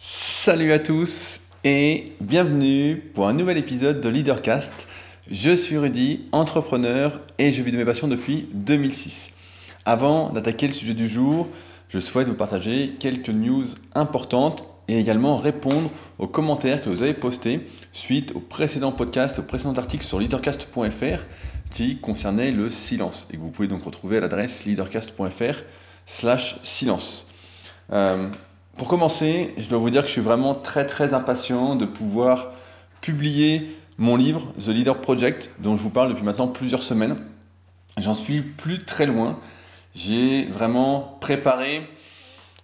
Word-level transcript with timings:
Salut 0.00 0.70
à 0.70 0.78
tous 0.78 1.40
et 1.64 2.12
bienvenue 2.20 3.02
pour 3.14 3.26
un 3.26 3.32
nouvel 3.32 3.58
épisode 3.58 4.00
de 4.00 4.08
Leadercast. 4.08 4.72
Je 5.28 5.50
suis 5.50 5.76
Rudy, 5.76 6.20
entrepreneur 6.30 7.20
et 7.38 7.50
je 7.50 7.60
vis 7.64 7.72
de 7.72 7.78
mes 7.78 7.84
passions 7.84 8.06
depuis 8.06 8.48
2006. 8.54 9.32
Avant 9.84 10.30
d'attaquer 10.30 10.68
le 10.68 10.72
sujet 10.72 10.94
du 10.94 11.08
jour, 11.08 11.48
je 11.88 11.98
souhaite 11.98 12.28
vous 12.28 12.36
partager 12.36 12.94
quelques 13.00 13.30
news 13.30 13.64
importantes 13.96 14.64
et 14.86 15.00
également 15.00 15.34
répondre 15.34 15.90
aux 16.20 16.28
commentaires 16.28 16.80
que 16.84 16.90
vous 16.90 17.02
avez 17.02 17.12
postés 17.12 17.66
suite 17.92 18.30
au 18.36 18.40
précédent 18.40 18.92
podcast, 18.92 19.40
au 19.40 19.42
précédent 19.42 19.74
article 19.74 20.04
sur 20.04 20.20
leadercast.fr 20.20 21.24
qui 21.72 21.98
concernait 21.98 22.52
le 22.52 22.68
silence 22.68 23.26
et 23.32 23.36
que 23.36 23.42
vous 23.42 23.50
pouvez 23.50 23.66
donc 23.66 23.82
retrouver 23.82 24.18
à 24.18 24.20
l'adresse 24.20 24.64
leadercast.fr 24.64 25.58
slash 26.06 26.60
silence. 26.62 27.26
Euh, 27.92 28.28
pour 28.78 28.86
commencer, 28.86 29.52
je 29.58 29.68
dois 29.68 29.78
vous 29.78 29.90
dire 29.90 30.02
que 30.02 30.06
je 30.06 30.12
suis 30.12 30.20
vraiment 30.20 30.54
très 30.54 30.86
très 30.86 31.12
impatient 31.12 31.74
de 31.74 31.84
pouvoir 31.84 32.52
publier 33.00 33.76
mon 33.98 34.14
livre 34.14 34.46
The 34.64 34.68
Leader 34.68 35.00
Project 35.00 35.50
dont 35.58 35.74
je 35.74 35.82
vous 35.82 35.90
parle 35.90 36.10
depuis 36.10 36.24
maintenant 36.24 36.46
plusieurs 36.46 36.84
semaines. 36.84 37.16
J'en 37.98 38.14
suis 38.14 38.40
plus 38.40 38.84
très 38.84 39.04
loin. 39.04 39.40
J'ai 39.96 40.46
vraiment 40.46 41.18
préparé 41.20 41.90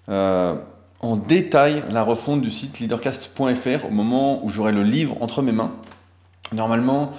euh, 0.08 0.54
en 1.00 1.16
détail 1.16 1.82
la 1.90 2.04
refonte 2.04 2.40
du 2.40 2.50
site 2.50 2.78
leadercast.fr 2.78 3.84
au 3.84 3.90
moment 3.90 4.44
où 4.44 4.48
j'aurai 4.48 4.70
le 4.70 4.84
livre 4.84 5.16
entre 5.20 5.42
mes 5.42 5.50
mains. 5.50 5.72
Normalement, 6.52 7.10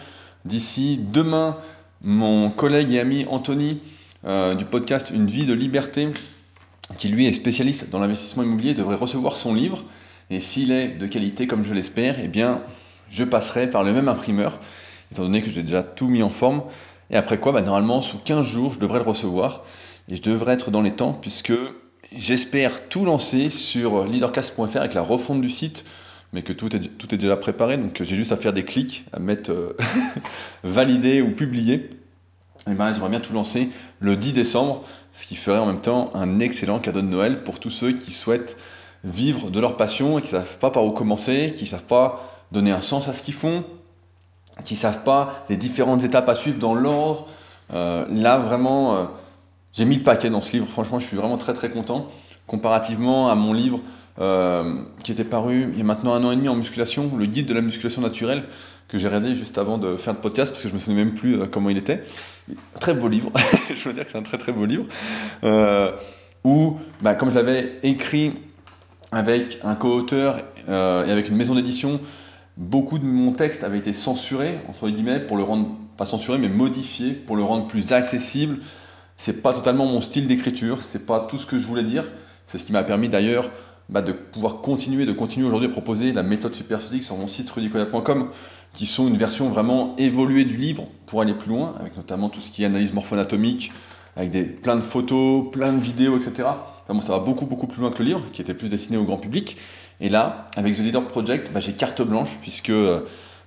d'ici 0.46 1.02
demain, 1.12 1.58
mon 2.02 2.50
collègue 2.50 2.94
et 2.94 3.02
ami 3.02 3.26
Anthony 3.30 3.82
euh, 4.26 4.56
du 4.56 4.64
podcast 4.64 5.12
Une 5.14 5.28
vie 5.28 5.46
de 5.46 5.54
liberté 5.54 6.08
qui 6.98 7.08
lui 7.08 7.26
est 7.26 7.34
spécialiste 7.34 7.90
dans 7.90 8.00
l'investissement 8.00 8.44
immobilier, 8.44 8.74
devrait 8.74 8.96
recevoir 8.96 9.36
son 9.36 9.54
livre. 9.54 9.84
Et 10.30 10.40
s'il 10.40 10.72
est 10.72 10.90
de 10.90 11.08
qualité, 11.08 11.48
comme 11.48 11.64
je 11.64 11.74
l'espère, 11.74 12.18
eh 12.24 12.28
bien, 12.28 12.62
je 13.10 13.24
passerai 13.24 13.70
par 13.70 13.84
le 13.84 13.94
même 13.94 14.08
imprimeur, 14.08 14.60
étant 15.12 15.24
donné 15.24 15.42
que 15.42 15.50
j'ai 15.50 15.64
déjà 15.64 15.84
tout 15.84 16.08
mis 16.08 16.24
en 16.24 16.30
forme. 16.30 16.64
Et 17.10 17.16
après 17.16 17.38
quoi, 17.38 17.52
bah, 17.52 17.62
normalement, 17.62 18.02
sous 18.02 18.18
15 18.18 18.46
jours, 18.46 18.74
je 18.74 18.80
devrais 18.80 19.00
le 19.00 19.06
recevoir. 19.06 19.64
Et 20.10 20.16
je 20.16 20.22
devrais 20.22 20.54
être 20.54 20.72
dans 20.72 20.82
les 20.82 20.92
temps, 20.92 21.14
puisque 21.14 21.54
j'espère 22.16 22.88
tout 22.88 23.06
lancer 23.06 23.50
sur 23.50 24.06
leadercast.fr 24.06 24.78
avec 24.78 24.94
la 24.94 25.02
refonte 25.02 25.42
du 25.42 25.50
site, 25.50 25.86
mais 26.34 26.42
que 26.42 26.54
tout 26.54 26.76
est, 26.76 26.80
tout 26.98 27.14
est 27.14 27.18
déjà 27.18 27.38
préparé. 27.38 27.78
Donc 27.78 28.02
j'ai 28.02 28.16
juste 28.16 28.32
à 28.32 28.38
faire 28.38 28.54
des 28.54 28.64
clics, 28.64 29.06
à 29.14 29.20
mettre 29.20 29.52
euh, 29.52 29.78
valider 30.64 31.22
ou 31.22 31.32
publier. 31.32 31.90
Et 32.70 32.74
ben, 32.74 32.94
j'aimerais 32.94 33.10
bien 33.10 33.20
tout 33.20 33.34
lancer 33.34 33.70
le 34.00 34.16
10 34.16 34.34
décembre 34.34 34.84
ce 35.16 35.26
qui 35.26 35.36
ferait 35.36 35.60
en 35.60 35.66
même 35.66 35.82
temps 35.82 36.12
un 36.14 36.40
excellent 36.40 36.80
cadeau 36.80 37.02
de 37.02 37.08
Noël 37.08 37.44
pour 37.44 37.60
tous 37.60 37.70
ceux 37.70 37.94
qui 37.94 38.12
souhaitent 38.12 38.58
vivre 39.04 39.50
de 39.50 39.60
leur 39.60 39.78
passion 39.78 40.20
et 40.20 40.22
qui 40.22 40.34
ne 40.34 40.40
savent 40.40 40.58
pas 40.58 40.72
par 40.72 40.84
où 40.86 40.92
commencer, 40.92 41.54
qui 41.56 41.64
ne 41.64 41.70
savent 41.70 41.86
pas 41.86 42.44
donner 42.52 42.72
un 42.72 42.82
sens 42.82 43.08
à 43.08 43.14
ce 43.14 43.24
qu'ils 43.24 43.34
font, 43.34 43.64
qui 44.64 44.74
ne 44.74 44.80
savent 44.80 45.04
pas 45.04 45.46
les 45.50 45.58
différentes 45.58 46.04
étapes 46.04 46.28
à 46.30 46.36
suivre 46.36 46.60
dans 46.60 46.74
l'ordre. 46.74 47.28
Euh, 47.74 48.06
là, 48.12 48.38
vraiment, 48.38 48.96
euh, 48.96 49.04
j'ai 49.74 49.86
mis 49.86 49.98
le 49.98 50.04
paquet 50.04 50.30
dans 50.30 50.42
ce 50.42 50.54
livre. 50.54 50.68
Franchement, 50.68 51.00
je 51.00 51.06
suis 51.06 51.18
vraiment 51.18 51.38
très 51.38 51.54
très 51.54 51.70
content. 51.70 52.08
Comparativement 52.48 53.30
à 53.30 53.36
mon 53.36 53.54
livre 53.54 53.80
euh, 54.20 54.82
qui 55.04 55.12
était 55.12 55.26
paru 55.26 55.70
il 55.74 55.78
y 55.78 55.82
a 55.82 55.84
maintenant 55.84 56.14
un 56.14 56.24
an 56.24 56.32
et 56.32 56.36
demi 56.36 56.48
en 56.48 56.56
musculation, 56.56 57.12
le 57.18 57.26
guide 57.26 57.48
de 57.48 57.54
la 57.54 57.62
musculation 57.62 58.02
naturelle, 58.02 58.46
que 58.88 58.98
j'ai 58.98 59.08
regardé 59.08 59.36
juste 59.36 59.58
avant 59.58 59.78
de 59.78 59.96
faire 59.98 60.14
le 60.14 60.20
podcast 60.20 60.52
parce 60.52 60.64
que 60.64 60.70
je 60.70 60.74
me 60.74 60.80
souvenais 60.80 61.04
même 61.04 61.14
plus 61.14 61.40
comment 61.52 61.70
il 61.70 61.78
était. 61.78 62.04
Très 62.80 62.94
beau 62.94 63.08
livre, 63.08 63.32
je 63.76 63.90
veux 63.90 63.94
dire 63.94 64.06
que 64.06 64.12
c'est 64.12 64.18
un 64.18 64.24
très 64.24 64.38
très 64.38 64.52
beau 64.52 64.66
livre, 64.66 64.86
euh, 65.44 65.92
où, 66.44 66.78
bah, 67.02 67.16
comme 67.16 67.32
je 67.32 67.36
l'avais 67.36 67.80
écrit 67.82 68.34
avec 69.12 69.60
un 69.64 69.76
co-auteur 69.76 70.38
euh, 70.70 71.06
et 71.06 71.12
avec 71.12 71.30
une 71.30 71.36
maison 71.36 71.56
d'édition, 71.56 72.00
beaucoup 72.58 73.00
de 73.00 73.06
mon 73.06 73.32
texte 73.32 73.64
avait 73.64 73.80
été 73.80 73.94
censuré, 73.94 74.60
entre 74.68 74.90
guillemets, 74.90 75.20
pour 75.20 75.38
le 75.38 75.44
rendre, 75.44 75.72
pas 75.98 76.06
censuré, 76.06 76.38
mais 76.38 76.50
modifié, 76.50 77.14
pour 77.14 77.36
le 77.36 77.44
rendre 77.44 77.68
plus 77.68 77.94
accessible. 77.94 78.60
C'est 79.18 79.42
pas 79.42 79.54
totalement 79.54 79.86
mon 79.86 80.02
style 80.02 80.28
d'écriture, 80.28 80.82
c'est 80.82 81.06
pas 81.06 81.22
tout 81.22 81.38
ce 81.38 81.46
que 81.46 81.58
je 81.58 81.66
voulais 81.66 81.84
dire. 81.84 82.06
C'est 82.48 82.58
ce 82.58 82.66
qui 82.66 82.74
m'a 82.74 82.84
permis 82.84 83.10
d'ailleurs 83.10 83.50
bah, 83.90 84.02
de 84.02 84.12
pouvoir 84.12 84.58
continuer, 84.62 85.06
de 85.06 85.14
continuer 85.14 85.48
aujourd'hui 85.48 85.70
à 85.70 85.72
proposer 85.72 86.12
la 86.12 86.24
méthode 86.24 86.54
superphysique 86.54 87.04
sur 87.04 87.16
mon 87.16 87.28
site 87.28 87.50
rudicoya.com 87.50 88.30
qui 88.76 88.86
sont 88.86 89.08
une 89.08 89.18
version 89.18 89.50
vraiment 89.50 89.96
évoluée 89.98 90.46
du 90.46 90.58
livre 90.58 90.88
pour 91.06 91.22
aller 91.22 91.34
plus 91.34 91.50
loin, 91.50 91.74
avec 91.80 91.96
notamment 91.98 92.30
tout 92.30 92.42
ce 92.42 92.52
qui 92.52 92.64
est 92.64 92.66
analyse 92.66 92.94
morpho-anatomique, 92.94 93.72
avec 94.16 94.32
des, 94.32 94.44
plein 94.44 94.76
de 94.76 94.82
photos, 94.82 95.50
plein 95.52 95.74
de 95.74 95.82
vidéos, 95.82 96.18
etc. 96.18 96.50
Enfin, 96.88 97.02
ça 97.02 97.14
va 97.14 97.20
beaucoup, 97.20 97.46
beaucoup 97.46 97.68
plus 97.68 97.82
loin 97.82 97.90
que 97.90 98.00
le 98.00 98.06
livre, 98.06 98.22
qui 98.34 98.42
était 98.42 98.54
plus 98.54 98.70
destiné 98.70 98.98
au 98.98 99.04
grand 99.04 99.18
public. 99.18 99.58
Et 100.02 100.10
là, 100.10 100.48
avec 100.56 100.76
The 100.76 100.80
Leader 100.80 101.08
Project, 101.08 101.52
bah, 101.54 101.62
j'ai 101.62 101.74
carte 101.74 102.02
blanche, 102.02 102.38
puisque 102.42 102.70
euh, 102.70 103.02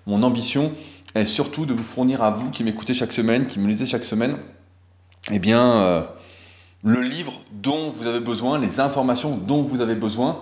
mon 0.07 0.23
ambition 0.23 0.73
est 1.15 1.27
surtout 1.27 1.67
de 1.67 1.75
vous 1.75 1.85
fournir 1.85 2.23
à 2.23 2.31
vous 2.31 2.51
qui 2.51 2.65
m'écoutez 2.65 2.95
chaque 2.95 3.13
semaine, 3.13 3.47
qui 3.47 3.59
me 3.59 3.69
lisez 3.69 3.87
chaque 3.87 4.05
semaine, 4.05 4.39
eh 5.31 5.39
bien, 5.39 5.63
euh, 5.63 6.03
le 6.85 7.03
livre 7.03 7.41
dont 7.53 7.91
vous 7.91 8.07
avez 8.07 8.21
besoin, 8.21 8.59
les 8.59 8.81
informations 8.81 9.37
dont 9.37 9.63
vous 9.63 9.81
avez 9.81 9.95
besoin. 9.95 10.41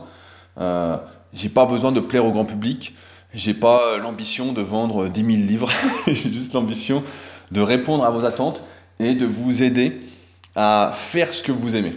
Euh, 0.59 0.97
j'ai 1.33 1.49
pas 1.49 1.67
besoin 1.67 1.93
de 1.93 2.01
plaire 2.01 2.25
au 2.25 2.31
grand 2.31 2.45
public. 2.45 2.95
J'ai 3.35 3.55
pas 3.55 3.83
euh, 3.83 3.99
l'ambition 3.99 4.53
de 4.53 4.63
vendre 4.63 5.09
10 5.09 5.21
000 5.21 5.31
livres, 5.47 5.71
j'ai 6.07 6.15
juste 6.15 6.53
l'ambition 6.55 7.03
de 7.53 7.61
répondre 7.61 8.05
à 8.05 8.11
vos 8.11 8.25
attentes 8.25 8.63
et 8.99 9.15
de 9.15 9.27
vous 9.27 9.63
aider 9.63 10.01
à 10.55 10.93
faire 10.95 11.33
ce 11.33 11.43
que 11.43 11.53
vous 11.53 11.77
aimez. 11.77 11.95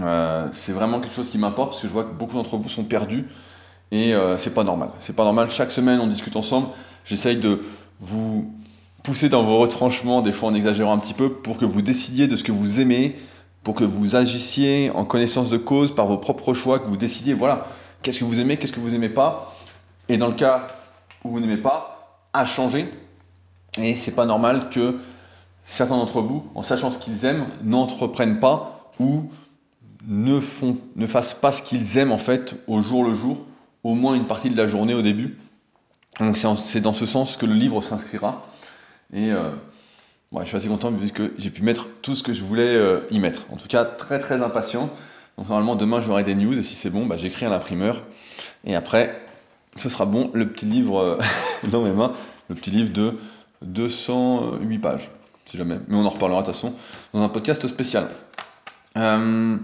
Euh, 0.00 0.48
c'est 0.52 0.72
vraiment 0.72 1.00
quelque 1.00 1.14
chose 1.14 1.30
qui 1.30 1.38
m'importe 1.38 1.70
parce 1.70 1.82
que 1.82 1.88
je 1.88 1.92
vois 1.92 2.04
que 2.04 2.12
beaucoup 2.12 2.34
d'entre 2.34 2.56
vous 2.56 2.68
sont 2.68 2.84
perdus 2.84 3.26
et 3.90 4.12
euh, 4.12 4.36
c'est 4.38 4.54
pas 4.54 4.64
normal. 4.64 4.90
C'est 4.98 5.14
pas 5.14 5.24
normal. 5.24 5.48
Chaque 5.50 5.70
semaine, 5.70 6.00
on 6.00 6.06
discute 6.06 6.36
ensemble. 6.36 6.68
J'essaye 7.04 7.36
de 7.36 7.62
vous 8.00 8.52
pousser 9.02 9.28
dans 9.28 9.42
vos 9.42 9.58
retranchements, 9.58 10.22
des 10.22 10.32
fois 10.32 10.48
en 10.48 10.54
exagérant 10.54 10.94
un 10.94 10.98
petit 10.98 11.14
peu, 11.14 11.30
pour 11.30 11.58
que 11.58 11.64
vous 11.64 11.82
décidiez 11.82 12.26
de 12.26 12.36
ce 12.36 12.42
que 12.42 12.52
vous 12.52 12.80
aimez, 12.80 13.16
pour 13.62 13.74
que 13.74 13.84
vous 13.84 14.16
agissiez 14.16 14.90
en 14.94 15.04
connaissance 15.04 15.50
de 15.50 15.58
cause 15.58 15.94
par 15.94 16.06
vos 16.06 16.16
propres 16.16 16.54
choix, 16.54 16.78
que 16.78 16.86
vous 16.86 16.96
décidiez, 16.96 17.34
voilà, 17.34 17.66
qu'est-ce 18.02 18.18
que 18.18 18.24
vous 18.24 18.40
aimez, 18.40 18.56
qu'est-ce 18.56 18.72
que 18.72 18.80
vous 18.80 18.94
aimez 18.94 19.10
pas, 19.10 19.53
et 20.08 20.16
dans 20.18 20.28
le 20.28 20.34
cas 20.34 20.68
où 21.24 21.30
vous 21.30 21.40
n'aimez 21.40 21.56
pas, 21.56 22.20
à 22.32 22.44
changer. 22.46 22.92
Et 23.78 23.94
c'est 23.94 24.10
pas 24.10 24.26
normal 24.26 24.68
que 24.68 24.98
certains 25.64 25.96
d'entre 25.96 26.20
vous, 26.20 26.46
en 26.54 26.62
sachant 26.62 26.90
ce 26.90 26.98
qu'ils 26.98 27.24
aiment, 27.24 27.46
n'entreprennent 27.62 28.38
pas 28.38 28.90
ou 29.00 29.24
ne, 30.06 30.38
font, 30.40 30.76
ne 30.96 31.06
fassent 31.06 31.34
pas 31.34 31.52
ce 31.52 31.62
qu'ils 31.62 31.96
aiment 31.96 32.12
en 32.12 32.18
fait 32.18 32.56
au 32.66 32.82
jour 32.82 33.04
le 33.04 33.14
jour, 33.14 33.40
au 33.82 33.94
moins 33.94 34.14
une 34.14 34.26
partie 34.26 34.50
de 34.50 34.56
la 34.56 34.66
journée 34.66 34.94
au 34.94 35.02
début. 35.02 35.38
Donc 36.20 36.36
c'est 36.36 36.80
dans 36.80 36.92
ce 36.92 37.06
sens 37.06 37.36
que 37.36 37.46
le 37.46 37.54
livre 37.54 37.80
s'inscrira. 37.82 38.46
Et 39.12 39.32
euh, 39.32 39.50
je 40.40 40.44
suis 40.44 40.56
assez 40.56 40.68
content 40.68 40.92
puisque 40.92 41.22
j'ai 41.38 41.50
pu 41.50 41.62
mettre 41.62 41.86
tout 42.02 42.14
ce 42.14 42.22
que 42.22 42.32
je 42.32 42.42
voulais 42.44 42.74
euh, 42.74 43.00
y 43.10 43.18
mettre. 43.18 43.42
En 43.50 43.56
tout 43.56 43.68
cas, 43.68 43.84
très 43.84 44.18
très 44.18 44.42
impatient. 44.42 44.90
Donc 45.38 45.48
normalement 45.48 45.74
demain 45.74 46.00
j'aurai 46.00 46.22
des 46.22 46.36
news 46.36 46.56
et 46.56 46.62
si 46.62 46.76
c'est 46.76 46.90
bon, 46.90 47.06
bah, 47.06 47.16
j'écris 47.16 47.46
à 47.46 47.48
l'imprimeur. 47.48 48.02
Et 48.64 48.76
après, 48.76 49.20
ce 49.76 49.88
sera 49.88 50.06
bon, 50.06 50.30
le 50.34 50.48
petit 50.48 50.66
livre 50.66 50.98
euh, 50.98 51.18
dans 51.70 51.82
mes 51.82 51.92
mains, 51.92 52.12
le 52.48 52.54
petit 52.54 52.70
livre 52.70 52.92
de 52.92 53.14
208 53.62 54.78
pages, 54.78 55.10
si 55.46 55.56
jamais. 55.56 55.78
Mais 55.88 55.96
on 55.96 56.04
en 56.04 56.10
reparlera 56.10 56.42
de 56.42 56.46
toute 56.46 56.54
façon 56.54 56.74
dans 57.12 57.22
un 57.22 57.28
podcast 57.28 57.66
spécial. 57.66 58.08
Euh, 58.96 59.56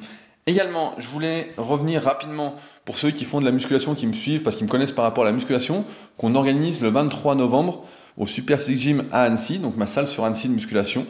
également, 0.46 0.94
je 0.98 1.08
voulais 1.08 1.52
revenir 1.56 2.02
rapidement 2.02 2.56
pour 2.84 2.98
ceux 2.98 3.10
qui 3.10 3.24
font 3.24 3.40
de 3.40 3.44
la 3.44 3.52
musculation, 3.52 3.94
qui 3.94 4.06
me 4.06 4.12
suivent, 4.12 4.42
parce 4.42 4.56
qu'ils 4.56 4.66
me 4.66 4.70
connaissent 4.70 4.92
par 4.92 5.04
rapport 5.04 5.24
à 5.24 5.26
la 5.26 5.32
musculation, 5.32 5.84
qu'on 6.16 6.34
organise 6.34 6.80
le 6.80 6.88
23 6.88 7.34
novembre 7.34 7.84
au 8.16 8.26
Super 8.26 8.58
Physique 8.58 8.78
Gym 8.78 9.04
à 9.12 9.22
Annecy, 9.22 9.58
donc 9.58 9.76
ma 9.76 9.86
salle 9.86 10.08
sur 10.08 10.24
Annecy 10.24 10.48
de 10.48 10.54
musculation, 10.54 11.06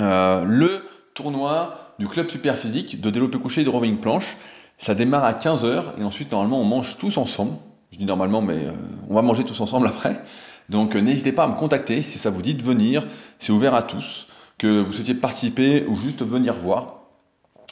euh, 0.00 0.44
le 0.44 0.84
tournoi 1.14 1.94
du 1.98 2.08
club 2.08 2.28
Super 2.28 2.56
Physique 2.58 3.00
de 3.00 3.10
développé 3.10 3.38
couché 3.38 3.62
et 3.62 3.64
de 3.64 3.70
rowing 3.70 3.98
planche. 3.98 4.36
Ça 4.78 4.94
démarre 4.94 5.24
à 5.24 5.32
15h 5.32 5.84
et 5.98 6.04
ensuite 6.04 6.30
normalement 6.30 6.60
on 6.60 6.64
mange 6.64 6.98
tous 6.98 7.16
ensemble. 7.16 7.56
Je 7.96 8.00
dis 8.00 8.04
normalement, 8.04 8.42
mais 8.42 8.66
euh, 8.66 8.72
on 9.08 9.14
va 9.14 9.22
manger 9.22 9.42
tous 9.42 9.58
ensemble 9.62 9.86
après. 9.86 10.20
Donc 10.68 10.94
euh, 10.94 11.00
n'hésitez 11.00 11.32
pas 11.32 11.44
à 11.44 11.48
me 11.48 11.54
contacter 11.54 12.02
si 12.02 12.18
ça 12.18 12.28
vous 12.28 12.42
dit 12.42 12.52
de 12.52 12.62
venir. 12.62 13.06
C'est 13.38 13.52
ouvert 13.52 13.72
à 13.72 13.80
tous. 13.80 14.26
Que 14.58 14.82
vous 14.82 14.92
souhaitiez 14.92 15.14
participer 15.14 15.86
ou 15.88 15.96
juste 15.96 16.22
venir 16.22 16.52
voir. 16.52 16.96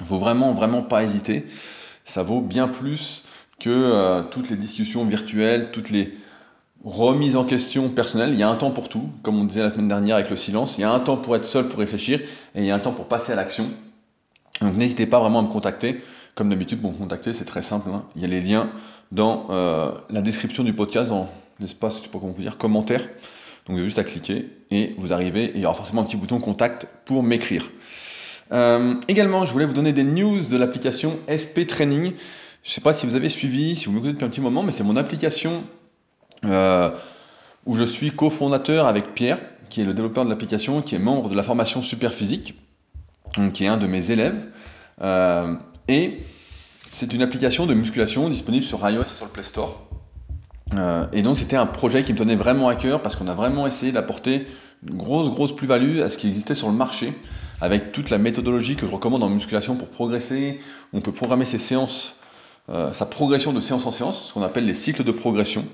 Il 0.01 0.07
faut 0.07 0.17
vraiment, 0.17 0.55
vraiment 0.55 0.81
pas 0.81 1.03
hésiter. 1.03 1.45
Ça 2.07 2.23
vaut 2.23 2.41
bien 2.41 2.69
plus 2.69 3.23
que 3.61 3.69
euh, 3.69 4.23
toutes 4.23 4.49
les 4.49 4.57
discussions 4.57 5.05
virtuelles, 5.05 5.69
toutes 5.73 5.91
les 5.91 6.17
remises 6.87 7.37
en 7.37 7.45
question 7.45 7.91
personnelles. 7.91 8.31
Il 8.33 8.39
y 8.39 8.43
a 8.43 8.49
un 8.49 8.57
temps 8.57 8.71
pour 8.71 8.89
tout, 8.89 9.11
comme 9.23 9.39
on 9.39 9.45
disait 9.45 9.61
la 9.61 9.71
semaine 9.71 9.89
dernière 9.89 10.17
avec 10.17 10.31
le 10.31 10.37
silence. 10.37 10.79
Il 10.79 10.81
y 10.81 10.85
a 10.85 10.91
un 10.91 11.01
temps 11.01 11.19
pour 11.19 11.37
être 11.37 11.45
seul, 11.45 11.69
pour 11.69 11.81
réfléchir, 11.81 12.19
et 12.55 12.61
il 12.61 12.65
y 12.65 12.71
a 12.71 12.75
un 12.75 12.79
temps 12.79 12.93
pour 12.93 13.09
passer 13.09 13.33
à 13.33 13.37
l'action. 13.37 13.67
Donc 14.63 14.75
n'hésitez 14.75 15.05
pas 15.07 15.21
vraiment 15.21 15.41
à 15.41 15.43
me 15.43 15.49
contacter. 15.49 16.03
Comme 16.35 16.49
d'habitude, 16.49 16.81
pour 16.81 16.93
me 16.93 16.99
contacter, 16.99 17.33
c'est 17.33 17.45
très 17.45 17.63
simple. 17.63 17.89
Hein. 17.93 18.05
Il 18.17 18.23
y 18.23 18.25
a 18.25 18.29
les 18.29 18.41
liens 18.41 18.71
dans 19.13 19.47
euh, 19.51 19.93
la 20.11 20.21
description 20.21 20.65
du 20.65 20.73
podcast, 20.73 21.11
dans 21.11 21.29
l'espace, 21.61 21.99
je 21.99 22.03
sais 22.03 22.09
pas 22.09 22.19
comment 22.19 22.33
vous 22.33 22.43
dire, 22.43 22.59
commentaire. 22.59 23.03
Donc 23.67 23.77
vous 23.77 23.79
avez 23.79 23.85
juste 23.85 23.99
à 23.99 24.05
cliquer 24.05 24.51
et 24.71 24.95
vous 24.99 25.13
arrivez, 25.13 25.45
et 25.45 25.53
il 25.55 25.61
y 25.61 25.65
aura 25.65 25.75
forcément 25.75 26.03
un 26.03 26.05
petit 26.05 26.17
bouton 26.17 26.39
contact 26.39 26.89
pour 27.05 27.23
m'écrire. 27.23 27.71
Euh, 28.53 28.95
également, 29.09 29.45
je 29.45 29.53
voulais 29.53 29.65
vous 29.65 29.73
donner 29.73 29.93
des 29.93 30.05
news 30.05 30.41
de 30.41 30.57
l'application 30.57 31.19
SP 31.31 31.67
Training. 31.67 32.13
Je 32.63 32.71
ne 32.71 32.75
sais 32.75 32.81
pas 32.81 32.93
si 32.93 33.07
vous 33.07 33.15
avez 33.15 33.29
suivi, 33.29 33.77
si 33.77 33.87
vous 33.87 33.93
m'écoutez 33.93 34.13
depuis 34.13 34.25
un 34.25 34.29
petit 34.29 34.41
moment, 34.41 34.63
mais 34.63 34.73
c'est 34.73 34.83
mon 34.83 34.97
application 34.97 35.63
euh, 36.45 36.91
où 37.65 37.77
je 37.77 37.85
suis 37.85 38.11
cofondateur 38.11 38.87
avec 38.87 39.15
Pierre, 39.15 39.39
qui 39.71 39.81
est 39.81 39.85
le 39.85 39.95
développeur 39.95 40.25
de 40.25 40.31
l'application, 40.31 40.83
qui 40.83 40.95
est 40.95 40.99
membre 40.99 41.29
de 41.29 41.37
la 41.37 41.43
formation 41.43 41.83
Superphysique, 41.83 42.55
donc 43.37 43.53
qui 43.53 43.65
est 43.65 43.69
un 43.69 43.77
de 43.77 43.87
mes 43.87 44.11
élèves. 44.11 44.37
Et 45.89 46.21
c'est 46.93 47.13
une 47.13 47.23
application 47.23 47.67
de 47.67 47.75
musculation 47.75 48.29
disponible 48.29 48.65
sur 48.65 48.89
iOS 48.89 49.03
et 49.03 49.07
sur 49.07 49.27
le 49.27 49.31
Play 49.31 49.43
Store. 49.43 49.87
Euh, 50.75 51.07
et 51.13 51.23
donc 51.23 51.39
c'était 51.39 51.57
un 51.57 51.67
projet 51.67 52.03
qui 52.03 52.13
me 52.13 52.19
tenait 52.19 52.37
vraiment 52.37 52.69
à 52.69 52.77
cœur 52.77 53.03
parce 53.03 53.17
qu'on 53.17 53.29
a 53.29 53.35
vraiment 53.35 53.67
essayé 53.67 53.93
d'apporter 53.93 54.47
une 54.89 54.97
grosse, 54.97 55.31
grosse 55.31 55.55
plus-value 55.55 56.01
à 56.01 56.11
ce 56.11 56.17
qui 56.17 56.27
existait 56.29 56.55
sur 56.55 56.69
le 56.69 56.75
marché 56.75 57.13
avec 57.61 57.93
toute 57.93 58.11
la 58.11 58.19
méthodologie 58.19 58.77
que 58.77 58.87
je 58.87 58.93
recommande 58.93 59.23
en 59.23 59.29
musculation 59.29 59.77
pour 59.77 59.89
progresser. 59.89 60.59
On 60.93 61.01
peut 61.01 61.13
programmer 61.13 61.45
ses 61.45 61.59
séances, 61.59 62.17
euh, 62.69 62.93
sa 62.93 63.07
progression 63.07 63.53
de 63.53 63.61
séance 63.61 63.87
en 63.87 63.91
séance, 63.91 64.29
ce 64.29 64.35
qu'on 64.35 64.43
appelle 64.43 64.67
les 64.67 64.75
cycles 64.75 65.05
de 65.05 65.13
progression. 65.13 65.65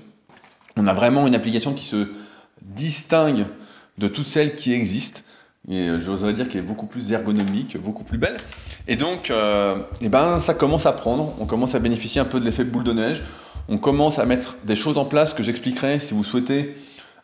On 0.77 0.87
a 0.87 0.93
vraiment 0.93 1.27
une 1.27 1.35
application 1.35 1.73
qui 1.73 1.85
se 1.85 2.07
distingue 2.61 3.45
de 3.97 4.07
toutes 4.07 4.27
celles 4.27 4.55
qui 4.55 4.73
existent. 4.73 5.21
Et 5.69 5.89
euh, 5.89 5.99
j'oserais 5.99 6.33
dire 6.33 6.47
qu'elle 6.47 6.61
est 6.61 6.67
beaucoup 6.67 6.87
plus 6.87 7.11
ergonomique, 7.11 7.77
beaucoup 7.77 8.03
plus 8.03 8.17
belle. 8.17 8.37
Et 8.87 8.95
donc, 8.95 9.29
euh, 9.29 9.77
eh 10.01 10.09
ben, 10.09 10.39
ça 10.39 10.53
commence 10.53 10.85
à 10.85 10.91
prendre. 10.91 11.33
On 11.39 11.45
commence 11.45 11.75
à 11.75 11.79
bénéficier 11.79 12.19
un 12.19 12.25
peu 12.25 12.39
de 12.39 12.45
l'effet 12.45 12.63
boule 12.63 12.83
de 12.83 12.93
neige. 12.93 13.23
On 13.69 13.77
commence 13.77 14.19
à 14.19 14.25
mettre 14.25 14.55
des 14.65 14.75
choses 14.75 14.97
en 14.97 15.05
place 15.05 15.33
que 15.33 15.43
j'expliquerai 15.43 15.99
si 15.99 16.13
vous 16.13 16.23
souhaitez 16.23 16.75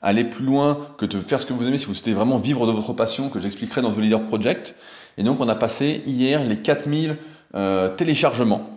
aller 0.01 0.23
plus 0.23 0.45
loin 0.45 0.87
que 0.97 1.05
de 1.05 1.17
faire 1.17 1.41
ce 1.41 1.45
que 1.45 1.53
vous 1.53 1.67
aimez, 1.67 1.77
si 1.77 1.85
vous 1.85 1.93
souhaitez 1.93 2.13
vraiment 2.13 2.37
vivre 2.37 2.67
de 2.67 2.71
votre 2.71 2.93
passion, 2.93 3.29
que 3.29 3.39
j'expliquerai 3.39 3.81
dans 3.81 3.91
The 3.91 3.97
Leader 3.97 4.21
Project. 4.23 4.75
Et 5.17 5.23
donc 5.23 5.39
on 5.41 5.49
a 5.49 5.55
passé 5.55 6.03
hier 6.05 6.43
les 6.43 6.57
4000 6.57 7.17
euh, 7.55 7.89
téléchargements. 7.95 8.69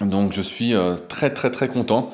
Donc 0.00 0.32
je 0.32 0.40
suis 0.40 0.74
euh, 0.74 0.96
très 0.96 1.32
très 1.32 1.50
très 1.50 1.68
content. 1.68 2.10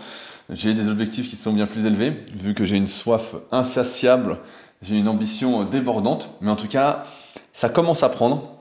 J'ai 0.51 0.75
des 0.75 0.89
objectifs 0.89 1.29
qui 1.29 1.37
sont 1.37 1.53
bien 1.53 1.67
plus 1.67 1.87
élevés, 1.87 2.13
vu 2.35 2.55
que 2.55 2.65
j'ai 2.65 2.77
une 2.77 2.87
soif 2.87 3.35
insatiable, 3.51 4.39
j'ai 4.83 4.97
une 4.97 5.09
ambition 5.09 5.63
euh, 5.63 5.65
débordante. 5.65 6.31
Mais 6.41 6.51
en 6.51 6.57
tout 6.57 6.69
cas, 6.69 7.05
ça 7.53 7.69
commence 7.69 8.03
à 8.03 8.09
prendre. 8.09 8.53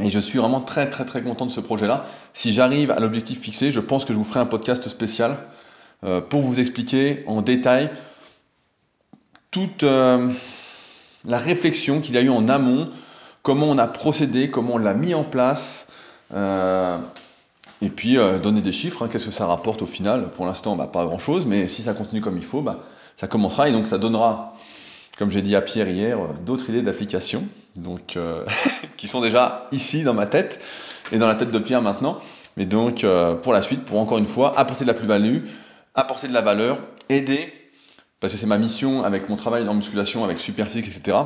Et 0.00 0.10
je 0.10 0.20
suis 0.20 0.38
vraiment 0.38 0.60
très 0.60 0.88
très 0.90 1.04
très 1.04 1.22
content 1.22 1.46
de 1.46 1.50
ce 1.50 1.60
projet-là. 1.60 2.06
Si 2.32 2.52
j'arrive 2.52 2.90
à 2.90 3.00
l'objectif 3.00 3.40
fixé, 3.40 3.72
je 3.72 3.80
pense 3.80 4.04
que 4.04 4.12
je 4.12 4.18
vous 4.18 4.24
ferai 4.24 4.40
un 4.40 4.46
podcast 4.46 4.88
spécial 4.88 5.36
pour 6.28 6.42
vous 6.42 6.60
expliquer 6.60 7.24
en 7.26 7.42
détail 7.42 7.90
toute 9.50 9.82
euh, 9.82 10.28
la 11.24 11.38
réflexion 11.38 12.00
qu'il 12.00 12.14
y 12.14 12.18
a 12.18 12.20
eu 12.20 12.28
en 12.28 12.48
amont, 12.48 12.90
comment 13.42 13.66
on 13.66 13.78
a 13.78 13.86
procédé, 13.86 14.50
comment 14.50 14.74
on 14.74 14.78
l'a 14.78 14.94
mis 14.94 15.14
en 15.14 15.24
place, 15.24 15.86
euh, 16.34 16.98
et 17.80 17.88
puis 17.88 18.18
euh, 18.18 18.38
donner 18.38 18.60
des 18.60 18.72
chiffres, 18.72 19.04
hein, 19.04 19.08
qu'est-ce 19.10 19.26
que 19.26 19.32
ça 19.32 19.46
rapporte 19.46 19.82
au 19.82 19.86
final? 19.86 20.30
Pour 20.30 20.46
l'instant, 20.46 20.76
bah, 20.76 20.88
pas 20.92 21.04
grand-chose, 21.04 21.46
mais 21.46 21.68
si 21.68 21.82
ça 21.82 21.94
continue 21.94 22.20
comme 22.20 22.36
il 22.36 22.44
faut, 22.44 22.60
bah, 22.60 22.80
ça 23.16 23.26
commencera, 23.26 23.68
et 23.68 23.72
donc 23.72 23.86
ça 23.86 23.98
donnera, 23.98 24.54
comme 25.18 25.30
j'ai 25.30 25.42
dit 25.42 25.56
à 25.56 25.60
Pierre 25.60 25.88
hier, 25.88 26.18
d'autres 26.46 26.70
idées 26.70 26.82
d'application, 26.82 27.44
donc 27.76 28.16
qui 28.96 29.08
sont 29.08 29.20
déjà 29.20 29.68
ici 29.72 30.04
dans 30.04 30.14
ma 30.14 30.26
tête, 30.26 30.60
et 31.10 31.18
dans 31.18 31.26
la 31.26 31.34
tête 31.34 31.50
de 31.50 31.58
Pierre 31.58 31.82
maintenant, 31.82 32.18
mais 32.56 32.64
donc 32.64 33.04
pour 33.42 33.52
la 33.52 33.62
suite, 33.62 33.84
pour 33.84 33.98
encore 33.98 34.18
une 34.18 34.26
fois, 34.26 34.58
apporter 34.58 34.84
de 34.84 34.88
la 34.88 34.94
plus-value, 34.94 35.44
apporter 35.94 36.28
de 36.28 36.32
la 36.32 36.40
valeur, 36.40 36.78
aider 37.08 37.52
parce 38.20 38.32
que 38.32 38.38
c'est 38.38 38.46
ma 38.46 38.58
mission 38.58 39.04
avec 39.04 39.28
mon 39.28 39.36
travail 39.36 39.68
en 39.68 39.74
musculation, 39.74 40.24
avec 40.24 40.38
Superphysique, 40.38 40.88
etc., 40.88 41.16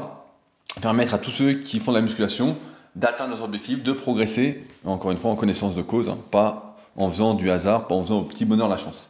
permettre 0.80 1.14
à 1.14 1.18
tous 1.18 1.30
ceux 1.30 1.54
qui 1.54 1.78
font 1.78 1.92
de 1.92 1.96
la 1.96 2.02
musculation 2.02 2.56
d'atteindre 2.96 3.30
leurs 3.30 3.42
objectifs, 3.42 3.82
de 3.82 3.92
progresser, 3.92 4.66
encore 4.84 5.10
une 5.10 5.16
fois 5.16 5.30
en 5.30 5.36
connaissance 5.36 5.74
de 5.74 5.82
cause, 5.82 6.10
hein, 6.10 6.18
pas 6.30 6.76
en 6.96 7.08
faisant 7.08 7.32
du 7.32 7.50
hasard, 7.50 7.86
pas 7.86 7.94
en 7.94 8.02
faisant 8.02 8.20
au 8.20 8.24
petit 8.24 8.44
bonheur 8.44 8.68
la 8.68 8.76
chance. 8.76 9.08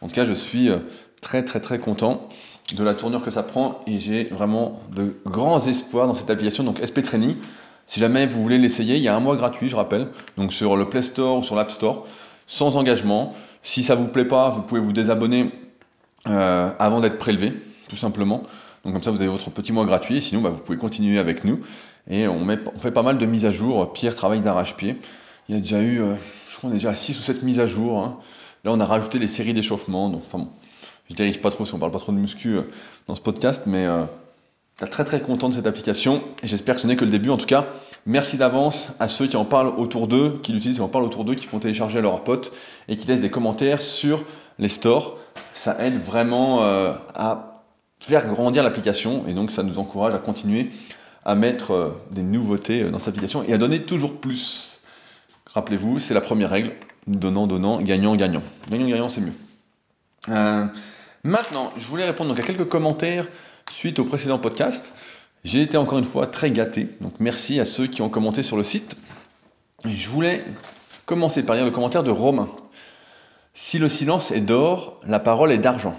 En 0.00 0.08
tout 0.08 0.14
cas, 0.14 0.24
je 0.24 0.32
suis 0.32 0.70
euh, 0.70 0.78
très 1.20 1.44
très 1.44 1.60
très 1.60 1.78
content 1.78 2.28
de 2.74 2.84
la 2.84 2.94
tournure 2.94 3.22
que 3.22 3.30
ça 3.30 3.42
prend 3.42 3.80
et 3.86 3.98
j'ai 3.98 4.24
vraiment 4.24 4.80
de 4.94 5.16
grands 5.26 5.66
espoirs 5.66 6.06
dans 6.06 6.14
cette 6.14 6.30
application, 6.30 6.64
donc 6.64 6.80
SP 6.84 7.00
Training. 7.02 7.36
Si 7.86 8.00
jamais 8.00 8.26
vous 8.26 8.42
voulez 8.42 8.58
l'essayer, 8.58 8.96
il 8.96 9.02
y 9.02 9.08
a 9.08 9.16
un 9.16 9.20
mois 9.20 9.36
gratuit, 9.36 9.68
je 9.68 9.76
rappelle, 9.76 10.08
donc 10.36 10.52
sur 10.52 10.76
le 10.76 10.88
Play 10.88 11.00
Store 11.00 11.38
ou 11.38 11.42
sur 11.42 11.56
l'App 11.56 11.70
Store, 11.70 12.06
sans 12.46 12.76
engagement. 12.76 13.34
Si 13.62 13.82
ça 13.82 13.94
vous 13.94 14.08
plaît 14.08 14.26
pas, 14.26 14.50
vous 14.50 14.60
pouvez 14.60 14.80
vous 14.80 14.92
désabonner 14.92 15.50
euh, 16.26 16.70
avant 16.78 17.00
d'être 17.00 17.18
prélevé, 17.18 17.54
tout 17.88 17.96
simplement. 17.96 18.42
Donc 18.84 18.92
comme 18.92 19.02
ça, 19.02 19.10
vous 19.10 19.20
avez 19.20 19.30
votre 19.30 19.50
petit 19.50 19.72
mois 19.72 19.86
gratuit, 19.86 20.18
et 20.18 20.20
sinon, 20.20 20.42
bah, 20.42 20.50
vous 20.50 20.60
pouvez 20.60 20.78
continuer 20.78 21.18
avec 21.18 21.44
nous. 21.44 21.60
Et 22.10 22.28
on, 22.28 22.46
fait 22.78 22.90
pas 22.90 23.02
mal 23.02 23.18
de 23.18 23.26
mises 23.26 23.46
à 23.46 23.50
jour. 23.50 23.92
Pierre 23.92 24.14
travaille 24.14 24.40
d'arrache-pied. 24.40 24.96
Il 25.48 25.54
y 25.54 25.58
a 25.58 25.60
déjà 25.60 25.80
eu, 25.80 26.00
euh, 26.00 26.14
je 26.50 26.56
crois, 26.56 26.68
on 26.68 26.72
est 26.72 26.76
déjà 26.76 26.90
à 26.90 26.94
6 26.94 27.18
ou 27.18 27.22
7 27.22 27.42
mises 27.42 27.60
à 27.60 27.66
jour. 27.66 27.98
Hein. 27.98 28.18
Là, 28.64 28.72
on 28.72 28.80
a 28.80 28.84
rajouté 28.84 29.18
les 29.18 29.28
séries 29.28 29.54
d'échauffement. 29.54 30.08
Donc, 30.08 30.22
enfin 30.26 30.38
bon, 30.38 30.48
je 31.10 31.14
dérive 31.14 31.40
pas 31.40 31.50
trop 31.50 31.64
si 31.64 31.74
on 31.74 31.78
parle 31.78 31.92
pas 31.92 31.98
trop 31.98 32.12
de 32.12 32.18
muscu 32.18 32.56
euh, 32.56 32.62
dans 33.06 33.14
ce 33.14 33.20
podcast, 33.20 33.62
mais 33.66 33.86
euh, 33.86 34.04
très 34.90 35.04
très 35.04 35.20
content 35.20 35.48
de 35.48 35.54
cette 35.54 35.66
application. 35.66 36.22
Et 36.42 36.46
j'espère 36.46 36.74
que 36.74 36.80
ce 36.80 36.86
n'est 36.86 36.96
que 36.96 37.04
le 37.04 37.10
début. 37.10 37.30
En 37.30 37.36
tout 37.36 37.46
cas, 37.46 37.66
merci 38.06 38.36
d'avance 38.36 38.92
à 39.00 39.08
ceux 39.08 39.26
qui 39.26 39.36
en 39.36 39.44
parlent 39.44 39.72
autour 39.76 40.08
d'eux, 40.08 40.38
qui 40.42 40.52
l'utilisent, 40.52 40.76
qui 40.76 40.82
en 40.82 40.88
parlent 40.88 41.04
autour 41.04 41.24
d'eux, 41.24 41.34
qui 41.34 41.46
font 41.46 41.58
télécharger 41.58 41.98
à 41.98 42.02
leurs 42.02 42.24
potes 42.24 42.52
et 42.88 42.96
qui 42.96 43.06
laissent 43.06 43.22
des 43.22 43.30
commentaires 43.30 43.80
sur 43.80 44.22
les 44.58 44.68
stores 44.68 45.18
ça 45.52 45.76
aide 45.80 46.00
vraiment 46.00 46.62
euh, 46.62 46.92
à 47.14 47.62
faire 47.98 48.26
grandir 48.28 48.62
l'application 48.62 49.26
et 49.26 49.34
donc 49.34 49.50
ça 49.50 49.64
nous 49.64 49.78
encourage 49.78 50.14
à 50.14 50.18
continuer 50.18 50.70
à 51.24 51.34
mettre 51.34 51.96
des 52.12 52.22
nouveautés 52.22 52.88
dans 52.90 52.98
cette 52.98 53.08
application 53.08 53.42
et 53.42 53.52
à 53.52 53.58
donner 53.58 53.82
toujours 53.82 54.20
plus. 54.20 54.80
Rappelez-vous, 55.46 55.98
c'est 55.98 56.14
la 56.14 56.20
première 56.20 56.50
règle, 56.50 56.72
donnant, 57.06 57.46
donnant, 57.46 57.80
gagnant, 57.80 58.14
gagnant. 58.14 58.42
Gagnant, 58.70 58.86
gagnant, 58.86 59.08
c'est 59.08 59.20
mieux. 59.20 59.32
Maintenant, 61.24 61.72
je 61.76 61.86
voulais 61.86 62.04
répondre 62.04 62.34
à 62.38 62.42
quelques 62.42 62.68
commentaires 62.68 63.26
suite 63.70 63.98
au 63.98 64.04
précédent 64.04 64.38
podcast. 64.38 64.92
J'ai 65.44 65.62
été 65.62 65.76
encore 65.76 65.98
une 65.98 66.04
fois 66.04 66.26
très 66.26 66.50
gâté, 66.50 66.88
donc 67.00 67.14
merci 67.20 67.60
à 67.60 67.64
ceux 67.64 67.86
qui 67.86 68.02
ont 68.02 68.08
commenté 68.08 68.42
sur 68.42 68.56
le 68.56 68.62
site. 68.62 68.96
Je 69.84 70.08
voulais 70.08 70.44
commencer 71.06 71.44
par 71.44 71.56
lire 71.56 71.64
le 71.64 71.70
commentaire 71.70 72.02
de 72.02 72.10
Romain 72.10 72.48
si 73.60 73.80
le 73.80 73.88
silence 73.88 74.30
est 74.30 74.40
d'or, 74.40 75.00
la 75.04 75.18
parole 75.18 75.50
est 75.50 75.58
d'argent. 75.58 75.98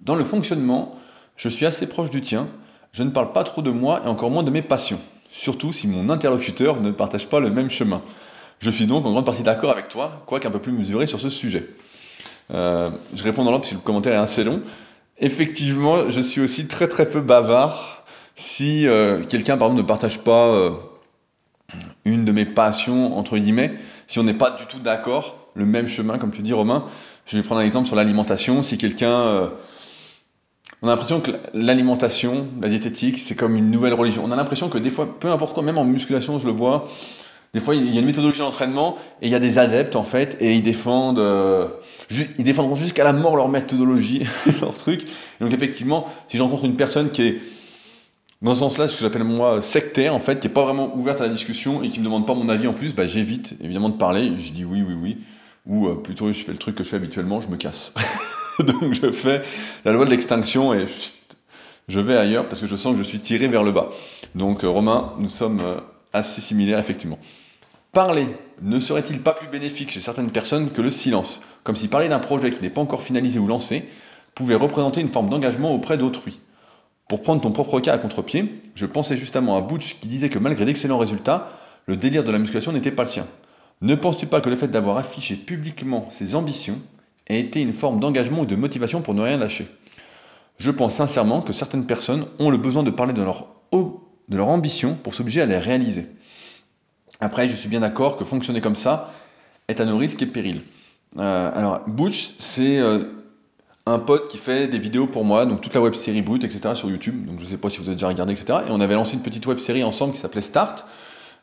Dans 0.00 0.14
le 0.14 0.24
fonctionnement, 0.24 0.98
je 1.36 1.50
suis 1.50 1.66
assez 1.66 1.86
proche 1.86 2.08
du 2.08 2.22
tien, 2.22 2.48
je 2.92 3.02
ne 3.02 3.10
parle 3.10 3.32
pas 3.32 3.44
trop 3.44 3.60
de 3.60 3.70
moi 3.70 4.00
et 4.06 4.08
encore 4.08 4.30
moins 4.30 4.42
de 4.42 4.50
mes 4.50 4.62
passions, 4.62 4.98
surtout 5.30 5.70
si 5.70 5.86
mon 5.86 6.08
interlocuteur 6.08 6.80
ne 6.80 6.90
partage 6.90 7.28
pas 7.28 7.40
le 7.40 7.50
même 7.50 7.68
chemin. 7.68 8.00
Je 8.58 8.70
suis 8.70 8.86
donc 8.86 9.04
en 9.04 9.12
grande 9.12 9.26
partie 9.26 9.42
d'accord 9.42 9.70
avec 9.70 9.90
toi, 9.90 10.14
quoique 10.24 10.48
un 10.48 10.50
peu 10.50 10.60
plus 10.60 10.72
mesuré 10.72 11.06
sur 11.06 11.20
ce 11.20 11.28
sujet. 11.28 11.68
Euh, 12.52 12.90
je 13.14 13.22
réponds 13.22 13.44
dans 13.44 13.50
l'ordre 13.50 13.64
parce 13.64 13.72
que 13.72 13.78
le 13.78 13.82
commentaire 13.82 14.14
est 14.14 14.22
assez 14.22 14.44
long. 14.44 14.62
Effectivement, 15.18 16.08
je 16.10 16.20
suis 16.20 16.40
aussi 16.40 16.66
très 16.66 16.88
très 16.88 17.08
peu 17.08 17.20
bavard. 17.20 18.04
Si 18.36 18.86
euh, 18.86 19.24
quelqu'un 19.24 19.56
par 19.56 19.68
exemple 19.68 19.82
ne 19.82 19.86
partage 19.86 20.20
pas 20.20 20.46
euh, 20.46 20.70
une 22.04 22.24
de 22.24 22.32
mes 22.32 22.44
passions, 22.44 23.16
entre 23.18 23.36
guillemets, 23.36 23.74
si 24.06 24.18
on 24.18 24.22
n'est 24.22 24.34
pas 24.34 24.52
du 24.52 24.66
tout 24.66 24.78
d'accord, 24.78 25.50
le 25.54 25.66
même 25.66 25.88
chemin, 25.88 26.18
comme 26.18 26.30
tu 26.30 26.42
dis, 26.42 26.52
Romain. 26.52 26.84
Je 27.26 27.36
vais 27.36 27.42
prendre 27.42 27.60
un 27.60 27.64
exemple 27.64 27.86
sur 27.86 27.96
l'alimentation. 27.96 28.62
Si 28.62 28.78
quelqu'un. 28.78 29.50
On 30.80 30.86
a 30.86 30.92
l'impression 30.92 31.20
que 31.20 31.32
l'alimentation, 31.54 32.46
la 32.60 32.68
diététique, 32.68 33.18
c'est 33.18 33.34
comme 33.34 33.56
une 33.56 33.68
nouvelle 33.68 33.94
religion. 33.94 34.22
On 34.24 34.30
a 34.30 34.36
l'impression 34.36 34.68
que 34.68 34.78
des 34.78 34.90
fois, 34.90 35.18
peu 35.18 35.28
importe 35.28 35.52
quoi, 35.52 35.64
même 35.64 35.76
en 35.76 35.84
musculation, 35.84 36.38
je 36.38 36.46
le 36.46 36.52
vois, 36.52 36.86
des 37.54 37.60
fois, 37.60 37.74
il 37.74 37.92
y 37.92 37.96
a 37.96 38.00
une 38.00 38.06
méthodologie 38.06 38.40
d'entraînement 38.40 38.96
et 39.22 39.26
il 39.26 39.30
y 39.30 39.34
a 39.34 39.38
des 39.38 39.58
adeptes, 39.58 39.96
en 39.96 40.04
fait, 40.04 40.36
et 40.40 40.54
ils 40.54 40.62
défendent. 40.62 41.18
Euh, 41.18 41.68
ils 42.10 42.44
défendront 42.44 42.74
jusqu'à 42.74 43.04
la 43.04 43.12
mort 43.12 43.36
leur 43.36 43.48
méthodologie, 43.48 44.24
leur 44.60 44.74
truc. 44.74 45.06
donc, 45.40 45.52
effectivement, 45.52 46.06
si 46.28 46.36
je 46.36 46.42
une 46.42 46.76
personne 46.76 47.10
qui 47.10 47.22
est 47.22 47.40
dans 48.42 48.54
ce 48.54 48.60
sens-là, 48.60 48.86
ce 48.86 48.96
que 48.96 49.00
j'appelle 49.00 49.24
moi 49.24 49.60
sectaire, 49.60 50.14
en 50.14 50.20
fait, 50.20 50.40
qui 50.40 50.46
n'est 50.46 50.52
pas 50.52 50.62
vraiment 50.62 50.94
ouverte 50.96 51.20
à 51.20 51.24
la 51.24 51.30
discussion 51.30 51.82
et 51.82 51.88
qui 51.90 51.98
me 51.98 52.04
demande 52.04 52.26
pas 52.26 52.34
mon 52.34 52.48
avis 52.48 52.68
en 52.68 52.74
plus, 52.74 52.94
bah, 52.94 53.06
j'évite 53.06 53.54
évidemment 53.62 53.88
de 53.88 53.96
parler. 53.96 54.32
Je 54.38 54.52
dis 54.52 54.64
oui, 54.64 54.84
oui, 54.86 54.94
oui 54.94 55.16
ou 55.68 55.86
euh, 55.86 55.94
plutôt 55.94 56.32
je 56.32 56.42
fais 56.42 56.52
le 56.52 56.58
truc 56.58 56.74
que 56.74 56.82
je 56.82 56.88
fais 56.88 56.96
habituellement, 56.96 57.40
je 57.40 57.48
me 57.48 57.56
casse. 57.56 57.92
Donc 58.58 58.92
je 58.92 59.12
fais 59.12 59.42
la 59.84 59.92
loi 59.92 60.04
de 60.04 60.10
l'extinction 60.10 60.74
et 60.74 60.86
je 61.86 62.00
vais 62.00 62.16
ailleurs 62.16 62.48
parce 62.48 62.60
que 62.60 62.66
je 62.66 62.74
sens 62.74 62.92
que 62.92 62.98
je 62.98 63.06
suis 63.06 63.20
tiré 63.20 63.46
vers 63.46 63.62
le 63.62 63.70
bas. 63.70 63.90
Donc 64.34 64.64
euh, 64.64 64.68
Romain, 64.68 65.12
nous 65.18 65.28
sommes 65.28 65.62
assez 66.12 66.40
similaires 66.40 66.78
effectivement. 66.78 67.18
Parler 67.92 68.28
ne 68.60 68.78
serait-il 68.80 69.20
pas 69.20 69.32
plus 69.32 69.48
bénéfique 69.48 69.90
chez 69.90 70.00
certaines 70.00 70.30
personnes 70.30 70.70
que 70.70 70.82
le 70.82 70.90
silence? 70.90 71.40
Comme 71.64 71.76
si 71.76 71.88
parler 71.88 72.08
d'un 72.08 72.18
projet 72.18 72.50
qui 72.50 72.60
n'est 72.62 72.70
pas 72.70 72.80
encore 72.80 73.02
finalisé 73.02 73.38
ou 73.38 73.46
lancé 73.46 73.84
pouvait 74.34 74.54
représenter 74.54 75.00
une 75.00 75.08
forme 75.08 75.28
d'engagement 75.28 75.74
auprès 75.74 75.98
d'autrui. 75.98 76.38
Pour 77.08 77.22
prendre 77.22 77.40
ton 77.40 77.50
propre 77.50 77.80
cas 77.80 77.94
à 77.94 77.98
contre-pied, 77.98 78.60
je 78.74 78.86
pensais 78.86 79.16
justement 79.16 79.56
à 79.56 79.62
Butch 79.62 79.98
qui 80.00 80.08
disait 80.08 80.28
que 80.28 80.38
malgré 80.38 80.64
d'excellents 80.64 80.98
résultats, 80.98 81.50
le 81.86 81.96
délire 81.96 82.24
de 82.24 82.30
la 82.30 82.38
musculation 82.38 82.72
n'était 82.72 82.90
pas 82.90 83.04
le 83.04 83.08
sien. 83.08 83.26
Ne 83.80 83.94
penses-tu 83.94 84.26
pas 84.26 84.40
que 84.40 84.50
le 84.50 84.56
fait 84.56 84.68
d'avoir 84.68 84.98
affiché 84.98 85.34
publiquement 85.34 86.08
ses 86.10 86.34
ambitions 86.34 86.78
a 87.30 87.34
été 87.34 87.60
une 87.60 87.72
forme 87.72 88.00
d'engagement 88.00 88.40
ou 88.40 88.46
de 88.46 88.56
motivation 88.56 89.00
pour 89.00 89.14
ne 89.14 89.22
rien 89.22 89.38
lâcher? 89.38 89.66
Je 90.58 90.70
pense 90.70 90.96
sincèrement 90.96 91.40
que 91.40 91.52
certaines 91.52 91.86
personnes 91.86 92.26
ont 92.38 92.50
le 92.50 92.58
besoin 92.58 92.82
de 92.82 92.90
parler 92.90 93.14
de 93.14 93.22
leur, 93.22 93.46
de 94.28 94.36
leur 94.36 94.48
ambition 94.48 94.96
pour 95.02 95.14
s'obliger 95.14 95.42
à 95.42 95.46
les 95.46 95.58
réaliser. 95.58 96.06
Après, 97.20 97.48
je 97.48 97.54
suis 97.54 97.68
bien 97.68 97.80
d'accord 97.80 98.16
que 98.16 98.24
fonctionner 98.24 98.60
comme 98.60 98.76
ça 98.76 99.10
est 99.68 99.80
à 99.80 99.84
nos 99.84 99.98
risques 99.98 100.22
et 100.22 100.26
périls. 100.26 100.62
Euh, 101.18 101.50
alors, 101.54 101.80
Butch, 101.86 102.34
c'est 102.38 102.78
euh, 102.78 103.00
un 103.86 103.98
pote 103.98 104.28
qui 104.28 104.38
fait 104.38 104.68
des 104.68 104.78
vidéos 104.78 105.06
pour 105.06 105.24
moi, 105.24 105.46
donc 105.46 105.60
toute 105.60 105.74
la 105.74 105.80
web 105.80 105.94
série 105.94 106.22
Boot, 106.22 106.44
etc. 106.44 106.74
sur 106.74 106.90
YouTube. 106.90 107.26
Donc, 107.26 107.40
je 107.40 107.44
ne 107.44 107.50
sais 107.50 107.56
pas 107.56 107.70
si 107.70 107.78
vous 107.78 107.84
avez 107.84 107.94
déjà 107.94 108.08
regardé, 108.08 108.32
etc. 108.32 108.60
Et 108.68 108.70
on 108.70 108.80
avait 108.80 108.94
lancé 108.94 109.14
une 109.14 109.22
petite 109.22 109.46
web 109.46 109.58
série 109.58 109.82
ensemble 109.82 110.12
qui 110.12 110.20
s'appelait 110.20 110.42
Start. 110.42 110.86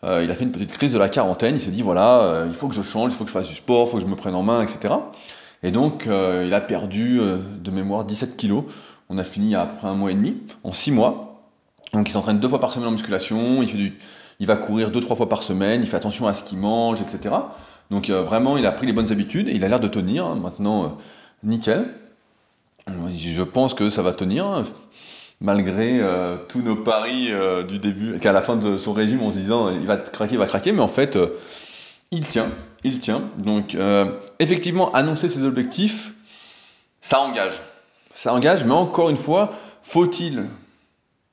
Euh, 0.03 0.23
il 0.23 0.31
a 0.31 0.35
fait 0.35 0.43
une 0.43 0.51
petite 0.51 0.71
crise 0.71 0.93
de 0.93 0.99
la 0.99 1.09
quarantaine. 1.09 1.55
Il 1.55 1.61
s'est 1.61 1.71
dit 1.71 1.81
voilà, 1.81 2.45
il 2.47 2.53
faut 2.53 2.67
que 2.67 2.75
je 2.75 2.83
change, 2.83 3.11
il 3.11 3.15
faut 3.15 3.23
que 3.23 3.29
je 3.29 3.33
fasse 3.33 3.47
du 3.47 3.55
sport, 3.55 3.87
il 3.87 3.91
faut 3.91 3.97
que 3.97 4.03
je 4.03 4.07
me 4.07 4.15
prenne 4.15 4.35
en 4.35 4.43
main, 4.43 4.61
etc. 4.61 4.93
Et 5.63 5.71
donc, 5.71 6.07
il 6.07 6.53
a 6.53 6.61
perdu 6.61 7.19
de 7.19 7.71
mémoire 7.71 8.05
17 8.05 8.37
kilos. 8.37 8.65
On 9.09 9.17
a 9.17 9.23
fini 9.23 9.47
il 9.47 9.51
y 9.51 9.55
a 9.55 9.61
à 9.61 9.65
peu 9.65 9.75
près 9.75 9.87
un 9.87 9.95
mois 9.95 10.11
et 10.11 10.15
demi, 10.15 10.37
en 10.63 10.71
6 10.71 10.91
mois. 10.91 11.24
Donc, 11.95 12.09
il 12.09 12.11
s'entraîne 12.11 12.39
deux 12.39 12.49
fois 12.49 12.59
par 12.59 12.71
semaine 12.71 12.89
en 12.89 12.91
musculation. 12.91 13.63
Il 13.63 13.67
fait 13.67 13.77
du 13.77 13.93
il 14.39 14.47
va 14.47 14.55
courir 14.55 14.91
deux, 14.91 14.99
trois 14.99 15.15
fois 15.15 15.29
par 15.29 15.43
semaine, 15.43 15.81
il 15.81 15.87
fait 15.87 15.97
attention 15.97 16.27
à 16.27 16.33
ce 16.33 16.43
qu'il 16.43 16.57
mange, 16.57 17.01
etc. 17.01 17.35
Donc 17.91 18.09
euh, 18.09 18.21
vraiment, 18.21 18.57
il 18.57 18.65
a 18.65 18.71
pris 18.71 18.85
les 18.85 18.93
bonnes 18.93 19.11
habitudes 19.11 19.47
et 19.47 19.53
il 19.53 19.63
a 19.63 19.67
l'air 19.67 19.79
de 19.79 19.87
tenir. 19.87 20.25
Hein. 20.25 20.35
maintenant, 20.35 20.83
euh, 20.83 20.87
nickel. 21.43 21.87
Je 22.87 23.41
pense 23.41 23.73
que 23.73 23.89
ça 23.89 24.03
va 24.03 24.13
tenir, 24.13 24.45
hein, 24.45 24.63
malgré 25.41 25.99
euh, 25.99 26.37
tous 26.47 26.61
nos 26.61 26.75
paris 26.75 27.31
du 27.67 27.79
début, 27.79 28.19
qu'à 28.19 28.31
la 28.31 28.41
fin 28.41 28.57
de 28.57 28.77
son 28.77 28.93
régime, 28.93 29.23
en 29.23 29.31
se 29.31 29.37
disant 29.37 29.71
il 29.71 29.87
va 29.87 29.97
craquer, 29.97 30.35
il 30.35 30.37
va 30.37 30.45
craquer, 30.45 30.71
mais 30.71 30.81
en 30.81 30.87
fait, 30.87 31.17
il 32.11 32.23
tient, 32.25 32.47
il 32.83 32.99
tient. 32.99 33.23
Donc 33.39 33.75
effectivement, 34.37 34.91
annoncer 34.91 35.29
ses 35.29 35.43
objectifs, 35.43 36.13
ça 37.01 37.21
engage. 37.21 37.59
Ça 38.13 38.33
engage, 38.33 38.65
mais 38.65 38.73
encore 38.73 39.09
une 39.09 39.17
fois, 39.17 39.53
faut-il 39.81 40.45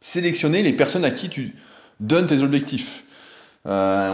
sélectionner 0.02 0.62
les 0.62 0.74
personnes 0.74 1.06
à 1.06 1.10
qui 1.10 1.30
tu 1.30 1.54
donne 2.00 2.26
tes 2.26 2.42
objectifs. 2.42 3.04
Euh, 3.66 4.12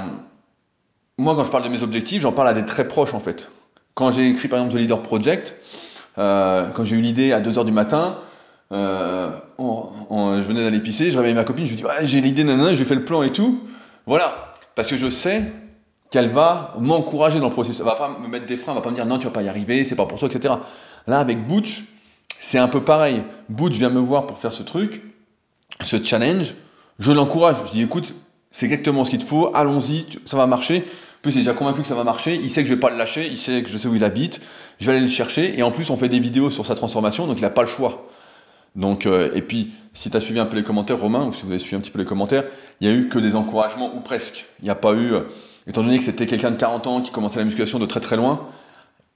moi, 1.16 1.34
quand 1.34 1.42
je 1.42 1.50
parle 1.50 1.64
de 1.64 1.68
mes 1.68 1.82
objectifs, 1.82 2.22
j'en 2.22 2.32
parle 2.32 2.48
à 2.48 2.54
des 2.54 2.64
très 2.64 2.86
proches 2.86 3.14
en 3.14 3.20
fait. 3.20 3.50
Quand 3.94 4.12
j'ai 4.12 4.28
écrit 4.28 4.46
par 4.46 4.60
exemple 4.60 4.76
The 4.76 4.78
Leader 4.78 5.02
Project, 5.02 5.56
euh, 6.18 6.68
quand 6.74 6.84
j'ai 6.84 6.96
eu 6.96 7.00
l'idée 7.00 7.32
à 7.32 7.40
2h 7.40 7.64
du 7.64 7.72
matin, 7.72 8.18
euh, 8.70 9.30
je 9.58 10.46
venais 10.46 10.62
d'aller 10.62 10.80
pisser, 10.80 11.10
je 11.10 11.16
réveillais 11.16 11.34
ma 11.34 11.44
copine, 11.44 11.64
je 11.64 11.70
lui 11.70 11.76
dis 11.76 11.84
j'ai 12.02 12.20
l'idée, 12.20 12.44
nanana, 12.44 12.74
je 12.74 12.84
fais 12.84 12.94
le 12.94 13.04
plan 13.04 13.22
et 13.22 13.32
tout. 13.32 13.66
Voilà, 14.06 14.54
parce 14.74 14.88
que 14.88 14.96
je 14.96 15.08
sais 15.08 15.42
qu'elle 16.10 16.28
va 16.28 16.74
m'encourager 16.78 17.40
dans 17.40 17.48
le 17.48 17.52
processus. 17.52 17.80
Elle 17.80 17.86
va 17.86 17.94
pas 17.94 18.16
me 18.22 18.28
mettre 18.28 18.46
des 18.46 18.56
freins, 18.56 18.72
elle 18.72 18.78
va 18.78 18.82
pas 18.82 18.90
me 18.90 18.94
dire 18.94 19.06
non, 19.06 19.18
tu 19.18 19.24
vas 19.24 19.32
pas 19.32 19.42
y 19.42 19.48
arriver, 19.48 19.84
c'est 19.84 19.96
pas 19.96 20.06
pour 20.06 20.18
toi, 20.18 20.28
etc. 20.28 20.54
Là, 21.06 21.18
avec 21.18 21.46
Butch, 21.46 21.84
c'est 22.40 22.58
un 22.58 22.68
peu 22.68 22.82
pareil. 22.82 23.24
Butch 23.48 23.74
vient 23.74 23.90
me 23.90 24.00
voir 24.00 24.26
pour 24.26 24.38
faire 24.38 24.52
ce 24.52 24.62
truc, 24.62 25.02
ce 25.82 26.02
challenge 26.02 26.54
je 26.98 27.12
l'encourage. 27.12 27.56
Je 27.66 27.72
dis 27.72 27.82
écoute, 27.82 28.14
c'est 28.50 28.66
exactement 28.66 29.04
ce 29.04 29.10
qu'il 29.10 29.20
te 29.20 29.24
faut, 29.24 29.50
allons-y, 29.54 30.06
ça 30.24 30.36
va 30.36 30.46
marcher. 30.46 30.78
En 30.78 31.22
plus, 31.22 31.34
il 31.34 31.38
est 31.38 31.40
déjà 31.40 31.54
convaincu 31.54 31.82
que 31.82 31.88
ça 31.88 31.94
va 31.94 32.04
marcher, 32.04 32.36
il 32.36 32.48
sait 32.48 32.62
que 32.62 32.68
je 32.68 32.74
vais 32.74 32.80
pas 32.80 32.90
le 32.90 32.96
lâcher, 32.96 33.26
il 33.26 33.38
sait 33.38 33.62
que 33.62 33.68
je 33.68 33.76
sais 33.76 33.88
où 33.88 33.94
il 33.96 34.04
habite, 34.04 34.40
je 34.78 34.86
vais 34.86 34.96
aller 34.96 35.06
le 35.06 35.12
chercher, 35.12 35.58
et 35.58 35.62
en 35.64 35.72
plus, 35.72 35.90
on 35.90 35.96
fait 35.96 36.08
des 36.08 36.20
vidéos 36.20 36.48
sur 36.48 36.64
sa 36.64 36.76
transformation, 36.76 37.26
donc 37.26 37.38
il 37.38 37.42
n'a 37.42 37.50
pas 37.50 37.62
le 37.62 37.68
choix. 37.68 38.08
Donc, 38.76 39.06
euh, 39.06 39.30
et 39.34 39.42
puis, 39.42 39.72
si 39.94 40.10
tu 40.10 40.16
as 40.16 40.20
suivi 40.20 40.38
un 40.38 40.46
peu 40.46 40.56
les 40.56 40.62
commentaires, 40.62 41.00
Romain, 41.00 41.26
ou 41.26 41.32
si 41.32 41.42
vous 41.42 41.50
avez 41.50 41.58
suivi 41.58 41.74
un 41.74 41.80
petit 41.80 41.90
peu 41.90 41.98
les 41.98 42.04
commentaires, 42.04 42.44
il 42.80 42.88
n'y 42.88 42.94
a 42.94 42.96
eu 42.96 43.08
que 43.08 43.18
des 43.18 43.34
encouragements, 43.34 43.96
ou 43.96 44.00
presque. 44.00 44.46
Il 44.60 44.66
n'y 44.66 44.70
a 44.70 44.76
pas 44.76 44.92
eu, 44.92 45.12
euh, 45.12 45.22
étant 45.66 45.82
donné 45.82 45.98
que 45.98 46.04
c'était 46.04 46.26
quelqu'un 46.26 46.52
de 46.52 46.56
40 46.56 46.86
ans 46.86 47.00
qui 47.00 47.10
commençait 47.10 47.40
la 47.40 47.44
musculation 47.44 47.80
de 47.80 47.86
très 47.86 48.00
très 48.00 48.16
loin, 48.16 48.46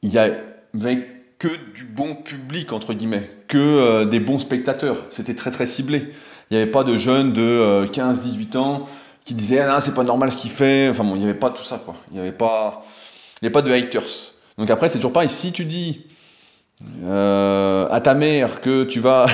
il 0.02 0.10
y 0.12 0.18
avait 0.18 1.08
que 1.38 1.48
du 1.74 1.84
bon 1.84 2.16
public, 2.16 2.72
entre 2.72 2.94
guillemets, 2.94 3.30
que 3.46 3.58
euh, 3.58 4.04
des 4.04 4.18
bons 4.18 4.40
spectateurs. 4.40 4.96
C'était 5.10 5.34
très 5.34 5.52
très 5.52 5.66
ciblé. 5.66 6.08
Il 6.52 6.56
n'y 6.56 6.60
avait 6.60 6.70
pas 6.70 6.84
de 6.84 6.98
jeunes 6.98 7.32
de 7.32 7.86
15-18 7.90 8.56
euh, 8.56 8.58
ans 8.58 8.82
qui 9.24 9.32
disaient 9.32 9.60
Ah 9.60 9.80
c'est 9.80 9.94
pas 9.94 10.02
normal 10.02 10.30
ce 10.30 10.36
qu'il 10.36 10.50
fait. 10.50 10.90
Enfin 10.90 11.02
bon, 11.02 11.14
il 11.14 11.20
n'y 11.20 11.24
avait 11.24 11.32
pas 11.32 11.48
tout 11.48 11.62
ça, 11.62 11.80
quoi. 11.82 11.94
Il 12.10 12.16
n'y 12.16 12.20
avait, 12.20 12.30
pas... 12.30 12.84
Il 13.40 13.46
avait 13.46 13.52
pas 13.52 13.62
de 13.62 13.72
haters. 13.72 14.34
Donc 14.58 14.68
après, 14.68 14.90
c'est 14.90 14.98
toujours 14.98 15.14
pareil. 15.14 15.30
Si 15.30 15.50
tu 15.52 15.64
dis 15.64 16.02
euh, 17.04 17.88
à 17.90 18.02
ta 18.02 18.12
mère 18.12 18.60
que 18.60 18.84
tu 18.84 19.00
vas. 19.00 19.24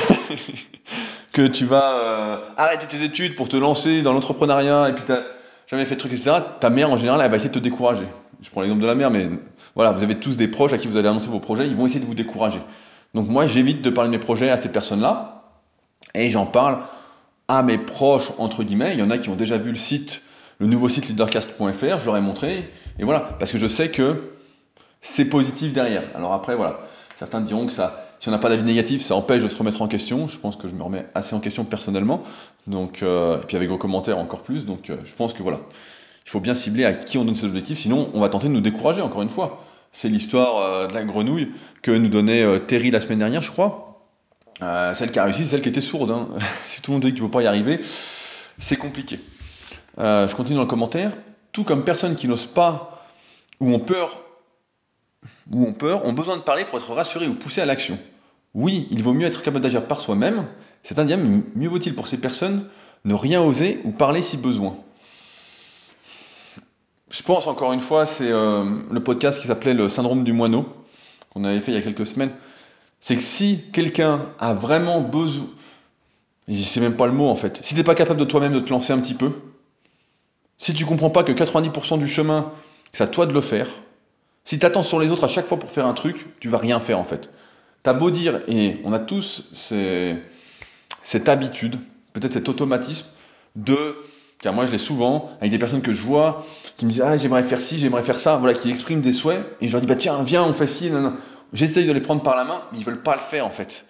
que 1.33 1.49
tu 1.49 1.65
vas 1.65 1.93
euh, 1.93 2.37
arrêter 2.57 2.87
tes 2.87 3.03
études 3.03 3.35
pour 3.35 3.49
te 3.49 3.57
lancer 3.57 4.01
dans 4.03 4.13
l'entrepreneuriat 4.13 4.91
et 4.91 4.93
puis 4.93 5.03
tu 5.05 5.11
n'as 5.11 5.23
jamais 5.67 5.87
fait 5.87 5.97
de 5.97 6.01
trucs, 6.01 6.13
etc., 6.13 6.37
ta 6.61 6.71
mère, 6.71 6.89
en 6.89 6.97
général, 6.97 7.21
elle 7.21 7.31
va 7.31 7.37
essayer 7.37 7.51
de 7.51 7.55
te 7.55 7.59
décourager. 7.59 8.07
Je 8.41 8.49
prends 8.49 8.61
l'exemple 8.61 8.83
de 8.83 8.87
la 8.87 8.95
mère, 8.95 9.11
mais 9.11 9.29
voilà, 9.75 9.91
vous 9.91 10.05
avez 10.05 10.21
tous 10.21 10.37
des 10.37 10.47
proches 10.47 10.73
à 10.73 10.79
qui 10.79 10.87
vous 10.87 10.97
allez 10.97 11.09
annoncer 11.09 11.29
vos 11.29 11.41
projets, 11.41 11.67
ils 11.67 11.75
vont 11.75 11.87
essayer 11.87 12.01
de 12.01 12.07
vous 12.07 12.15
décourager. 12.15 12.61
Donc 13.13 13.29
moi, 13.29 13.49
j'évite 13.49 13.83
de 13.83 13.91
parler 13.91 14.09
de 14.09 14.13
mes 14.13 14.21
projets 14.21 14.51
à 14.51 14.57
ces 14.57 14.69
personnes-là, 14.69 15.43
et 16.15 16.29
j'en 16.29 16.47
parle 16.47 16.79
à 17.49 17.63
mes 17.63 17.79
proches, 17.79 18.31
entre 18.37 18.63
guillemets, 18.63 18.93
il 18.93 19.01
y 19.01 19.03
en 19.03 19.11
a 19.11 19.19
qui 19.19 19.31
ont 19.31 19.37
déjà 19.37 19.57
vu 19.57 19.71
le 19.71 19.77
site, 19.77 20.23
le 20.59 20.67
nouveau 20.67 20.89
site 20.89 21.09
leadercast.fr, 21.09 21.99
je 21.99 22.05
leur 22.05 22.17
ai 22.17 22.21
montré, 22.21 22.71
et 22.99 23.05
voilà, 23.05 23.21
parce 23.21 23.51
que 23.53 23.59
je 23.59 23.67
sais 23.67 23.91
que 23.91 24.33
c'est 25.01 25.25
positif 25.25 25.73
derrière. 25.73 26.05
Alors 26.15 26.35
après, 26.35 26.55
voilà, 26.55 26.81
certains 27.17 27.41
diront 27.41 27.67
que 27.67 27.73
ça, 27.73 28.09
si 28.21 28.29
on 28.29 28.33
n'a 28.33 28.39
pas 28.39 28.51
d'avis 28.51 28.65
négatif, 28.65 29.03
ça 29.03 29.15
empêche 29.15 29.43
de 29.43 29.49
se 29.49 29.57
remettre 29.57 29.81
en 29.81 29.89
question. 29.89 30.29
Je 30.29 30.39
pense 30.39 30.57
que 30.57 30.69
je 30.69 30.75
me 30.75 30.83
remets 30.83 31.07
assez 31.15 31.35
en 31.35 31.41
question 31.41 31.65
personnellement, 31.65 32.23
donc, 32.67 33.03
euh, 33.03 33.41
et 33.41 33.47
puis 33.47 33.57
avec 33.57 33.71
vos 33.71 33.79
commentaires 33.79 34.19
encore 34.19 34.43
plus, 34.43 34.67
donc 34.67 34.91
euh, 34.91 34.97
je 35.05 35.15
pense 35.15 35.33
que 35.33 35.43
voilà, 35.43 35.61
il 36.27 36.31
faut 36.31 36.41
bien 36.41 36.55
cibler 36.55 36.85
à 36.85 36.93
qui 36.93 37.17
on 37.17 37.25
donne 37.25 37.37
ses 37.37 37.47
objectifs, 37.47 37.79
sinon 37.79 38.11
on 38.13 38.21
va 38.21 38.29
tenter 38.29 38.49
de 38.49 38.53
nous 38.53 38.61
décourager, 38.61 39.01
encore 39.01 39.23
une 39.23 39.31
fois. 39.31 39.65
C'est 39.93 40.11
l'histoire 40.11 40.57
euh, 40.59 40.87
de 40.87 40.93
la 40.93 41.03
grenouille 41.03 41.53
que 41.81 41.93
nous 41.93 42.09
donnait 42.09 42.61
Terry 42.61 42.91
la 42.91 43.01
semaine 43.01 43.21
dernière, 43.21 43.41
je 43.41 43.51
crois. 43.51 43.88
Euh, 44.63 44.95
celle 44.95 45.11
qui 45.11 45.19
a 45.19 45.25
réussi, 45.25 45.47
celle 45.47 45.61
qui 45.61 45.69
était 45.69 45.81
sourde. 45.81 46.11
Hein. 46.11 46.29
si 46.67 46.83
tout 46.83 46.91
le 46.91 46.97
monde 46.97 47.03
dit 47.03 47.13
qu'il 47.13 47.23
ne 47.23 47.29
peut 47.29 47.33
pas 47.33 47.43
y 47.43 47.47
arriver, 47.47 47.79
c'est 47.83 48.77
compliqué. 48.77 49.21
Euh, 49.99 50.29
je 50.29 50.35
continue 50.35 50.57
dans 50.57 50.63
le 50.63 50.69
commentaire. 50.69 51.13
Tout 51.53 51.65
comme 51.65 51.85
personne 51.85 52.15
qui 52.15 52.29
n'ose 52.29 52.47
pas 52.47 53.07
ou 53.61 53.73
ont 53.73 53.81
peur 53.81 54.19
ou 55.51 55.67
ont 55.67 55.73
peur 55.73 56.11
besoin 56.13 56.37
de 56.37 56.43
parler 56.43 56.65
pour 56.65 56.79
être 56.79 56.93
rassurés 56.93 57.27
ou 57.27 57.35
poussés 57.35 57.61
à 57.61 57.67
l'action. 57.67 57.99
Oui, 58.55 58.87
il 58.91 59.03
vaut 59.03 59.13
mieux 59.13 59.27
être 59.27 59.43
capable 59.43 59.63
d'agir 59.63 59.87
par 59.87 60.01
soi-même. 60.01 60.47
C'est 60.83 60.99
indien, 60.99 61.17
mais 61.17 61.43
mieux 61.55 61.69
vaut-il 61.69 61.95
pour 61.95 62.07
ces 62.07 62.19
personnes 62.19 62.69
ne 63.05 63.15
rien 63.15 63.41
oser 63.41 63.81
ou 63.85 63.91
parler 63.91 64.23
si 64.23 64.37
besoin. 64.37 64.77
Je 67.11 67.23
pense 67.23 67.47
encore 67.47 67.73
une 67.73 67.81
fois, 67.81 68.07
c'est 68.07 68.31
euh, 68.31 68.65
le 68.91 69.03
podcast 69.03 69.41
qui 69.41 69.47
s'appelait 69.47 69.75
le 69.75 69.89
syndrome 69.89 70.25
du 70.25 70.33
moineau 70.33 70.67
qu'on 71.31 71.45
avait 71.45 71.61
fait 71.61 71.73
il 71.73 71.75
y 71.75 71.79
a 71.79 71.83
quelques 71.83 72.07
semaines 72.07 72.33
c'est 73.01 73.17
que 73.17 73.23
si 73.23 73.61
quelqu'un 73.73 74.27
a 74.39 74.55
vraiment 74.55 75.01
besoin, 75.01 75.47
je 76.49 76.63
sais 76.63 76.81
même 76.81 76.97
pas 76.97 77.07
le 77.07 77.13
mot 77.13 77.29
en 77.29 77.37
fait, 77.37 77.59
si 77.63 77.75
tu 77.75 77.75
n'es 77.75 77.85
pas 77.85 77.95
capable 77.95 78.21
de 78.21 78.25
toi-même 78.25 78.53
de 78.53 78.61
te 78.61 78.71
lancer 78.71 78.93
un 78.93 78.99
petit 78.99 79.15
peu, 79.15 79.33
si 80.59 80.75
tu 80.75 80.85
comprends 80.85 81.11
pas 81.11 81.23
que 81.23 81.33
90% 81.33 81.99
du 81.99 82.09
chemin, 82.09 82.53
c'est 82.93 83.05
à 83.05 83.07
toi 83.07 83.27
de 83.27 83.33
le 83.33 83.41
faire, 83.41 83.69
si 84.45 84.59
tu 84.59 84.65
attends 84.65 84.83
sur 84.83 84.99
les 84.99 85.13
autres 85.13 85.25
à 85.25 85.29
chaque 85.29 85.47
fois 85.47 85.59
pour 85.59 85.71
faire 85.71 85.87
un 85.87 85.93
truc, 85.93 86.27
tu 86.41 86.49
vas 86.49 86.59
rien 86.59 86.81
faire 86.81 86.99
en 86.99 87.05
fait. 87.05 87.29
T'as 87.83 87.93
beau 87.93 88.11
dire, 88.11 88.41
et 88.49 88.79
on 88.85 88.93
a 88.93 88.99
tous 88.99 89.49
cette 91.03 91.29
habitude, 91.29 91.79
peut-être 92.13 92.33
cet 92.33 92.49
automatisme 92.49 93.07
de, 93.57 93.97
car 94.41 94.53
moi 94.53 94.67
je 94.67 94.73
l'ai 94.73 94.79
souvent, 94.79 95.31
avec 95.41 95.51
des 95.51 95.59
personnes 95.59 95.83
que 95.83 95.93
je 95.93 96.03
vois, 96.03 96.47
qui 96.77 96.87
me 96.87 96.91
disent 96.91 97.03
Ah, 97.03 97.17
j'aimerais 97.17 97.43
faire 97.43 97.61
ci, 97.61 97.79
j'aimerais 97.79 98.03
faire 98.03 98.19
ça, 98.19 98.37
voilà, 98.37 98.59
qui 98.59 98.71
expriment 98.71 99.01
des 99.01 99.13
souhaits, 99.13 99.45
et 99.61 99.69
je 99.69 99.73
leur 99.73 99.81
dis 99.81 99.87
Bah 99.87 99.97
tiens, 99.97 100.23
viens, 100.23 100.45
on 100.45 100.53
fait 100.53 100.67
ci, 100.67 100.91
j'essaye 101.53 101.87
de 101.87 101.93
les 101.93 102.01
prendre 102.01 102.23
par 102.23 102.37
la 102.37 102.45
main, 102.45 102.63
mais 102.73 102.79
ils 102.79 102.85
veulent 102.85 103.03
pas 103.03 103.15
le 103.15 103.21
faire 103.21 103.47
en 103.47 103.51
fait. 103.51 103.85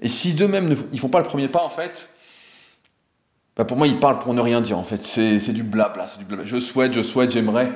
Et 0.00 0.08
si 0.08 0.34
d'eux-mêmes 0.34 0.68
ne 0.68 0.98
font 0.98 1.08
pas 1.08 1.18
le 1.18 1.24
premier 1.24 1.48
pas 1.48 1.62
en 1.62 1.70
fait, 1.70 2.08
bah 3.56 3.64
pour 3.64 3.76
moi 3.76 3.86
ils 3.86 3.98
parlent 3.98 4.18
pour 4.18 4.34
ne 4.34 4.40
rien 4.40 4.60
dire 4.60 4.78
en 4.78 4.84
fait. 4.84 5.02
C'est 5.02 5.52
du 5.52 5.62
blabla, 5.62 6.06
c'est 6.06 6.18
du 6.18 6.24
blabla. 6.24 6.44
Je 6.44 6.58
souhaite, 6.58 6.92
je 6.92 7.02
souhaite, 7.02 7.30
j'aimerais. 7.30 7.72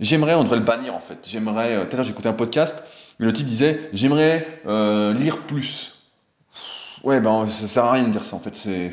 J'aimerais, 0.00 0.34
on 0.34 0.42
devrait 0.42 0.58
le 0.58 0.64
bannir 0.64 0.94
en 0.94 1.00
fait. 1.00 1.18
J'aimerais. 1.28 1.76
Euh, 1.76 1.84
tout 1.84 1.94
à 1.94 1.96
l'heure 1.98 2.08
écouté 2.08 2.28
un 2.28 2.32
podcast, 2.32 2.82
et 3.20 3.24
le 3.24 3.32
type 3.32 3.46
disait 3.46 3.90
j'aimerais 3.92 4.60
euh, 4.66 5.12
lire 5.12 5.38
plus. 5.38 5.94
Ouais, 7.04 7.20
ben 7.20 7.48
ça 7.48 7.66
sert 7.66 7.84
à 7.84 7.92
rien 7.92 8.04
de 8.04 8.10
dire 8.10 8.24
ça 8.24 8.36
en 8.36 8.40
fait. 8.40 8.56
C'est 8.56 8.92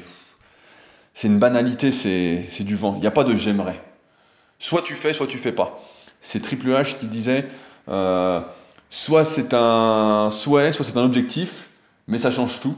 c'est 1.14 1.28
une 1.28 1.40
banalité, 1.40 1.92
c'est 1.92 2.64
du 2.64 2.76
vent. 2.76 2.94
Il 2.98 3.02
n'y 3.02 3.08
a 3.08 3.12
pas 3.12 3.24
de 3.24 3.36
j'aimerais. 3.36 3.82
Soit 4.60 4.84
tu 4.84 4.94
fais, 4.94 5.14
soit 5.14 5.26
tu 5.26 5.40
fais 5.40 5.52
pas. 5.52 5.82
C'est 6.22 6.42
Triple 6.42 6.70
H 6.70 7.00
qui 7.00 7.08
disait 7.08 7.48
euh, 7.90 8.40
soit 8.90 9.26
c'est 9.26 9.54
un 9.54 10.30
souhait, 10.32 10.72
soit 10.72 10.86
c'est 10.86 10.98
un 10.98 11.04
objectif, 11.04 11.70
mais 12.08 12.18
ça 12.18 12.32
change 12.32 12.60
tout. 12.60 12.76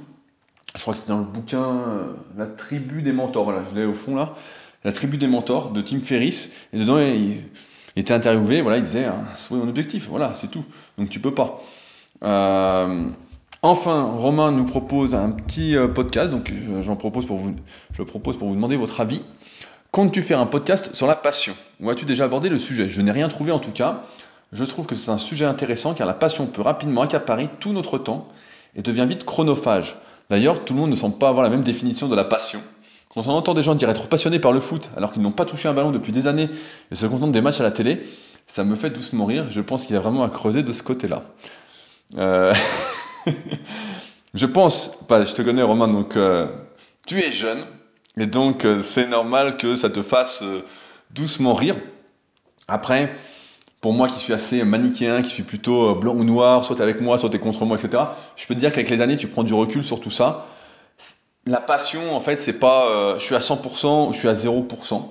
Je 0.76 0.82
crois 0.82 0.94
que 0.94 1.00
c'était 1.00 1.12
dans 1.12 1.20
le 1.20 1.26
bouquin 1.26 1.64
euh, 1.64 2.14
La 2.38 2.46
tribu 2.46 3.02
des 3.02 3.12
mentors, 3.12 3.44
voilà, 3.44 3.64
je 3.70 3.76
l'ai 3.76 3.86
au 3.86 3.94
fond 3.94 4.16
là, 4.16 4.36
La 4.84 4.92
tribu 4.92 5.18
des 5.18 5.28
mentors 5.28 5.72
de 5.72 5.82
Tim 5.82 6.00
Ferriss, 6.00 6.54
et 6.74 6.78
dedans 6.78 7.00
il, 7.00 7.44
était 7.96 8.14
interviewé, 8.14 8.62
voilà, 8.62 8.78
il 8.78 8.84
disait 8.84 9.06
un 9.06 9.26
souhait, 9.38 9.60
un 9.60 9.68
objectif, 9.68 10.08
voilà, 10.10 10.34
c'est 10.36 10.50
tout, 10.50 10.64
donc 10.98 11.10
tu 11.10 11.20
peux 11.20 11.34
pas. 11.34 11.62
Euh, 12.24 13.06
enfin, 13.62 14.04
Romain 14.04 14.52
nous 14.52 14.66
propose 14.66 15.16
un 15.16 15.32
petit 15.32 15.76
euh, 15.76 15.88
podcast, 15.88 16.30
donc 16.30 16.54
j'en 16.82 16.96
propose 16.96 17.26
pour 17.26 17.38
vous, 17.38 17.56
je 17.94 18.04
propose 18.04 18.38
pour 18.38 18.48
vous 18.48 18.56
demander 18.56 18.78
votre 18.78 19.02
avis. 19.02 19.22
Comptes-tu 19.92 20.22
faire 20.22 20.40
un 20.40 20.46
podcast 20.46 20.94
sur 20.94 21.08
la 21.08 21.16
passion? 21.16 21.56
Ou 21.82 21.90
as-tu 21.90 22.06
déjà 22.06 22.26
abordé 22.26 22.48
le 22.48 22.60
sujet? 22.60 22.90
Je 22.90 23.02
n'ai 23.02 23.12
rien 23.12 23.28
trouvé 23.28 23.52
en 23.52 23.58
tout 23.58 23.72
cas. 23.72 24.04
Je 24.52 24.66
trouve 24.66 24.86
que 24.86 24.96
c'est 24.96 25.12
un 25.12 25.18
sujet 25.18 25.46
intéressant 25.46 25.94
car 25.94 26.08
la 26.08 26.14
passion 26.14 26.48
peut 26.48 26.62
rapidement 26.62 27.02
accaparer 27.02 27.50
tout 27.60 27.72
notre 27.72 27.98
temps 27.98 28.28
et 28.76 28.82
devient 28.82 29.06
vite 29.08 29.24
chronophage. 29.24 29.98
D'ailleurs, 30.30 30.64
tout 30.66 30.74
le 30.74 30.80
monde 30.80 30.90
ne 30.90 30.96
semble 30.96 31.18
pas 31.18 31.30
avoir 31.30 31.44
la 31.44 31.50
même 31.50 31.64
définition 31.64 32.08
de 32.08 32.16
la 32.16 32.24
passion. 32.24 32.62
Quand 33.10 33.28
on 33.28 33.32
entend 33.32 33.54
des 33.54 33.64
gens 33.64 33.76
dire 33.76 33.90
être 33.90 34.08
passionnés 34.08 34.40
par 34.40 34.52
le 34.52 34.60
foot 34.60 34.90
alors 34.96 35.12
qu'ils 35.12 35.22
n'ont 35.22 35.32
pas 35.32 35.46
touché 35.46 35.68
un 35.68 35.74
ballon 35.74 35.92
depuis 35.92 36.12
des 36.12 36.28
années 36.28 36.50
et 36.92 36.96
se 36.96 37.06
contentent 37.06 37.32
des 37.32 37.42
matchs 37.42 37.60
à 37.60 37.64
la 37.64 37.72
télé, 37.72 38.02
ça 38.48 38.64
me 38.64 38.76
fait 38.76 38.90
doucement 38.90 39.26
rire. 39.26 39.48
Je 39.50 39.62
pense 39.62 39.86
qu'il 39.86 39.96
y 39.96 39.98
a 39.98 40.02
vraiment 40.02 40.24
à 40.24 40.30
creuser 40.30 40.64
de 40.64 40.72
ce 40.72 40.84
côté-là. 40.84 41.24
Euh, 42.18 42.54
je 44.34 44.46
pense, 44.46 45.00
pas, 45.08 45.24
je 45.24 45.34
te 45.34 45.42
connais 45.42 45.62
Romain, 45.62 45.88
donc 45.88 46.18
euh, 46.18 46.48
tu 47.06 47.20
es 47.20 47.32
jeune, 47.32 47.64
et 48.18 48.26
donc 48.26 48.66
euh, 48.66 48.82
c'est 48.82 49.08
normal 49.08 49.58
que 49.58 49.76
ça 49.76 49.90
te 49.90 50.02
fasse 50.02 50.44
doucement 51.12 51.54
rire. 51.54 51.76
Après, 52.68 53.16
pour 53.82 53.94
moi 53.94 54.08
qui 54.08 54.20
suis 54.20 54.34
assez 54.34 54.64
manichéen, 54.64 55.22
qui 55.22 55.30
suis 55.30 55.44
plutôt 55.44 55.96
blanc 55.96 56.14
ou 56.14 56.24
noir, 56.24 56.66
soit 56.66 56.82
avec 56.82 57.02
moi, 57.02 57.18
soit 57.18 57.30
t'es 57.30 57.40
contre 57.40 57.64
moi, 57.66 57.78
etc., 57.78 58.04
je 58.36 58.46
peux 58.46 58.56
te 58.56 58.60
dire 58.60 58.72
qu'avec 58.72 58.90
les 58.90 59.02
années, 59.02 59.18
tu 59.18 59.28
prends 59.28 59.44
du 59.44 59.54
recul 59.54 59.84
sur 59.84 60.00
tout 60.02 60.12
ça. 60.12 60.48
La 61.46 61.62
passion, 61.62 62.14
en 62.16 62.20
fait, 62.20 62.42
c'est 62.42 62.60
pas 62.60 63.18
je 63.18 63.24
suis 63.24 63.36
à 63.36 63.40
100% 63.40 64.10
ou 64.10 64.14
je 64.14 64.18
suis 64.18 64.28
à 64.28 64.34
0%. 64.34 65.04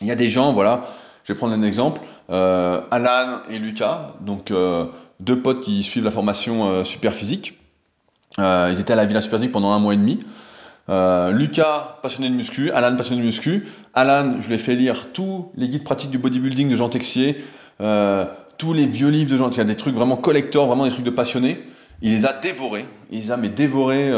Il 0.00 0.06
y 0.06 0.10
a 0.10 0.16
des 0.16 0.28
gens, 0.28 0.52
voilà, 0.52 0.84
je 1.24 1.32
vais 1.32 1.36
prendre 1.36 1.54
un 1.54 1.62
exemple. 1.62 2.00
Euh, 2.30 2.80
Alan 2.90 3.40
et 3.50 3.58
Lucas, 3.58 4.14
donc 4.20 4.50
euh, 4.50 4.86
deux 5.20 5.40
potes 5.40 5.60
qui 5.60 5.82
suivent 5.82 6.04
la 6.04 6.10
formation 6.10 6.68
euh, 6.68 6.84
super 6.84 7.12
physique. 7.12 7.58
ils 8.38 8.80
étaient 8.80 8.92
à 8.92 8.96
la 8.96 9.06
Villa 9.06 9.20
Super 9.20 9.38
Physique 9.38 9.52
pendant 9.52 9.72
un 9.72 9.78
mois 9.78 9.94
et 9.94 9.96
demi. 9.96 10.20
Lucas, 10.88 11.98
passionné 12.02 12.28
de 12.28 12.34
muscu, 12.34 12.70
Alan, 12.72 12.94
passionné 12.96 13.20
de 13.20 13.26
muscu. 13.26 13.66
Alan, 13.94 14.34
je 14.40 14.48
lui 14.48 14.54
ai 14.54 14.58
fait 14.58 14.74
lire 14.74 15.12
tous 15.12 15.50
les 15.56 15.68
guides 15.68 15.84
pratiques 15.84 16.10
du 16.10 16.18
bodybuilding 16.18 16.68
de 16.68 16.76
Jean 16.76 16.88
Texier, 16.88 17.42
tous 17.78 18.72
les 18.72 18.86
vieux 18.86 19.08
livres 19.08 19.30
de 19.30 19.36
Jean 19.36 19.46
Texier, 19.46 19.64
des 19.64 19.76
trucs 19.76 19.94
vraiment 19.94 20.16
collector, 20.16 20.66
vraiment 20.66 20.84
des 20.84 20.90
trucs 20.90 21.04
de 21.04 21.10
passionnés. 21.10 21.62
Il 22.02 22.12
les 22.12 22.26
a 22.26 22.32
dévorés, 22.32 22.86
il 23.10 23.22
les 23.22 23.32
a 23.32 23.36
mais 23.36 23.48
dévorés, 23.48 24.12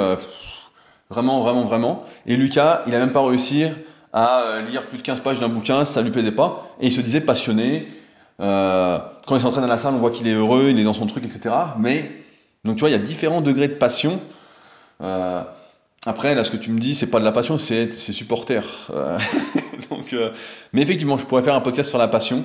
vraiment, 1.10 1.40
vraiment, 1.40 1.64
vraiment. 1.64 2.04
Et 2.26 2.36
Lucas, 2.36 2.82
il 2.86 2.94
a 2.94 2.98
même 2.98 3.12
pas 3.12 3.25
réussi 3.25 3.64
à 4.16 4.40
euh, 4.40 4.62
lire 4.62 4.86
plus 4.86 4.96
de 4.96 5.02
15 5.02 5.20
pages 5.20 5.40
d'un 5.40 5.48
bouquin, 5.48 5.84
ça 5.84 6.00
lui 6.00 6.10
plaisait 6.10 6.32
pas, 6.32 6.68
et 6.80 6.86
il 6.86 6.92
se 6.92 7.02
disait 7.02 7.20
passionné. 7.20 7.86
Euh, 8.40 8.98
quand 9.26 9.36
il 9.36 9.42
s'entraîne 9.42 9.64
à 9.64 9.68
la 9.68 9.76
salle, 9.76 9.94
on 9.94 9.98
voit 9.98 10.10
qu'il 10.10 10.26
est 10.26 10.32
heureux, 10.32 10.68
il 10.70 10.80
est 10.80 10.84
dans 10.84 10.94
son 10.94 11.06
truc, 11.06 11.25
etc. 11.25 11.54
Mais, 11.78 12.10
donc 12.64 12.76
tu 12.76 12.80
vois, 12.80 12.88
il 12.88 12.92
y 12.92 12.96
a 12.96 12.98
différents 12.98 13.42
degrés 13.42 13.68
de 13.68 13.75
passion. 13.75 14.20
Euh, 15.02 15.42
après, 16.06 16.34
là, 16.34 16.44
ce 16.44 16.50
que 16.50 16.56
tu 16.56 16.70
me 16.70 16.78
dis, 16.78 16.94
c'est 16.94 17.10
pas 17.10 17.20
de 17.20 17.25
la 17.25 17.32
passion, 17.32 17.58
c'est 17.58 17.92
supporter. 17.98 18.62
donc, 19.90 20.14
mais 20.72 20.80
effectivement, 20.80 21.18
je 21.18 21.26
pourrais 21.26 21.42
faire 21.42 21.54
un 21.54 21.60
podcast 21.60 21.90
sur 21.90 21.98
la 21.98 22.08
passion, 22.08 22.44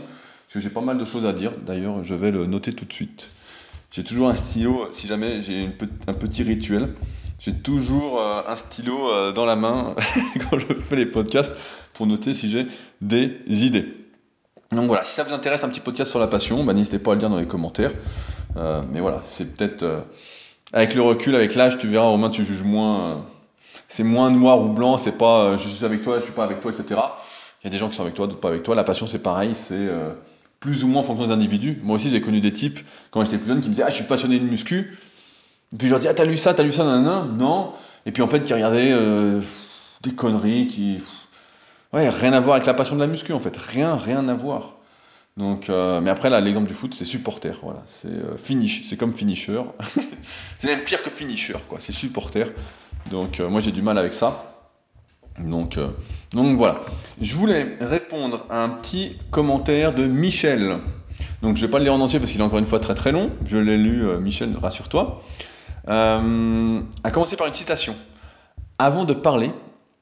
parce 0.51 0.65
que 0.65 0.69
j'ai 0.69 0.73
pas 0.73 0.81
mal 0.81 0.97
de 0.97 1.05
choses 1.05 1.25
à 1.25 1.31
dire. 1.31 1.53
D'ailleurs, 1.65 2.03
je 2.03 2.13
vais 2.13 2.29
le 2.29 2.45
noter 2.45 2.73
tout 2.73 2.83
de 2.83 2.91
suite. 2.91 3.29
J'ai 3.89 4.03
toujours 4.03 4.27
un 4.27 4.35
stylo, 4.35 4.89
si 4.91 5.07
jamais 5.07 5.41
j'ai 5.41 5.69
un 6.07 6.13
petit 6.13 6.43
rituel. 6.43 6.89
J'ai 7.39 7.53
toujours 7.53 8.19
euh, 8.19 8.41
un 8.45 8.57
stylo 8.57 9.09
euh, 9.09 9.31
dans 9.31 9.45
la 9.45 9.55
main 9.55 9.95
quand 10.49 10.59
je 10.59 10.73
fais 10.73 10.97
les 10.97 11.05
podcasts 11.05 11.53
pour 11.93 12.05
noter 12.05 12.33
si 12.33 12.49
j'ai 12.49 12.67
des 12.99 13.37
idées. 13.47 13.85
Donc 14.73 14.87
voilà, 14.87 15.05
si 15.05 15.13
ça 15.13 15.23
vous 15.23 15.31
intéresse 15.31 15.63
un 15.63 15.69
petit 15.69 15.79
podcast 15.79 16.11
sur 16.11 16.19
la 16.19 16.27
passion, 16.27 16.65
bah, 16.65 16.73
n'hésitez 16.73 16.99
pas 16.99 17.11
à 17.11 17.13
le 17.13 17.21
dire 17.21 17.29
dans 17.29 17.39
les 17.39 17.47
commentaires. 17.47 17.93
Euh, 18.57 18.81
mais 18.91 18.99
voilà, 18.99 19.21
c'est 19.27 19.55
peut-être 19.55 19.85
avec 20.73 20.95
le 20.95 21.01
recul, 21.01 21.33
avec 21.33 21.55
l'âge, 21.55 21.77
tu 21.77 21.87
verras, 21.87 22.07
Romain, 22.07 22.29
tu 22.29 22.43
juges 22.43 22.63
moins. 22.63 23.25
c'est 23.87 24.03
moins 24.03 24.29
noir 24.29 24.61
ou 24.61 24.67
blanc, 24.67 24.97
c'est 24.97 25.17
pas 25.17 25.55
je 25.55 25.65
suis 25.69 25.85
avec 25.85 26.01
toi, 26.01 26.19
je 26.19 26.25
suis 26.25 26.33
pas 26.33 26.43
avec 26.43 26.59
toi, 26.59 26.73
etc. 26.73 26.99
Il 27.61 27.63
y 27.63 27.67
a 27.67 27.69
des 27.69 27.77
gens 27.77 27.87
qui 27.87 27.95
sont 27.95 28.03
avec 28.03 28.15
toi, 28.15 28.27
d'autres 28.27 28.41
pas 28.41 28.49
avec 28.49 28.63
toi. 28.63 28.75
La 28.75 28.83
passion, 28.83 29.07
c'est 29.07 29.19
pareil, 29.19 29.55
c'est 29.55 29.87
plus 30.61 30.85
ou 30.85 30.87
moins 30.87 31.01
en 31.01 31.03
fonction 31.03 31.25
des 31.25 31.33
individus. 31.33 31.79
Moi 31.83 31.95
aussi, 31.95 32.09
j'ai 32.09 32.21
connu 32.21 32.39
des 32.39 32.53
types 32.53 32.79
quand 33.09 33.25
j'étais 33.25 33.37
plus 33.37 33.47
jeune 33.47 33.59
qui 33.59 33.67
me 33.67 33.73
disaient 33.73 33.83
Ah, 33.85 33.89
je 33.89 33.95
suis 33.95 34.05
passionné 34.05 34.39
de 34.39 34.45
muscu. 34.45 34.97
Puis 35.77 35.87
je 35.87 35.91
leur 35.91 35.99
dis, 35.99 36.07
ah, 36.07 36.13
t'as 36.13 36.25
lu 36.25 36.37
ça, 36.37 36.53
t'as 36.53 36.63
lu 36.63 36.71
ça, 36.71 36.83
nan, 36.83 37.37
non. 37.37 37.73
Et 38.05 38.11
puis 38.11 38.21
en 38.21 38.27
fait, 38.27 38.43
qui 38.43 38.53
regardaient 38.53 38.91
euh, 38.91 39.41
des 40.01 40.11
conneries 40.11 40.67
qui. 40.67 40.99
Ouais, 41.93 42.07
rien 42.09 42.33
à 42.33 42.39
voir 42.39 42.55
avec 42.55 42.67
la 42.67 42.73
passion 42.73 42.95
de 42.95 43.01
la 43.01 43.07
muscu, 43.07 43.33
en 43.33 43.39
fait. 43.39 43.55
Rien, 43.57 43.95
rien 43.97 44.27
à 44.27 44.33
voir. 44.33 44.75
Donc, 45.35 45.69
euh, 45.69 45.99
mais 45.99 46.09
après, 46.09 46.29
là, 46.29 46.39
l'exemple 46.41 46.67
du 46.67 46.73
foot, 46.73 46.93
c'est 46.93 47.05
supporter. 47.05 47.57
Voilà. 47.63 47.83
C'est 47.87 48.07
euh. 48.07 48.69
C'est 48.87 48.97
comme 48.97 49.13
finisher. 49.13 49.61
c'est 50.59 50.67
même 50.67 50.81
pire 50.81 51.01
que 51.03 51.09
finisher, 51.09 51.57
quoi. 51.67 51.79
C'est 51.81 51.91
supporter. 51.91 52.53
Donc, 53.09 53.39
moi, 53.39 53.61
j'ai 53.61 53.71
du 53.71 53.81
mal 53.81 53.97
avec 53.97 54.13
ça. 54.13 54.50
Donc, 55.39 55.79
donc 56.33 56.57
voilà. 56.57 56.81
Je 57.19 57.35
voulais 57.35 57.77
répondre 57.81 58.45
à 58.49 58.63
un 58.63 58.69
petit 58.69 59.17
commentaire 59.31 59.93
de 59.93 60.05
Michel. 60.05 60.77
Donc 61.41 61.57
je 61.57 61.61
ne 61.61 61.67
vais 61.67 61.71
pas 61.71 61.79
le 61.79 61.85
lire 61.85 61.93
en 61.93 61.99
entier 61.99 62.19
parce 62.19 62.31
qu'il 62.31 62.41
est 62.41 62.43
encore 62.43 62.59
une 62.59 62.65
fois 62.65 62.79
très 62.79 62.95
très 62.95 63.11
long. 63.11 63.31
Je 63.45 63.57
l'ai 63.57 63.77
lu, 63.77 64.03
Michel, 64.19 64.55
rassure-toi. 64.57 65.21
Euh, 65.87 66.81
à 67.03 67.11
commencer 67.11 67.35
par 67.35 67.47
une 67.47 67.53
citation. 67.53 67.95
Avant 68.77 69.05
de 69.05 69.13
parler, 69.13 69.51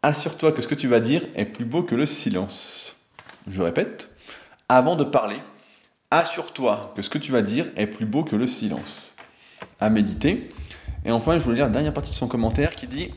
assure-toi 0.02 0.52
que 0.52 0.62
ce 0.62 0.68
que 0.68 0.76
tu 0.76 0.88
vas 0.88 1.00
dire 1.00 1.26
est 1.36 1.46
plus 1.46 1.66
beau 1.66 1.84
que 1.84 1.96
le 1.96 2.06
silence. 2.06 2.98
Je 3.48 3.62
répète, 3.62 4.10
avant 4.68 4.96
de 4.96 5.04
parler, 5.04 5.38
assure-toi 6.12 6.94
que 6.96 7.02
ce 7.02 7.10
que 7.10 7.18
tu 7.18 7.32
vas 7.32 7.42
dire 7.42 7.68
est 7.76 7.88
plus 7.88 8.06
beau 8.06 8.24
que 8.24 8.36
le 8.36 8.48
silence. 8.48 9.16
À 9.80 9.90
méditer. 9.90 10.50
Et 11.06 11.12
enfin, 11.12 11.38
je 11.38 11.44
voulais 11.44 11.58
lire 11.58 11.66
la 11.66 11.72
dernière 11.72 11.94
partie 11.94 12.12
de 12.12 12.18
son 12.18 12.28
commentaire 12.28 12.76
qui 12.76 12.88
dit 12.88 13.12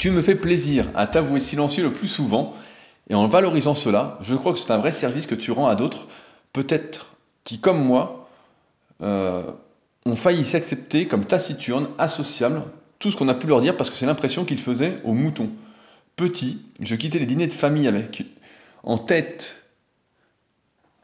Tu 0.00 0.10
me 0.10 0.22
fais 0.22 0.34
plaisir 0.34 0.86
à 0.94 1.06
t'avouer 1.06 1.40
silencieux 1.40 1.84
le 1.84 1.92
plus 1.92 2.08
souvent, 2.08 2.54
et 3.10 3.14
en 3.14 3.28
valorisant 3.28 3.74
cela, 3.74 4.16
je 4.22 4.34
crois 4.34 4.54
que 4.54 4.58
c'est 4.58 4.72
un 4.72 4.78
vrai 4.78 4.92
service 4.92 5.26
que 5.26 5.34
tu 5.34 5.50
rends 5.50 5.68
à 5.68 5.74
d'autres, 5.74 6.06
peut-être 6.54 7.16
qui, 7.44 7.60
comme 7.60 7.84
moi, 7.84 8.26
euh, 9.02 9.42
ont 10.06 10.16
failli 10.16 10.42
s'accepter 10.42 11.06
comme 11.06 11.26
taciturnes, 11.26 11.88
associables, 11.98 12.62
tout 12.98 13.10
ce 13.10 13.16
qu'on 13.18 13.28
a 13.28 13.34
pu 13.34 13.46
leur 13.46 13.60
dire 13.60 13.76
parce 13.76 13.90
que 13.90 13.96
c'est 13.96 14.06
l'impression 14.06 14.46
qu'ils 14.46 14.60
faisaient 14.60 15.02
aux 15.04 15.12
moutons. 15.12 15.50
Petit, 16.16 16.62
je 16.80 16.96
quittais 16.96 17.18
les 17.18 17.26
dîners 17.26 17.48
de 17.48 17.52
famille 17.52 17.86
avec, 17.86 18.24
en 18.84 18.96
tête, 18.96 19.66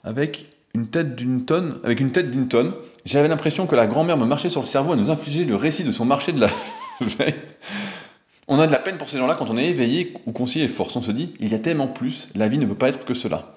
avec 0.05 0.47
une 0.73 0.87
tête 0.87 1.17
d'une 1.17 1.45
tonne, 1.45 1.81
avec 1.85 2.01
une 2.01 2.13
tête 2.13 2.31
d'une 2.31 2.49
tonne. 2.49 2.73
J'avais 3.05 3.29
l'impression 3.29 3.67
que 3.67 3.77
la 3.77 3.87
grand-mère 3.87 4.17
me 4.17 4.25
marchait 4.25 4.49
sur 4.49 4.63
le 4.63 4.67
cerveau 4.67 4.95
à 4.95 4.97
nous 4.97 5.11
infliger 5.11 5.45
le 5.45 5.55
récit 5.55 5.85
de 5.85 5.93
son 5.93 6.07
marché 6.07 6.33
de 6.33 6.41
la 6.41 6.49
veille. 7.03 7.35
On 8.49 8.61
a 8.61 8.67
de 8.67 8.73
la 8.73 8.79
peine 8.79 8.97
pour 8.97 9.09
ces 9.09 9.19
gens-là 9.19 9.35
quand 9.35 9.51
on 9.51 9.59
est 9.59 9.67
éveillé 9.67 10.15
ou 10.25 10.33
qu'on 10.33 10.47
s'y 10.47 10.61
efforce. 10.61 10.95
On 10.95 11.03
se 11.03 11.11
dit, 11.11 11.35
il 11.41 11.51
y 11.51 11.55
a 11.55 11.59
tellement 11.59 11.89
plus, 11.89 12.29
la 12.37 12.47
vie 12.47 12.59
ne 12.59 12.67
peut 12.67 12.77
pas 12.77 12.89
être 12.89 13.05
que 13.05 13.15
cela. 13.15 13.57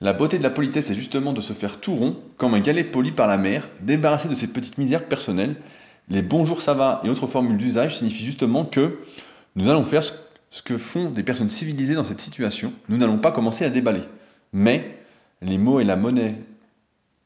La 0.00 0.12
beauté 0.12 0.38
de 0.38 0.42
la 0.42 0.50
politesse 0.50 0.90
est 0.90 0.94
justement 0.94 1.32
de 1.32 1.40
se 1.40 1.52
faire 1.52 1.80
tout 1.80 1.94
rond, 1.94 2.16
comme 2.36 2.54
un 2.54 2.60
galet 2.60 2.84
poli 2.84 3.12
par 3.12 3.26
la 3.26 3.36
mer, 3.36 3.68
débarrassé 3.80 4.28
de 4.28 4.34
ses 4.34 4.46
petites 4.46 4.78
misères 4.78 5.04
personnelles. 5.06 5.56
Les 6.08 6.22
bonjours 6.22 6.62
ça 6.62 6.74
va 6.74 7.00
et 7.04 7.08
autres 7.08 7.26
formules 7.26 7.56
d'usage 7.56 7.98
signifient 7.98 8.24
justement 8.24 8.64
que 8.64 8.98
nous 9.56 9.68
allons 9.68 9.84
faire 9.84 10.02
ce 10.02 10.62
que 10.62 10.76
font 10.76 11.10
des 11.10 11.22
personnes 11.22 11.50
civilisées 11.50 11.94
dans 11.94 12.04
cette 12.04 12.20
situation. 12.20 12.72
Nous 12.88 12.98
n'allons 12.98 13.18
pas 13.18 13.32
commencer 13.32 13.64
à 13.64 13.70
déballer. 13.70 14.02
Mais 14.52 14.98
les 15.40 15.58
mots 15.58 15.80
et 15.80 15.84
la 15.84 15.96
monnaie 15.96 16.36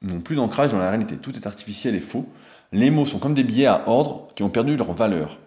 n'ont 0.02 0.20
plus 0.20 0.36
d'ancrage 0.36 0.72
dans 0.72 0.78
la 0.78 0.90
réalité. 0.90 1.16
Tout 1.16 1.34
est 1.34 1.46
artificiel 1.46 1.94
et 1.94 2.00
faux. 2.00 2.26
Les 2.72 2.90
mots 2.90 3.04
sont 3.04 3.18
comme 3.18 3.34
des 3.34 3.44
billets 3.44 3.66
à 3.66 3.84
ordre 3.86 4.28
qui 4.34 4.42
ont 4.42 4.50
perdu 4.50 4.76
leur 4.76 4.92
valeur. 4.92 5.38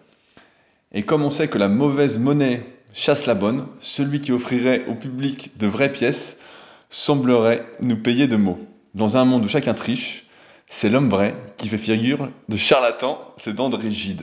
Et 0.92 1.04
comme 1.04 1.22
on 1.22 1.30
sait 1.30 1.48
que 1.48 1.58
la 1.58 1.68
mauvaise 1.68 2.18
monnaie 2.18 2.64
chasse 2.92 3.26
la 3.26 3.34
bonne, 3.34 3.66
celui 3.80 4.20
qui 4.20 4.32
offrirait 4.32 4.84
au 4.88 4.94
public 4.94 5.52
de 5.58 5.66
vraies 5.66 5.92
pièces 5.92 6.40
semblerait 6.88 7.64
nous 7.80 7.96
payer 7.96 8.26
de 8.26 8.36
mots. 8.36 8.58
Dans 8.94 9.16
un 9.16 9.24
monde 9.24 9.44
où 9.44 9.48
chacun 9.48 9.74
triche, 9.74 10.26
c'est 10.68 10.88
l'homme 10.88 11.08
vrai 11.08 11.34
qui 11.56 11.68
fait 11.68 11.78
figure 11.78 12.28
de 12.48 12.56
charlatan, 12.56 13.20
c'est 13.36 13.54
dents 13.54 13.70
rigide. 13.70 14.22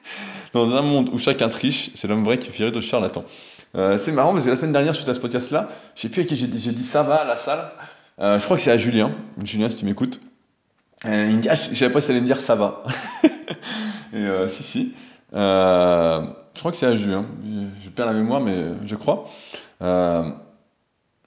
Dans 0.52 0.74
un 0.74 0.82
monde 0.82 1.08
où 1.12 1.18
chacun 1.18 1.48
triche, 1.48 1.90
c'est 1.94 2.08
l'homme 2.08 2.24
vrai 2.24 2.38
qui 2.38 2.48
fait 2.48 2.52
figure 2.52 2.72
de 2.72 2.80
charlatan. 2.82 3.24
Euh, 3.74 3.96
c'est 3.96 4.12
marrant 4.12 4.32
parce 4.32 4.44
que 4.44 4.50
la 4.50 4.56
semaine 4.56 4.72
dernière, 4.72 4.94
suite 4.94 5.08
à 5.08 5.14
ce 5.14 5.20
podcast-là, 5.20 5.68
je 5.94 6.02
sais 6.02 6.08
plus 6.10 6.22
à 6.22 6.24
qui 6.24 6.36
j'ai 6.36 6.46
dit, 6.46 6.84
ça 6.84 7.02
va 7.02 7.16
à 7.16 7.24
la 7.24 7.38
salle. 7.38 7.70
Euh, 8.20 8.38
je 8.38 8.44
crois 8.44 8.58
que 8.58 8.62
c'est 8.62 8.70
à 8.70 8.76
Julien. 8.76 9.12
Julien, 9.42 9.70
si 9.70 9.76
tu 9.76 9.86
m'écoutes. 9.86 10.20
Euh, 11.06 11.26
il 11.30 11.36
me 11.36 11.42
dit, 11.42 11.48
ah, 11.48 11.56
savais 11.56 11.90
pas 11.90 12.02
si 12.02 12.10
allait 12.10 12.20
me 12.20 12.26
dire 12.26 12.38
ça 12.38 12.54
va. 12.54 12.82
Et 14.14 14.26
si, 14.48 14.62
si. 14.62 14.92
Je 15.32 16.58
crois 16.58 16.70
que 16.70 16.76
c'est 16.76 16.86
à 16.86 16.94
Julien. 16.96 17.26
Je 17.84 17.90
perds 17.90 18.06
la 18.06 18.12
mémoire, 18.12 18.40
mais 18.40 18.64
je 18.84 18.96
crois. 18.96 19.24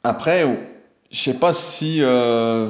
après, 0.03 0.45
je 1.15 1.23
sais 1.23 1.33
pas 1.35 1.53
si 1.53 2.01
euh, 2.01 2.69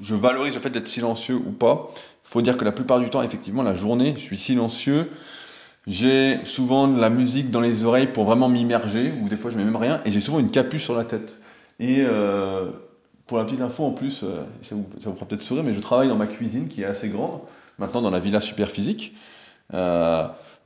je 0.00 0.14
valorise 0.14 0.54
le 0.54 0.60
fait 0.60 0.70
d'être 0.70 0.88
silencieux 0.88 1.36
ou 1.36 1.50
pas. 1.50 1.90
Il 2.26 2.30
faut 2.30 2.42
dire 2.42 2.56
que 2.56 2.64
la 2.64 2.72
plupart 2.72 3.00
du 3.00 3.08
temps, 3.08 3.22
effectivement, 3.22 3.62
la 3.62 3.74
journée, 3.74 4.14
je 4.16 4.22
suis 4.22 4.36
silencieux. 4.36 5.10
J'ai 5.86 6.44
souvent 6.44 6.88
de 6.88 7.00
la 7.00 7.08
musique 7.08 7.50
dans 7.50 7.62
les 7.62 7.84
oreilles 7.84 8.08
pour 8.08 8.24
vraiment 8.24 8.48
m'immerger, 8.50 9.14
ou 9.22 9.28
des 9.28 9.36
fois 9.36 9.50
je 9.50 9.56
mets 9.56 9.64
même 9.64 9.76
rien, 9.76 10.02
et 10.04 10.10
j'ai 10.10 10.20
souvent 10.20 10.38
une 10.38 10.50
capuche 10.50 10.84
sur 10.84 10.94
la 10.94 11.04
tête. 11.04 11.40
Et 11.80 12.00
euh, 12.00 12.70
pour 13.26 13.38
la 13.38 13.44
petite 13.44 13.62
info 13.62 13.84
en 13.84 13.92
plus, 13.92 14.22
euh, 14.22 14.42
ça, 14.60 14.74
vous, 14.74 14.86
fera 15.00 15.26
peut-être 15.26 15.42
sourire, 15.42 15.64
mais 15.64 15.72
je 15.72 15.80
travaille 15.80 16.08
dans 16.08 16.16
ma 16.16 16.26
cuisine 16.26 16.68
qui 16.68 16.82
est 16.82 16.86
assez 16.86 17.08
grande, 17.08 17.40
maintenant 17.78 18.02
dans 18.02 18.10
la 18.10 18.20
villa 18.20 18.40
super 18.40 18.68
physique. 18.68 19.16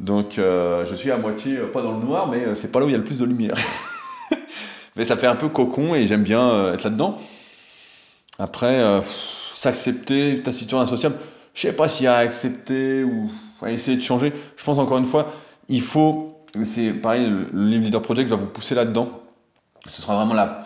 Donc 0.01 0.35
je 0.37 0.95
suis 0.95 1.11
à 1.11 1.17
moitié, 1.17 1.57
pas 1.73 1.83
dans 1.83 1.99
le 1.99 2.05
noir, 2.05 2.29
mais 2.29 2.55
c'est 2.55 2.71
pas 2.71 2.81
là 2.81 2.87
où 2.87 2.89
il 2.89 2.93
y 2.93 2.97
a 2.97 2.99
le 2.99 3.05
plus 3.05 3.19
de 3.19 3.25
lumière. 3.25 3.57
Mais 4.97 5.05
ça 5.05 5.17
fait 5.17 5.27
un 5.27 5.37
peu 5.37 5.49
cocon 5.49 5.95
et 5.95 6.07
j'aime 6.07 6.23
bien 6.23 6.49
euh, 6.49 6.75
être 6.75 6.85
là-dedans. 6.85 7.17
Après, 8.39 8.81
euh, 8.81 9.01
s'accepter, 9.55 10.41
ta 10.43 10.53
situation 10.53 10.81
insociable, 10.81 11.17
je 11.55 11.63
sais 11.63 11.73
pas 11.73 11.89
s'il 11.89 12.05
y 12.05 12.07
a 12.07 12.15
à 12.15 12.19
accepter 12.19 13.03
ou 13.03 13.31
à 13.63 13.71
essayer 13.71 13.97
de 13.97 14.03
changer. 14.03 14.33
Je 14.57 14.65
pense 14.65 14.79
encore 14.79 14.99
une 14.99 15.05
fois, 15.05 15.33
il 15.69 15.81
faut, 15.81 16.45
c'est 16.65 16.93
pareil, 16.93 17.29
le 17.29 17.79
Leader 17.79 18.03
Project 18.03 18.29
va 18.29 18.37
vous 18.37 18.47
pousser 18.47 18.75
là-dedans. 18.75 19.09
Ce 19.87 20.01
sera 20.01 20.17
vraiment 20.17 20.35
là. 20.35 20.65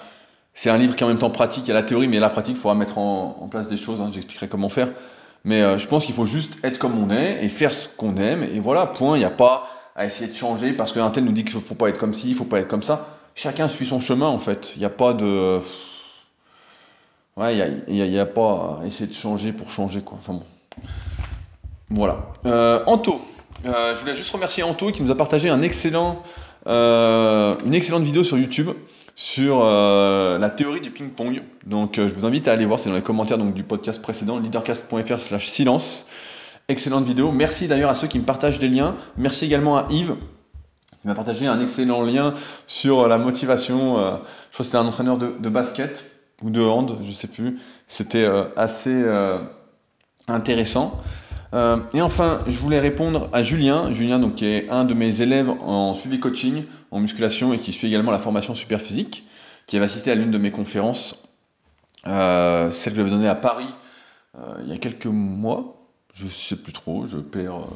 c'est 0.54 0.70
un 0.70 0.78
livre 0.78 0.94
qui 0.94 1.02
est 1.02 1.06
en 1.06 1.08
même 1.08 1.18
temps 1.18 1.30
pratique, 1.30 1.64
il 1.64 1.68
y 1.68 1.72
a 1.72 1.74
la 1.74 1.82
théorie, 1.82 2.08
mais 2.08 2.20
la 2.20 2.30
pratique, 2.30 2.56
il 2.56 2.60
faudra 2.60 2.74
mettre 2.74 2.98
en, 2.98 3.48
place 3.50 3.68
des 3.68 3.76
choses, 3.76 4.00
hein, 4.00 4.10
j'expliquerai 4.12 4.48
comment 4.48 4.68
faire. 4.68 4.88
Mais 5.44 5.62
euh, 5.62 5.78
je 5.78 5.86
pense 5.86 6.04
qu'il 6.04 6.14
faut 6.14 6.26
juste 6.26 6.54
être 6.64 6.78
comme 6.78 6.98
on 6.98 7.10
est 7.10 7.44
et 7.44 7.48
faire 7.48 7.72
ce 7.72 7.88
qu'on 7.88 8.16
aime, 8.16 8.42
et 8.42 8.60
voilà, 8.60 8.86
point, 8.86 9.16
il 9.16 9.20
n'y 9.20 9.24
a 9.24 9.30
pas 9.30 9.68
à 9.96 10.04
essayer 10.04 10.30
de 10.30 10.36
changer 10.36 10.72
parce 10.72 10.92
qu'un 10.92 11.10
tel 11.10 11.24
nous 11.24 11.32
dit 11.32 11.44
qu'il 11.44 11.56
ne 11.56 11.60
faut 11.60 11.74
pas 11.74 11.88
être 11.88 11.98
comme 11.98 12.14
ci, 12.14 12.28
il 12.28 12.32
ne 12.32 12.36
faut 12.36 12.44
pas 12.44 12.60
être 12.60 12.68
comme 12.68 12.82
ça. 12.82 13.18
Chacun 13.34 13.68
suit 13.68 13.86
son 13.86 14.00
chemin 14.00 14.28
en 14.28 14.38
fait, 14.38 14.72
il 14.76 14.80
n'y 14.80 14.84
a 14.84 14.90
pas 14.90 15.12
de... 15.12 15.60
Ouais, 17.36 17.56
il 17.86 17.94
n'y 17.94 18.18
a, 18.18 18.26
pas 18.26 18.80
à 18.82 18.86
essayer 18.86 19.06
de 19.06 19.14
changer 19.14 19.52
pour 19.52 19.70
changer 19.70 20.00
quoi. 20.00 20.18
Enfin 20.20 20.32
bon. 20.32 20.42
Voilà. 21.88 22.18
Euh, 22.46 22.82
Anto, 22.86 23.20
euh, 23.64 23.94
je 23.94 24.00
voulais 24.00 24.16
juste 24.16 24.30
remercier 24.30 24.64
Anto 24.64 24.90
qui 24.90 25.04
nous 25.04 25.10
a 25.12 25.16
partagé 25.16 25.48
une 25.48 25.62
excellente 25.62 26.24
vidéo 26.66 28.24
sur 28.24 28.38
YouTube 28.38 28.70
sur 29.18 29.62
euh, 29.64 30.38
la 30.38 30.48
théorie 30.48 30.80
du 30.80 30.92
ping-pong. 30.92 31.42
Donc 31.66 31.98
euh, 31.98 32.06
je 32.06 32.14
vous 32.14 32.24
invite 32.24 32.46
à 32.46 32.52
aller 32.52 32.64
voir, 32.64 32.78
c'est 32.78 32.88
dans 32.88 32.94
les 32.94 33.02
commentaires 33.02 33.36
du 33.36 33.64
podcast 33.64 34.00
précédent, 34.00 34.38
leadercast.fr 34.38 35.18
slash 35.18 35.48
silence. 35.50 36.06
Excellente 36.68 37.04
vidéo. 37.04 37.32
Merci 37.32 37.66
d'ailleurs 37.66 37.90
à 37.90 37.96
ceux 37.96 38.06
qui 38.06 38.20
me 38.20 38.24
partagent 38.24 38.60
des 38.60 38.68
liens. 38.68 38.94
Merci 39.16 39.46
également 39.46 39.76
à 39.76 39.88
Yves 39.90 40.14
qui 41.00 41.08
m'a 41.08 41.16
partagé 41.16 41.48
un 41.48 41.60
excellent 41.60 42.02
lien 42.02 42.32
sur 42.68 43.08
la 43.08 43.18
motivation. 43.18 43.98
Euh, 43.98 44.10
je 44.10 44.14
crois 44.14 44.22
que 44.58 44.62
c'était 44.62 44.76
un 44.76 44.86
entraîneur 44.86 45.18
de, 45.18 45.48
basket 45.48 46.04
ou 46.42 46.50
de 46.50 46.60
hand, 46.60 46.98
je 47.02 47.10
sais 47.10 47.26
plus. 47.26 47.58
C'était 47.88 48.28
assez 48.54 49.04
intéressant. 50.28 51.02
Euh, 51.54 51.78
et 51.94 52.02
enfin, 52.02 52.40
je 52.46 52.58
voulais 52.58 52.78
répondre 52.78 53.28
à 53.32 53.42
Julien, 53.42 53.92
Julien 53.92 54.18
donc, 54.18 54.36
qui 54.36 54.46
est 54.46 54.68
un 54.68 54.84
de 54.84 54.94
mes 54.94 55.22
élèves 55.22 55.48
en 55.48 55.94
suivi 55.94 56.20
coaching, 56.20 56.64
en 56.90 57.00
musculation 57.00 57.52
et 57.52 57.58
qui 57.58 57.72
suit 57.72 57.88
également 57.88 58.10
la 58.10 58.18
formation 58.18 58.54
super 58.54 58.80
physique, 58.80 59.24
qui 59.66 59.76
avait 59.76 59.86
assisté 59.86 60.10
à 60.10 60.14
l'une 60.14 60.30
de 60.30 60.38
mes 60.38 60.50
conférences, 60.50 61.28
euh, 62.06 62.70
celle 62.70 62.92
que 62.92 62.98
j'avais 62.98 63.10
donnée 63.10 63.28
à 63.28 63.34
Paris 63.34 63.66
euh, 64.36 64.54
il 64.62 64.68
y 64.68 64.72
a 64.72 64.78
quelques 64.78 65.06
mois. 65.06 65.74
Je 66.12 66.24
ne 66.24 66.30
sais 66.30 66.56
plus 66.56 66.72
trop, 66.72 67.06
je 67.06 67.18
perds, 67.18 67.66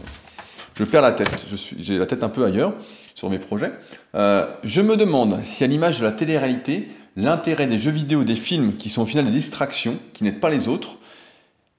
je 0.74 0.84
perds 0.84 1.02
la 1.02 1.12
tête, 1.12 1.44
j'ai 1.78 1.98
la 1.98 2.06
tête 2.06 2.24
un 2.24 2.28
peu 2.28 2.44
ailleurs 2.44 2.74
sur 3.14 3.30
mes 3.30 3.38
projets. 3.38 3.72
je 4.14 4.80
me 4.80 4.96
demande 4.96 5.44
si 5.44 5.62
à 5.62 5.66
l'image 5.66 6.00
de 6.00 6.04
la 6.04 6.12
télé-réalité, 6.12 6.88
l'intérêt 7.14 7.66
des 7.66 7.78
jeux 7.78 7.90
vidéo, 7.90 8.24
des 8.24 8.34
films 8.34 8.74
qui 8.76 8.90
sont 8.90 9.02
au 9.02 9.06
final 9.06 9.26
des 9.26 9.30
distractions, 9.30 9.96
qui 10.12 10.24
n'aident 10.24 10.40
pas 10.40 10.50
les 10.50 10.66
autres, 10.66 10.98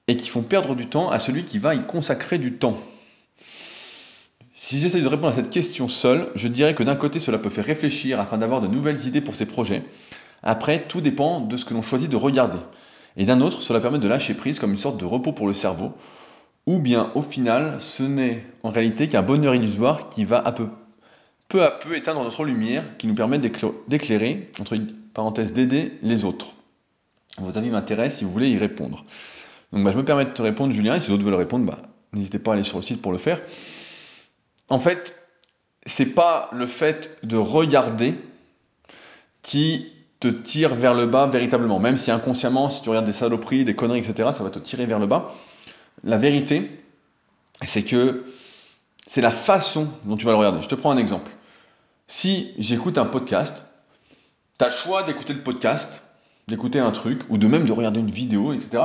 et 0.08 0.16
qui 0.16 0.28
font 0.28 0.42
perdre 0.42 0.74
du 0.74 0.86
temps 0.86 1.10
à 1.10 1.18
celui 1.18 1.44
qui 1.44 1.58
va 1.58 1.74
y 1.74 1.84
consacrer 1.86 2.38
du 2.38 2.54
temps. 2.54 2.78
Si 4.54 4.78
j'essaie 4.78 5.00
de 5.00 5.08
répondre 5.08 5.28
à 5.28 5.32
cette 5.32 5.50
question 5.50 5.88
seule, 5.88 6.28
je 6.34 6.48
dirais 6.48 6.74
que 6.74 6.82
d'un 6.82 6.96
côté 6.96 7.20
cela 7.20 7.38
peut 7.38 7.50
faire 7.50 7.64
réfléchir 7.64 8.20
afin 8.20 8.38
d'avoir 8.38 8.60
de 8.60 8.66
nouvelles 8.66 9.06
idées 9.06 9.20
pour 9.20 9.34
ses 9.34 9.46
projets. 9.46 9.82
Après, 10.42 10.84
tout 10.86 11.00
dépend 11.00 11.40
de 11.40 11.56
ce 11.56 11.64
que 11.64 11.74
l'on 11.74 11.82
choisit 11.82 12.10
de 12.10 12.16
regarder. 12.16 12.58
Et 13.16 13.24
d'un 13.24 13.40
autre, 13.40 13.60
cela 13.60 13.80
permet 13.80 13.98
de 13.98 14.08
lâcher 14.08 14.34
prise 14.34 14.58
comme 14.58 14.72
une 14.72 14.78
sorte 14.78 14.98
de 14.98 15.04
repos 15.04 15.32
pour 15.32 15.46
le 15.46 15.52
cerveau. 15.52 15.92
Ou 16.66 16.78
bien, 16.78 17.10
au 17.14 17.22
final, 17.22 17.76
ce 17.78 18.02
n'est 18.02 18.44
en 18.62 18.70
réalité 18.70 19.08
qu'un 19.08 19.22
bonheur 19.22 19.54
illusoire 19.54 20.08
qui 20.08 20.24
va 20.24 20.40
peu, 20.52 20.68
peu 21.48 21.62
à 21.62 21.70
peu 21.70 21.96
éteindre 21.96 22.22
notre 22.22 22.44
lumière, 22.44 22.84
qui 22.98 23.06
nous 23.06 23.14
permet 23.14 23.38
d'éclairer, 23.38 24.50
entre 24.60 24.76
parenthèses, 25.12 25.52
d'aider 25.52 25.98
les 26.02 26.24
autres. 26.24 26.54
Vos 27.38 27.58
avis 27.58 27.70
m'intéressent 27.70 28.18
si 28.18 28.24
vous 28.24 28.30
voulez 28.30 28.48
y 28.48 28.58
répondre. 28.58 29.04
Donc 29.74 29.82
bah, 29.82 29.90
je 29.90 29.96
me 29.96 30.04
permets 30.04 30.24
de 30.24 30.30
te 30.30 30.40
répondre, 30.40 30.72
Julien, 30.72 30.94
et 30.94 31.00
si 31.00 31.10
d'autres 31.10 31.24
veulent 31.24 31.34
répondre, 31.34 31.66
bah, 31.66 31.78
n'hésitez 32.12 32.38
pas 32.38 32.52
à 32.52 32.54
aller 32.54 32.62
sur 32.62 32.78
le 32.78 32.82
site 32.82 33.02
pour 33.02 33.10
le 33.10 33.18
faire. 33.18 33.42
En 34.68 34.78
fait, 34.78 35.16
c'est 35.84 36.14
pas 36.14 36.48
le 36.52 36.66
fait 36.66 37.18
de 37.24 37.36
regarder 37.36 38.14
qui 39.42 39.92
te 40.20 40.28
tire 40.28 40.76
vers 40.76 40.94
le 40.94 41.06
bas 41.06 41.26
véritablement. 41.26 41.80
Même 41.80 41.96
si 41.96 42.12
inconsciemment, 42.12 42.70
si 42.70 42.82
tu 42.82 42.88
regardes 42.88 43.04
des 43.04 43.12
saloperies, 43.12 43.64
des 43.64 43.74
conneries, 43.74 43.98
etc., 43.98 44.30
ça 44.32 44.44
va 44.44 44.50
te 44.50 44.60
tirer 44.60 44.86
vers 44.86 45.00
le 45.00 45.06
bas. 45.06 45.34
La 46.04 46.18
vérité, 46.18 46.70
c'est 47.64 47.82
que 47.82 48.24
c'est 49.08 49.20
la 49.20 49.32
façon 49.32 49.88
dont 50.04 50.16
tu 50.16 50.24
vas 50.24 50.32
le 50.32 50.38
regarder. 50.38 50.62
Je 50.62 50.68
te 50.68 50.76
prends 50.76 50.92
un 50.92 50.98
exemple. 50.98 51.32
Si 52.06 52.54
j'écoute 52.58 52.96
un 52.96 53.06
podcast, 53.06 53.64
tu 54.56 54.64
as 54.64 54.68
le 54.68 54.72
choix 54.72 55.02
d'écouter 55.02 55.32
le 55.32 55.42
podcast, 55.42 56.04
d'écouter 56.46 56.78
un 56.78 56.92
truc, 56.92 57.22
ou 57.28 57.38
de 57.38 57.48
même 57.48 57.64
de 57.64 57.72
regarder 57.72 57.98
une 57.98 58.10
vidéo, 58.10 58.52
etc 58.52 58.84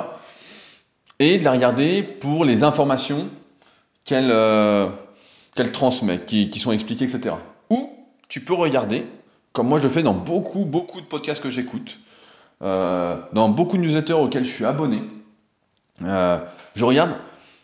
et 1.20 1.38
de 1.38 1.44
la 1.44 1.52
regarder 1.52 2.02
pour 2.02 2.46
les 2.46 2.64
informations 2.64 3.28
qu'elle 4.06 4.32
euh, 4.32 4.88
transmet, 5.74 6.22
qui, 6.26 6.60
sont 6.60 6.72
expliquées, 6.72 7.06
etc. 7.06 7.36
Ou 7.70 7.92
tu 8.28 8.42
peux 8.42 8.54
regarder, 8.54 9.06
comme 9.54 9.68
moi 9.68 9.80
je 9.80 9.88
fais 9.88 10.02
dans 10.02 10.14
beaucoup, 10.14 10.66
beaucoup 10.66 11.02
de 11.02 11.06
podcasts 11.06 11.44
que 11.44 11.50
j'écoute, 11.50 12.00
euh, 12.62 13.18
dans 13.34 13.50
beaucoup 13.50 13.78
de 13.78 13.82
newsletters 13.82 14.14
auxquels 14.14 14.46
je 14.46 14.52
suis 14.52 14.66
abonné, 14.66 15.04
euh, 16.04 16.40
je 16.76 16.86
regarde 16.86 17.12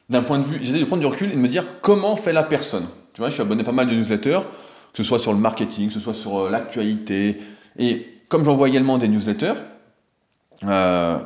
d'un 0.09 0.21
point 0.21 0.37
de 0.39 0.43
vue, 0.43 0.59
j'essaie 0.61 0.79
de 0.79 0.85
prendre 0.85 1.01
du 1.01 1.07
recul 1.07 1.31
et 1.31 1.35
de 1.35 1.39
me 1.39 1.47
dire 1.47 1.81
comment 1.81 2.15
fait 2.15 2.33
la 2.33 2.43
personne. 2.43 2.87
Tu 3.13 3.21
vois, 3.21 3.29
je 3.29 3.33
suis 3.33 3.41
abonné 3.41 3.63
pas 3.63 3.71
mal 3.71 3.87
de 3.87 3.95
newsletters, 3.95 4.41
que 4.91 4.97
ce 4.97 5.03
soit 5.03 5.19
sur 5.19 5.31
le 5.31 5.39
marketing, 5.39 5.87
que 5.87 5.93
ce 5.93 5.99
soit 6.01 6.13
sur 6.13 6.49
l'actualité, 6.49 7.41
et 7.79 8.07
comme 8.27 8.43
j'envoie 8.43 8.67
également 8.67 8.97
des 8.97 9.07
newsletters, 9.07 9.53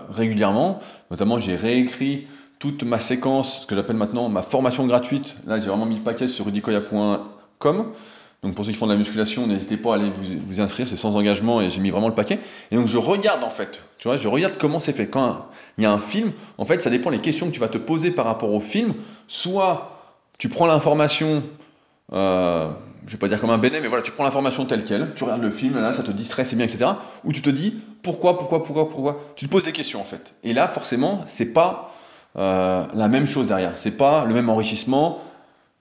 régulièrement, 0.10 0.80
Notamment, 1.12 1.40
j'ai 1.40 1.56
réécrit 1.56 2.28
toute 2.60 2.84
ma 2.84 3.00
séquence, 3.00 3.62
ce 3.62 3.68
que 3.68 3.76
j'appelle 3.76 3.96
maintenant 3.96 4.30
ma 4.30 4.44
formation 4.44 4.86
gratuite. 4.86 5.36
Là, 5.48 5.60
j'ai 5.60 5.68
vraiment 5.68 5.86
mis 5.86 5.96
le 5.96 6.04
paquet 6.04 6.28
sur 6.28 6.46
rudicoya.com. 6.46 7.92
Donc 8.42 8.56
pour 8.56 8.64
ceux 8.64 8.72
qui 8.72 8.78
font 8.78 8.88
de 8.88 8.94
la 8.94 8.98
musculation, 8.98 9.48
n'hésitez 9.48 9.76
pas 9.76 9.94
à 9.94 9.96
aller 9.96 10.10
vous, 10.10 10.24
vous 10.48 10.62
inscrire, 10.62 10.88
c'est 10.88 10.96
sans 10.96 11.18
engagement 11.18 11.60
et 11.60 11.70
j'ai 11.70 11.82
mis 11.82 11.90
vraiment 11.90 12.08
le 12.08 12.16
paquet. 12.16 12.40
Et 12.72 12.76
donc 12.76 12.88
je 12.88 12.98
regarde 12.98 13.44
en 13.44 13.50
fait, 13.50 13.84
tu 13.98 14.08
vois, 14.08 14.16
je 14.16 14.30
regarde 14.30 14.54
comment 14.58 14.80
c'est 14.80 14.94
fait. 14.94 15.08
Quand 15.08 15.48
il 15.78 15.84
y 15.84 15.86
a 15.86 15.92
un 15.92 16.00
film, 16.00 16.32
en 16.58 16.64
fait, 16.64 16.82
ça 16.82 16.90
dépend 16.90 17.12
des 17.12 17.20
questions 17.20 17.48
que 17.48 17.52
tu 17.52 17.60
vas 17.60 17.68
te 17.68 17.78
poser 17.78 18.12
par 18.12 18.24
rapport 18.24 18.54
au 18.54 18.62
film. 18.62 18.94
Soit 19.28 20.00
tu 20.38 20.48
prends 20.48 20.68
l'information, 20.68 21.44
euh, 22.14 22.70
je 23.06 23.12
vais 23.14 23.18
pas 23.18 23.28
dire 23.28 23.40
comme 23.40 23.50
un 23.50 23.58
béné, 23.58 23.80
mais 23.82 23.88
voilà, 23.88 24.04
tu 24.04 24.12
prends 24.12 24.24
l'information 24.24 24.66
telle 24.66 24.84
qu'elle, 24.84 25.14
tu 25.16 25.24
regardes 25.24 25.42
le 25.42 25.52
film, 25.52 25.80
là, 25.80 25.94
ça 25.94 26.04
te 26.04 26.12
distrait, 26.12 26.46
c'est 26.46 26.56
bien, 26.56 26.66
etc. 26.66 26.92
Ou 27.24 27.34
tu 27.34 27.42
te 27.42 27.50
dis 27.50 27.76
pourquoi, 28.04 28.38
pourquoi, 28.38 28.62
pourquoi, 28.64 28.88
pourquoi? 28.88 29.24
Tu 29.36 29.46
te 29.46 29.52
poses 29.52 29.64
des 29.64 29.72
questions 29.72 30.00
en 30.00 30.06
fait. 30.06 30.34
Et 30.44 30.54
là, 30.54 30.68
forcément, 30.68 31.24
c'est 31.28 31.54
pas 31.54 31.96
euh, 32.38 32.86
la 32.94 33.08
même 33.08 33.26
chose 33.26 33.48
derrière. 33.48 33.74
C'est 33.76 33.98
pas 33.98 34.26
le 34.26 34.34
même 34.34 34.50
enrichissement. 34.50 35.20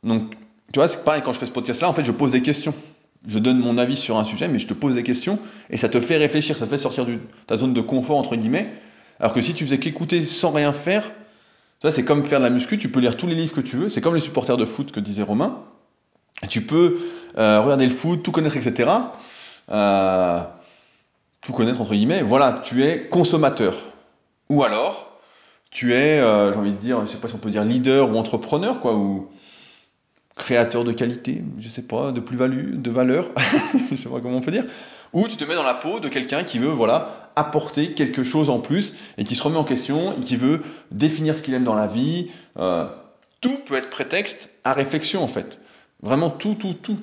Donc, 0.03 0.35
tu 0.73 0.79
vois, 0.79 0.89
c'est 0.89 1.05
pareil 1.05 1.23
quand 1.25 1.33
je 1.33 1.39
fais 1.39 1.47
ce 1.47 1.51
podcast-là, 1.51 1.89
en 1.89 1.93
fait, 1.93 2.03
je 2.03 2.13
pose 2.13 2.33
des 2.33 2.43
questions. 2.43 2.75
Je 3.27 3.39
donne 3.39 3.59
mon 3.59 3.79
avis 3.79 3.97
sur 3.97 4.17
un 4.17 4.25
sujet, 4.25 4.49
mais 4.49 4.59
je 4.59 4.69
te 4.69 4.75
pose 4.75 4.95
des 4.95 5.03
questions 5.03 5.39
et 5.71 5.77
ça 5.77 5.89
te 5.89 5.99
fait 6.01 6.17
réfléchir, 6.17 6.57
ça 6.57 6.67
te 6.67 6.71
fait 6.71 6.79
sortir 6.79 7.05
de 7.05 7.19
ta 7.47 7.57
zone 7.57 7.75
de 7.75 7.81
confort, 7.81 8.17
entre 8.17 8.37
guillemets. 8.37 8.73
Alors 9.19 9.33
que 9.33 9.41
si 9.41 9.55
tu 9.55 9.65
faisais 9.65 9.79
qu'écouter 9.79 10.25
sans 10.25 10.51
rien 10.51 10.73
faire, 10.73 11.11
tu 11.81 11.91
c'est 11.91 12.05
comme 12.05 12.25
faire 12.25 12.39
de 12.39 12.45
la 12.45 12.51
muscu, 12.51 12.79
tu 12.79 12.89
peux 12.89 13.01
lire 13.01 13.17
tous 13.17 13.27
les 13.27 13.35
livres 13.35 13.53
que 13.53 13.61
tu 13.61 13.77
veux, 13.77 13.89
c'est 13.89 14.01
comme 14.01 14.15
les 14.15 14.21
supporters 14.21 14.57
de 14.57 14.65
foot 14.65 14.93
que 14.93 15.01
disait 15.01 15.23
Romain. 15.23 15.59
Tu 16.49 16.63
peux 16.63 16.99
euh, 17.37 17.61
regarder 17.61 17.85
le 17.85 17.93
foot, 17.93 18.23
tout 18.23 18.33
connaître, 18.33 18.57
etc. 18.57 18.91
Euh, 19.71 20.41
tout 21.41 21.53
connaître 21.53 21.81
entre 21.81 21.93
guillemets. 21.93 22.23
Voilà, 22.23 22.63
tu 22.65 22.85
es 22.85 23.09
consommateur. 23.09 23.77
Ou 24.49 24.63
alors, 24.63 25.19
tu 25.71 25.93
es, 25.93 26.21
euh, 26.21 26.53
j'ai 26.53 26.59
envie 26.59 26.73
de 26.73 26.77
dire, 26.77 27.01
je 27.03 27.07
sais 27.07 27.19
pas 27.19 27.29
si 27.29 27.35
on 27.35 27.39
peut 27.39 27.51
dire 27.51 27.65
leader 27.65 28.11
ou 28.11 28.17
entrepreneur, 28.17 28.81
quoi, 28.81 28.95
ou 28.95 29.29
créateur 30.37 30.85
de 30.85 30.93
qualité, 30.93 31.43
je 31.59 31.69
sais 31.69 31.83
pas, 31.83 32.13
de 32.13 32.21
plus-value, 32.21 32.77
de 32.77 32.91
valeur, 32.91 33.27
je 33.91 33.97
sais 33.97 34.09
pas 34.09 34.21
comment 34.21 34.37
on 34.37 34.41
peut 34.41 34.53
dire. 34.53 34.65
Ou 35.13 35.27
tu 35.27 35.37
te 35.37 35.45
mets 35.45 35.55
dans 35.55 35.65
la 35.65 35.75
peau 35.75 36.01
de 36.01 36.09
quelqu'un 36.09 36.45
qui 36.45 36.59
veut, 36.59 36.71
voilà, 36.71 37.31
apporter 37.35 37.95
quelque 37.95 38.23
chose 38.23 38.49
en 38.49 38.61
plus 38.61 38.95
et 39.17 39.25
qui 39.25 39.35
se 39.35 39.43
remet 39.43 39.57
en 39.57 39.65
question 39.65 40.13
et 40.13 40.21
qui 40.21 40.37
veut 40.37 40.63
définir 40.93 41.35
ce 41.35 41.43
qu'il 41.43 41.55
aime 41.55 41.65
dans 41.65 41.75
la 41.75 41.87
vie. 41.87 42.31
tout 43.41 43.57
peut 43.67 43.77
être 43.77 43.91
prétexte 43.91 44.51
à 44.65 44.73
réflexion 44.75 45.23
en 45.23 45.29
fait. 45.29 45.59
Vraiment 46.03 46.31
tout, 46.31 46.55
tout, 46.55 46.75
tout. 46.75 46.99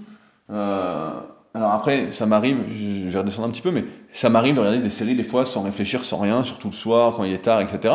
Euh, 0.51 1.11
alors 1.53 1.71
après, 1.71 2.11
ça 2.11 2.25
m'arrive, 2.25 2.57
je 2.73 3.09
vais 3.09 3.19
redescendre 3.19 3.47
un 3.47 3.51
petit 3.51 3.61
peu, 3.61 3.71
mais 3.71 3.85
ça 4.11 4.29
m'arrive 4.29 4.55
de 4.55 4.59
regarder 4.59 4.81
des 4.81 4.89
séries 4.89 5.15
des 5.15 5.23
fois 5.23 5.45
sans 5.45 5.63
réfléchir, 5.63 6.01
sans 6.01 6.17
rien, 6.17 6.43
surtout 6.43 6.69
le 6.69 6.73
soir, 6.73 7.13
quand 7.13 7.23
il 7.23 7.33
est 7.33 7.39
tard, 7.39 7.61
etc. 7.61 7.93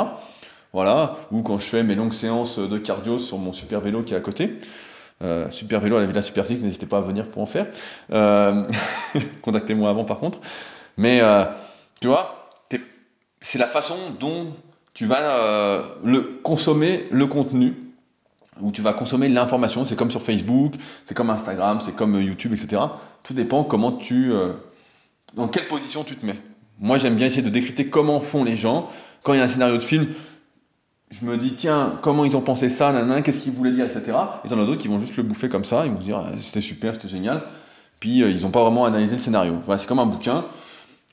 Voilà, 0.72 1.16
ou 1.32 1.42
quand 1.42 1.58
je 1.58 1.64
fais 1.64 1.82
mes 1.82 1.94
longues 1.94 2.12
séances 2.12 2.58
de 2.58 2.78
cardio 2.78 3.18
sur 3.18 3.38
mon 3.38 3.52
super 3.52 3.80
vélo 3.80 4.02
qui 4.02 4.14
est 4.14 4.16
à 4.16 4.20
côté. 4.20 4.58
Euh, 5.22 5.50
super 5.50 5.80
vélo 5.80 5.96
à 5.96 6.00
la 6.00 6.06
Villa 6.06 6.22
Superphysique, 6.22 6.62
n'hésitez 6.62 6.86
pas 6.86 6.98
à 6.98 7.02
venir 7.02 7.28
pour 7.28 7.42
en 7.42 7.46
faire. 7.46 7.66
Euh, 8.12 8.62
contactez-moi 9.42 9.90
avant 9.90 10.04
par 10.04 10.18
contre. 10.20 10.40
Mais 10.96 11.22
tu 12.00 12.08
vois, 12.08 12.50
c'est 13.40 13.58
la 13.58 13.66
façon 13.66 13.96
dont 14.18 14.52
tu 14.92 15.06
vas 15.06 15.82
le 16.04 16.20
consommer 16.42 17.06
le 17.10 17.26
contenu 17.26 17.89
où 18.62 18.73
tu 18.73 18.83
vas 18.83 18.92
consommer 18.92 19.29
l'information. 19.29 19.85
C'est 19.85 19.96
comme 19.96 20.11
sur 20.11 20.23
Facebook, 20.23 20.75
c'est 21.05 21.14
comme 21.14 21.31
Instagram, 21.31 21.81
c'est 21.81 21.94
comme 21.94 22.16
euh, 22.16 22.23
YouTube, 22.23 22.53
etc. 22.53 22.83
Tout 23.23 23.35
dépend 23.35 23.64
comment 23.64 23.92
tu, 23.92 24.33
euh, 24.33 24.53
dans 25.35 25.49
quelle 25.49 25.68
position 25.68 26.05
tu 26.05 26.16
te 26.16 26.25
mets. 26.25 26.38
Moi, 26.79 26.99
j'aime 26.99 27.14
bien 27.14 27.27
essayer 27.27 27.42
de 27.42 27.51
décrypter 27.51 27.87
comment 27.87 28.20
font 28.20 28.44
les 28.44 28.57
gens. 28.57 28.88
Quand 29.23 29.35
il 29.35 29.38
y 29.38 29.40
a 29.40 29.44
un 29.44 29.49
scénario 29.49 29.77
de 29.77 29.83
film, 29.83 30.07
je 31.11 31.25
me 31.25 31.37
dis, 31.37 31.53
tiens, 31.53 31.99
comment 32.03 32.25
ils 32.25 32.37
ont 32.37 32.40
pensé 32.40 32.70
ça, 32.70 32.92
nanana, 32.92 33.20
qu'est-ce 33.20 33.40
qu'ils 33.40 33.53
voulaient 33.53 33.73
dire, 33.73 33.85
etc. 33.85 34.03
Et 34.07 34.46
il 34.46 34.51
y 34.51 34.55
en 34.55 34.62
a 34.62 34.64
d'autres 34.64 34.81
qui 34.81 34.88
vont 34.88 35.01
juste 35.01 35.16
le 35.16 35.25
bouffer 35.25 35.49
comme 35.49 35.64
ça, 35.64 35.85
ils 35.85 35.92
vont 35.92 35.99
dire, 35.99 36.18
ah, 36.18 36.31
c'était 36.38 36.61
super, 36.61 36.94
c'était 36.94 37.09
génial. 37.09 37.42
Puis 37.99 38.23
euh, 38.23 38.31
ils 38.31 38.42
n'ont 38.42 38.51
pas 38.51 38.62
vraiment 38.62 38.85
analysé 38.85 39.16
le 39.16 39.20
scénario. 39.20 39.57
C'est 39.77 39.87
comme 39.87 39.99
un 39.99 40.07
bouquin. 40.07 40.44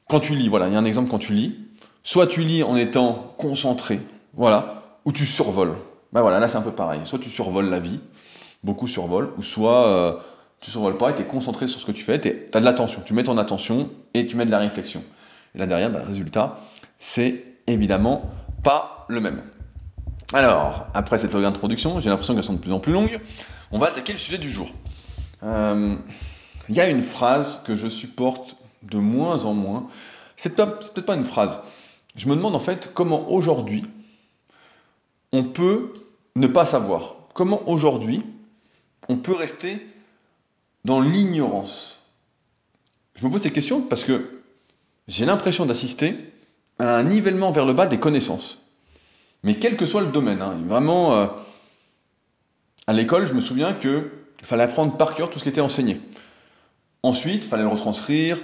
quand 0.08 0.20
tu 0.20 0.36
lis, 0.36 0.48
voilà, 0.48 0.68
il 0.68 0.74
y 0.74 0.76
a 0.76 0.80
un 0.80 0.86
exemple 0.86 1.10
quand 1.10 1.20
tu 1.20 1.34
lis, 1.34 1.56
soit 2.04 2.28
tu 2.28 2.44
lis 2.44 2.64
en 2.64 2.76
étant 2.78 3.34
concentré, 3.38 4.00
voilà, 4.34 4.84
ou 5.04 5.12
tu 5.12 5.26
survoles. 5.26 5.76
Ben 6.14 6.22
voilà, 6.22 6.40
là 6.40 6.48
c'est 6.48 6.58
un 6.58 6.62
peu 6.62 6.72
pareil. 6.72 7.02
Soit 7.06 7.20
tu 7.20 7.30
survoles 7.30 7.70
la 7.70 7.80
vie, 7.80 8.00
beaucoup 8.64 8.88
survolent, 8.88 9.30
ou 9.38 9.44
soit 9.44 9.88
euh, 9.88 10.14
tu 10.62 10.72
survoles 10.72 10.98
pas 10.98 11.12
et 11.12 11.16
tu 11.16 11.22
es 11.22 11.26
concentré 11.26 11.68
sur 11.68 11.80
ce 11.80 11.86
que 11.86 11.92
tu 11.92 12.04
fais, 12.04 12.20
tu 12.20 12.30
as 12.54 12.60
de 12.60 12.66
l'attention, 12.66 13.02
tu 13.06 13.14
mets 13.14 13.24
ton 13.24 13.38
attention 13.38 13.90
et 14.14 14.28
tu 14.28 14.36
mets 14.36 14.46
de 14.46 14.52
la 14.52 14.60
réflexion. 14.60 15.04
Et 15.56 15.60
là 15.60 15.68
derrière, 15.68 15.90
ben, 15.90 16.00
le 16.00 16.06
résultat, 16.06 16.58
c'est 17.00 17.44
évidemment 17.68 18.30
pas 18.64 19.06
le 19.10 19.22
même. 19.22 19.44
Alors, 20.34 20.88
après 20.94 21.18
cette 21.18 21.34
introduction, 21.36 22.00
j'ai 22.00 22.10
l'impression 22.10 22.34
qu'elles 22.34 22.44
sont 22.44 22.54
de 22.54 22.60
plus 22.60 22.74
en 22.74 22.80
plus 22.80 22.92
longues, 22.92 23.20
on 23.72 23.78
va 23.78 23.88
attaquer 23.88 24.12
le 24.14 24.20
sujet 24.20 24.38
du 24.38 24.50
jour. 24.50 24.70
Euh, 25.44 25.96
il 26.70 26.76
y 26.76 26.82
a 26.82 26.90
une 26.90 27.02
phrase 27.02 27.62
que 27.64 27.76
je 27.76 27.88
supporte 27.88 28.58
de 28.84 28.98
moins 28.98 29.46
en 29.46 29.54
moins. 29.54 29.88
C'est 30.36 30.56
peut-être 30.56 31.02
pas 31.02 31.16
une 31.16 31.26
phrase. 31.26 31.60
Je 32.16 32.28
me 32.28 32.36
demande 32.36 32.56
en 32.56 32.60
fait 32.60 32.92
comment 32.94 33.32
aujourd'hui 33.32 33.86
on 35.32 35.44
peut 35.44 35.94
ne 36.36 36.48
pas 36.48 36.66
savoir. 36.66 37.16
Comment 37.34 37.68
aujourd'hui 37.70 38.24
on 39.10 39.18
peut 39.18 39.36
rester 39.36 39.86
dans 40.86 41.00
l'ignorance? 41.00 42.02
Je 43.16 43.26
me 43.26 43.32
pose 43.32 43.42
ces 43.42 43.52
questions 43.52 43.82
parce 43.82 44.04
que 44.04 44.42
j'ai 45.08 45.26
l'impression 45.26 45.66
d'assister 45.66 46.16
à 46.80 46.98
un 46.98 47.04
nivellement 47.04 47.52
vers 47.52 47.66
le 47.66 47.74
bas 47.74 47.88
des 47.88 48.00
connaissances. 48.00 48.60
Mais 49.44 49.56
quel 49.56 49.78
que 49.78 49.86
soit 49.86 50.02
le 50.02 50.08
domaine, 50.08 50.42
hein, 50.42 50.58
vraiment, 50.68 51.14
euh, 51.14 51.28
à 52.86 52.94
l'école, 52.94 53.26
je 53.26 53.34
me 53.34 53.40
souviens 53.40 53.74
qu'il 53.74 54.04
fallait 54.44 54.64
apprendre 54.64 54.98
par 54.98 55.16
cœur 55.16 55.30
tout 55.30 55.40
ce 55.40 55.44
qui 55.44 55.50
était 55.50 55.62
enseigné. 55.62 56.02
Ensuite, 57.04 57.46
il 57.46 57.48
fallait 57.48 57.64
le 57.64 57.70
retranscrire, 57.70 58.40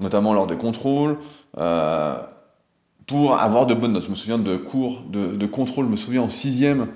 notamment 0.00 0.32
lors 0.32 0.46
des 0.46 0.56
contrôles, 0.56 1.18
euh, 1.58 2.16
pour 3.06 3.38
avoir 3.38 3.66
de 3.66 3.74
bonnes 3.74 3.92
notes. 3.92 4.04
Je 4.04 4.10
me 4.10 4.16
souviens 4.16 4.38
de 4.38 4.56
cours 4.56 5.02
de, 5.08 5.46
contrôle, 5.46 5.86
je 5.86 5.90
me 5.90 5.96
souviens 5.96 6.22
en 6.22 6.28
sixième, 6.28 6.88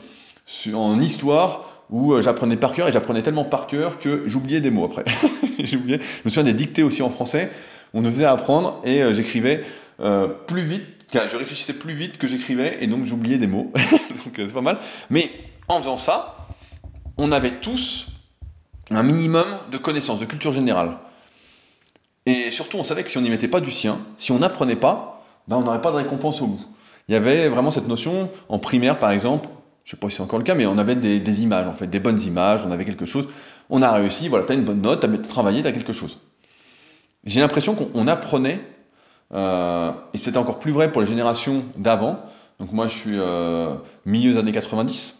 en 0.74 1.00
histoire, 1.00 1.66
où 1.90 2.12
euh, 2.12 2.22
j'apprenais 2.22 2.56
par 2.56 2.72
cœur, 2.72 2.88
et 2.88 2.92
j'apprenais 2.92 3.22
tellement 3.22 3.44
par 3.44 3.66
cœur 3.66 3.98
que 3.98 4.24
j'oubliais 4.26 4.60
des 4.60 4.70
mots 4.70 4.84
après. 4.84 5.04
Je 5.62 5.76
me 5.76 5.98
souviens 6.24 6.44
des 6.44 6.54
dictées 6.54 6.82
aussi 6.82 7.02
en 7.02 7.10
français, 7.10 7.50
on 7.92 8.00
nous 8.00 8.10
faisait 8.10 8.24
apprendre, 8.24 8.80
et 8.84 9.02
euh, 9.02 9.12
j'écrivais 9.12 9.64
plus 10.46 10.62
vite, 10.62 10.82
je 11.12 11.36
réfléchissais 11.36 11.74
plus 11.74 11.92
vite 11.92 12.16
que 12.16 12.26
j'écrivais, 12.26 12.78
et 12.80 12.86
donc 12.86 13.04
j'oubliais 13.04 13.36
des 13.36 13.46
mots. 13.46 13.70
donc 14.24 14.34
c'est 14.34 14.52
pas 14.52 14.62
mal. 14.62 14.78
Mais 15.10 15.30
en 15.68 15.78
faisant 15.78 15.98
ça, 15.98 16.48
on 17.18 17.32
avait 17.32 17.60
tous 17.60 18.06
un 18.90 19.02
minimum 19.02 19.46
de 19.70 19.76
connaissances, 19.76 20.20
de 20.20 20.24
culture 20.24 20.52
générale. 20.52 20.96
Et 22.26 22.50
surtout, 22.50 22.78
on 22.78 22.84
savait 22.84 23.02
que 23.02 23.10
si 23.10 23.18
on 23.18 23.20
n'y 23.20 23.30
mettait 23.30 23.48
pas 23.48 23.60
du 23.60 23.70
sien, 23.70 23.98
si 24.16 24.32
on 24.32 24.38
n'apprenait 24.38 24.76
pas, 24.76 25.19
ben 25.50 25.56
on 25.56 25.62
n'aurait 25.62 25.80
pas 25.80 25.90
de 25.90 25.96
récompense 25.96 26.40
au 26.42 26.46
bout. 26.46 26.64
Il 27.08 27.12
y 27.12 27.16
avait 27.16 27.48
vraiment 27.48 27.72
cette 27.72 27.88
notion, 27.88 28.30
en 28.48 28.60
primaire 28.60 29.00
par 29.00 29.10
exemple, 29.10 29.48
je 29.82 29.90
ne 29.90 29.96
sais 29.96 30.00
pas 30.00 30.08
si 30.08 30.16
c'est 30.16 30.22
encore 30.22 30.38
le 30.38 30.44
cas, 30.44 30.54
mais 30.54 30.64
on 30.64 30.78
avait 30.78 30.94
des, 30.94 31.42
images, 31.42 31.66
en 31.66 31.72
fait, 31.72 31.88
des 31.88 31.98
bonnes 31.98 32.20
images, 32.20 32.64
on 32.64 32.70
avait 32.70 32.84
quelque 32.84 33.04
chose. 33.04 33.26
On 33.68 33.82
a 33.82 33.90
réussi, 33.90 34.28
voilà, 34.28 34.44
tu 34.44 34.52
as 34.52 34.54
une 34.54 34.64
bonne 34.64 34.80
note, 34.80 35.00
tu 35.00 35.06
as 35.12 35.18
travaillé, 35.18 35.60
tu 35.60 35.66
as 35.66 35.72
quelque 35.72 35.92
chose. 35.92 36.18
J'ai 37.24 37.40
l'impression 37.40 37.74
qu'on 37.74 38.06
apprenait, 38.06 38.60
euh, 39.34 39.90
et 40.14 40.18
c'était 40.18 40.38
encore 40.38 40.60
plus 40.60 40.70
vrai 40.70 40.92
pour 40.92 41.00
les 41.00 41.08
générations 41.08 41.64
d'avant, 41.76 42.20
donc 42.60 42.70
moi 42.72 42.86
je 42.86 42.96
suis 42.96 43.18
euh, 43.18 43.74
milieu 44.06 44.32
des 44.32 44.38
années 44.38 44.52
90, 44.52 45.18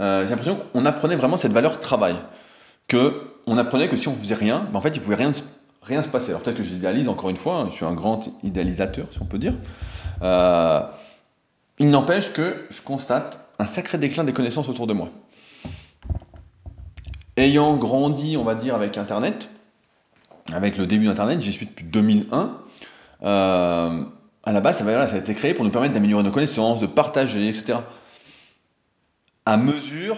euh, 0.00 0.24
j'ai 0.24 0.30
l'impression 0.30 0.58
qu'on 0.72 0.84
apprenait 0.84 1.16
vraiment 1.16 1.36
cette 1.36 1.52
valeur 1.52 1.78
travail. 1.78 2.16
Que 2.88 3.22
on 3.46 3.56
apprenait 3.56 3.88
que 3.88 3.94
si 3.94 4.08
on 4.08 4.16
faisait 4.16 4.34
rien, 4.34 4.66
ben 4.72 4.78
en 4.78 4.82
fait, 4.82 4.96
il 4.96 5.00
pouvait 5.00 5.14
rien, 5.14 5.30
rien 5.82 6.02
se 6.02 6.08
passer. 6.08 6.30
Alors 6.30 6.42
peut-être 6.42 6.56
que 6.56 6.62
j'idéalise 6.62 7.08
encore 7.08 7.30
une 7.30 7.36
fois, 7.36 7.60
hein, 7.60 7.66
je 7.70 7.76
suis 7.76 7.84
un 7.84 7.92
grand 7.92 8.22
idéalisateur, 8.42 9.06
si 9.10 9.20
on 9.22 9.26
peut 9.26 9.38
dire. 9.38 9.54
Euh, 10.22 10.80
il 11.78 11.90
n'empêche 11.90 12.32
que 12.32 12.66
je 12.70 12.82
constate 12.82 13.48
un 13.58 13.66
sacré 13.66 13.98
déclin 13.98 14.24
des 14.24 14.32
connaissances 14.32 14.68
autour 14.68 14.86
de 14.86 14.92
moi. 14.92 15.10
Ayant 17.36 17.76
grandi, 17.76 18.36
on 18.36 18.44
va 18.44 18.54
dire, 18.54 18.74
avec 18.74 18.98
Internet, 18.98 19.50
avec 20.52 20.76
le 20.76 20.86
début 20.86 21.06
d'Internet, 21.06 21.40
j'y 21.40 21.52
suis 21.52 21.66
depuis 21.66 21.86
2001. 21.86 22.58
Euh, 23.22 24.04
à 24.42 24.52
la 24.52 24.60
base, 24.60 24.78
ça, 24.78 25.06
ça 25.06 25.14
a 25.14 25.18
été 25.18 25.34
créé 25.34 25.54
pour 25.54 25.64
nous 25.64 25.70
permettre 25.70 25.94
d'améliorer 25.94 26.22
nos 26.22 26.30
connaissances, 26.30 26.80
de 26.80 26.86
partager, 26.86 27.48
etc 27.48 27.78
à 29.50 29.56
mesure, 29.56 30.16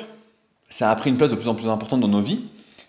ça 0.69 0.91
a 0.91 0.97
pris 0.97 1.11
une 1.11 1.17
place 1.17 1.31
de 1.31 1.37
plus 1.37 1.49
en 1.49 1.55
plus 1.55 1.69
importante 1.69 2.01
dans 2.01 2.09
nos 2.09 2.21
vies, 2.21 2.45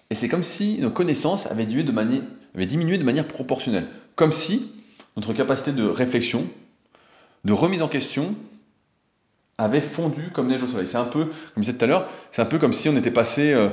et 0.10 0.16
c'est 0.16 0.28
comme 0.28 0.44
si 0.44 0.78
nos 0.80 0.90
connaissances 0.90 1.46
avaient 1.48 1.66
diminué 1.66 1.84
de, 1.84 1.92
manière, 1.92 2.22
diminué 2.56 2.98
de 2.98 3.04
manière 3.04 3.28
proportionnelle. 3.28 3.88
Comme 4.16 4.32
si 4.32 4.72
notre 5.16 5.34
capacité 5.34 5.72
de 5.72 5.84
réflexion, 5.84 6.46
de 7.44 7.54
remise 7.54 7.82
en 7.82 7.88
question, 7.88 8.36
avait 9.58 9.80
fondu 9.80 10.30
comme 10.32 10.48
neige 10.48 10.64
au 10.64 10.68
soleil. 10.68 10.88
C'est 10.88 10.98
un 10.98 11.06
peu, 11.06 11.26
comme 11.26 11.34
je 11.58 11.62
disais 11.62 11.78
tout 11.78 11.86
à 11.86 11.88
l'heure, 11.88 12.08
c'est 12.32 12.42
un 12.42 12.46
peu 12.46 12.58
comme 12.58 12.74
si 12.74 12.90
on 12.90 12.98
était 12.98 13.12
passé 13.12 13.54
euh, 13.54 13.70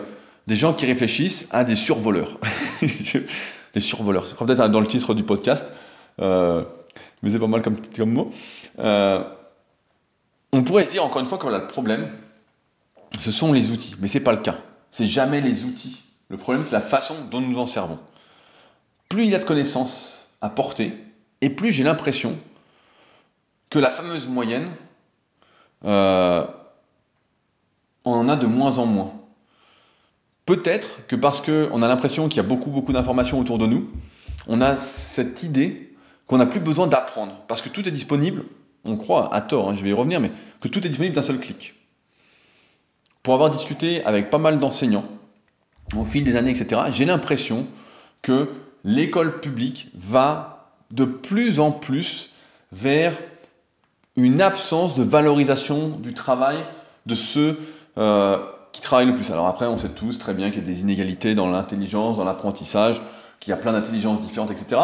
des 0.47 0.55
gens 0.55 0.75
qui 0.75 0.87
réfléchissent 0.87 1.49
à 1.51 1.65
des 1.65 1.75
survoleurs. 1.75 2.39
les 3.75 3.81
survoleurs, 3.81 4.27
c'est 4.27 4.37
peut-être 4.37 4.69
dans 4.69 4.81
le 4.81 4.87
titre 4.87 5.15
du 5.15 5.23
podcast, 5.23 5.73
euh, 6.21 6.65
mais 7.23 7.31
c'est 7.31 7.39
pas 7.39 7.47
mal 7.47 7.63
comme, 7.63 8.11
mot. 8.11 8.31
Euh, 8.79 9.23
on 10.53 10.63
pourrait 10.63 10.85
se 10.85 10.91
dire 10.91 11.05
encore 11.05 11.21
une 11.21 11.29
fois 11.29 11.39
a 11.43 11.59
le 11.59 11.67
problème, 11.67 12.11
ce 13.21 13.31
sont 13.31 13.53
les 13.53 13.71
outils, 13.71 13.95
mais 14.01 14.09
ce 14.09 14.19
n'est 14.19 14.25
pas 14.25 14.33
le 14.33 14.39
cas. 14.39 14.59
C'est 14.91 15.07
jamais 15.07 15.41
les 15.41 15.65
outils. 15.65 16.03
Le 16.29 16.37
problème, 16.37 16.65
c'est 16.65 16.73
la 16.73 16.81
façon 16.81 17.15
dont 17.31 17.41
nous 17.41 17.59
en 17.59 17.67
servons. 17.67 17.99
Plus 19.11 19.25
il 19.25 19.31
y 19.31 19.35
a 19.35 19.39
de 19.39 19.45
connaissances 19.45 20.27
à 20.41 20.49
porter, 20.49 20.95
et 21.43 21.51
plus 21.51 21.73
j'ai 21.73 21.85
l'impression 21.85 22.39
que 23.69 23.79
la 23.79 23.91
fameuse 23.91 24.27
moyenne, 24.27 24.71
euh, 25.85 26.47
on 28.07 28.13
en 28.13 28.29
a 28.31 28.37
de 28.37 28.47
moins 28.47 28.79
en 28.79 28.87
moins. 28.87 29.13
Peut-être 30.47 31.07
que 31.07 31.17
parce 31.17 31.43
qu'on 31.43 31.83
a 31.83 31.89
l'impression 31.89 32.29
qu'il 32.29 32.39
y 32.39 32.41
a 32.41 32.49
beaucoup, 32.49 32.71
beaucoup 32.71 32.93
d'informations 32.95 33.39
autour 33.39 33.59
de 33.59 33.67
nous, 33.67 33.91
on 34.47 34.63
a 34.63 34.79
cette 34.79 35.43
idée 35.43 35.95
qu'on 36.27 36.39
n'a 36.39 36.47
plus 36.47 36.61
besoin 36.61 36.87
d'apprendre, 36.87 37.35
parce 37.49 37.61
que 37.61 37.69
tout 37.69 37.87
est 37.87 37.93
disponible, 37.93 38.45
on 38.87 38.97
croit, 38.97 39.35
à 39.35 39.43
tort, 39.43 39.69
hein, 39.69 39.75
je 39.75 39.83
vais 39.83 39.91
y 39.91 39.93
revenir, 39.93 40.21
mais 40.21 40.31
que 40.61 40.69
tout 40.69 40.87
est 40.87 40.89
disponible 40.89 41.15
d'un 41.15 41.23
seul 41.23 41.39
clic 41.39 41.75
pour 43.23 43.35
avoir 43.35 43.51
discuté 43.51 44.05
avec 44.05 44.31
pas 44.31 44.39
mal 44.39 44.59
d'enseignants 44.59 45.05
au 45.97 46.05
fil 46.05 46.25
des 46.25 46.37
années, 46.37 46.51
etc., 46.51 46.83
j'ai 46.91 47.05
l'impression 47.05 47.67
que 48.23 48.49
l'école 48.85 49.41
publique 49.41 49.89
va 49.95 50.71
de 50.91 51.05
plus 51.05 51.61
en 51.61 51.73
plus 51.73 52.31
vers 52.73 53.17
une 54.17 54.41
absence 54.41 54.95
de 54.95 55.03
valorisation 55.03 55.89
du 55.89 56.15
travail 56.15 56.59
de 57.07 57.15
ceux 57.15 57.59
euh, 57.99 58.39
qui 58.73 58.81
travaillent 58.81 59.07
le 59.07 59.15
plus. 59.15 59.31
Alors 59.31 59.47
après, 59.47 59.67
on 59.67 59.79
sait 59.79 59.89
tous 59.91 60.19
très 60.19 60.35
bien 60.35 60.51
qu'il 60.51 60.61
y 60.61 60.65
a 60.65 60.67
des 60.67 60.81
inégalités 60.81 61.35
dans 61.35 61.49
l'intelligence, 61.49 62.19
dans 62.19 62.25
l'apprentissage, 62.25 63.01
qu'il 63.39 63.51
y 63.51 63.55
a 63.55 63.57
plein 63.57 63.73
d'intelligences 63.73 64.21
différentes, 64.21 64.51
etc. 64.51 64.81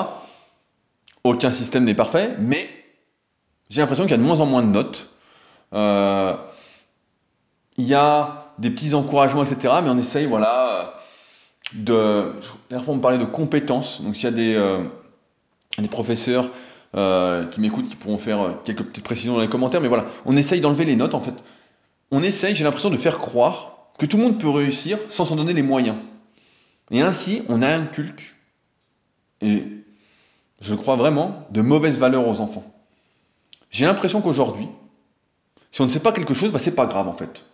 Aucun 1.25 1.51
système 1.51 1.85
n'est 1.85 1.95
parfait, 1.95 2.37
mais 2.39 2.69
j'ai 3.69 3.81
l'impression 3.81 4.05
qu'il 4.05 4.13
y 4.13 4.15
a 4.15 4.19
de 4.19 4.23
moins 4.23 4.41
en 4.41 4.47
moins 4.47 4.63
de 4.63 4.69
notes. 4.69 5.09
Euh, 5.75 6.35
il 7.77 7.85
y 7.85 7.95
a 7.95 8.53
des 8.59 8.71
petits 8.71 8.95
encouragements, 8.95 9.45
etc. 9.45 9.75
Mais 9.83 9.91
on 9.91 9.99
essaye, 9.99 10.27
voilà, 10.27 10.95
de. 11.75 12.33
on 12.71 12.97
me 12.97 13.01
parlait 13.01 13.19
de 13.19 13.25
compétences. 13.25 14.03
Donc, 14.03 14.17
s'il 14.17 14.25
y 14.25 14.29
a 14.29 14.31
des, 14.31 14.55
euh, 14.55 14.83
des 15.79 15.89
professeurs 15.89 16.51
euh, 16.97 17.47
qui 17.47 17.61
m'écoutent, 17.61 17.89
qui 17.89 17.97
pourront 17.97 18.19
faire 18.19 18.41
euh, 18.41 18.53
quelques 18.65 18.83
petites 18.85 19.05
précisions 19.05 19.35
dans 19.35 19.41
les 19.41 19.49
commentaires, 19.49 19.81
mais 19.81 19.89
voilà, 19.89 20.07
on 20.25 20.37
essaye 20.37 20.61
d'enlever 20.61 20.85
les 20.85 20.97
notes, 20.97 21.15
en 21.15 21.21
fait. 21.21 21.35
On 22.11 22.23
essaye, 22.23 22.55
j'ai 22.55 22.65
l'impression, 22.65 22.91
de 22.91 22.97
faire 22.97 23.19
croire 23.19 23.91
que 23.99 24.07
tout 24.07 24.17
le 24.17 24.23
monde 24.23 24.41
peut 24.41 24.49
réussir 24.49 24.99
sans 25.09 25.25
s'en 25.25 25.37
donner 25.37 25.53
les 25.53 25.63
moyens. 25.63 25.97
Et 26.91 27.01
ainsi, 27.01 27.43
on 27.49 27.63
a 27.63 27.69
un 27.69 27.87
culte, 27.87 28.23
et 29.41 29.65
je 30.61 30.75
crois 30.75 30.97
vraiment, 30.97 31.47
de 31.51 31.61
mauvaises 31.61 31.99
valeurs 31.99 32.29
aux 32.29 32.41
enfants. 32.41 32.65
J'ai 33.71 33.87
l'impression 33.87 34.21
qu'aujourd'hui, 34.21 34.69
si 35.73 35.83
on 35.83 35.87
ne 35.87 35.91
sait 35.91 36.01
pas 36.01 36.13
quelque 36.13 36.33
chose, 36.33 36.53
bah, 36.53 36.59
c'est 36.59 36.75
pas 36.75 36.87
grave 36.87 37.09
en 37.09 37.15
fait. 37.15 37.45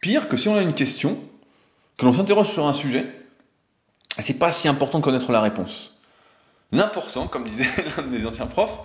Pire 0.00 0.28
que 0.28 0.36
si 0.36 0.48
on 0.48 0.54
a 0.54 0.62
une 0.62 0.74
question, 0.74 1.18
que 1.96 2.04
l'on 2.04 2.12
s'interroge 2.12 2.50
sur 2.50 2.66
un 2.66 2.74
sujet, 2.74 3.06
c'est 4.22 4.38
pas 4.38 4.52
si 4.52 4.68
important 4.68 4.98
de 4.98 5.04
connaître 5.04 5.30
la 5.32 5.40
réponse. 5.40 5.92
L'important, 6.72 7.26
comme 7.26 7.44
disait 7.44 7.66
l'un 7.96 8.04
des 8.04 8.26
anciens 8.26 8.46
profs, 8.46 8.78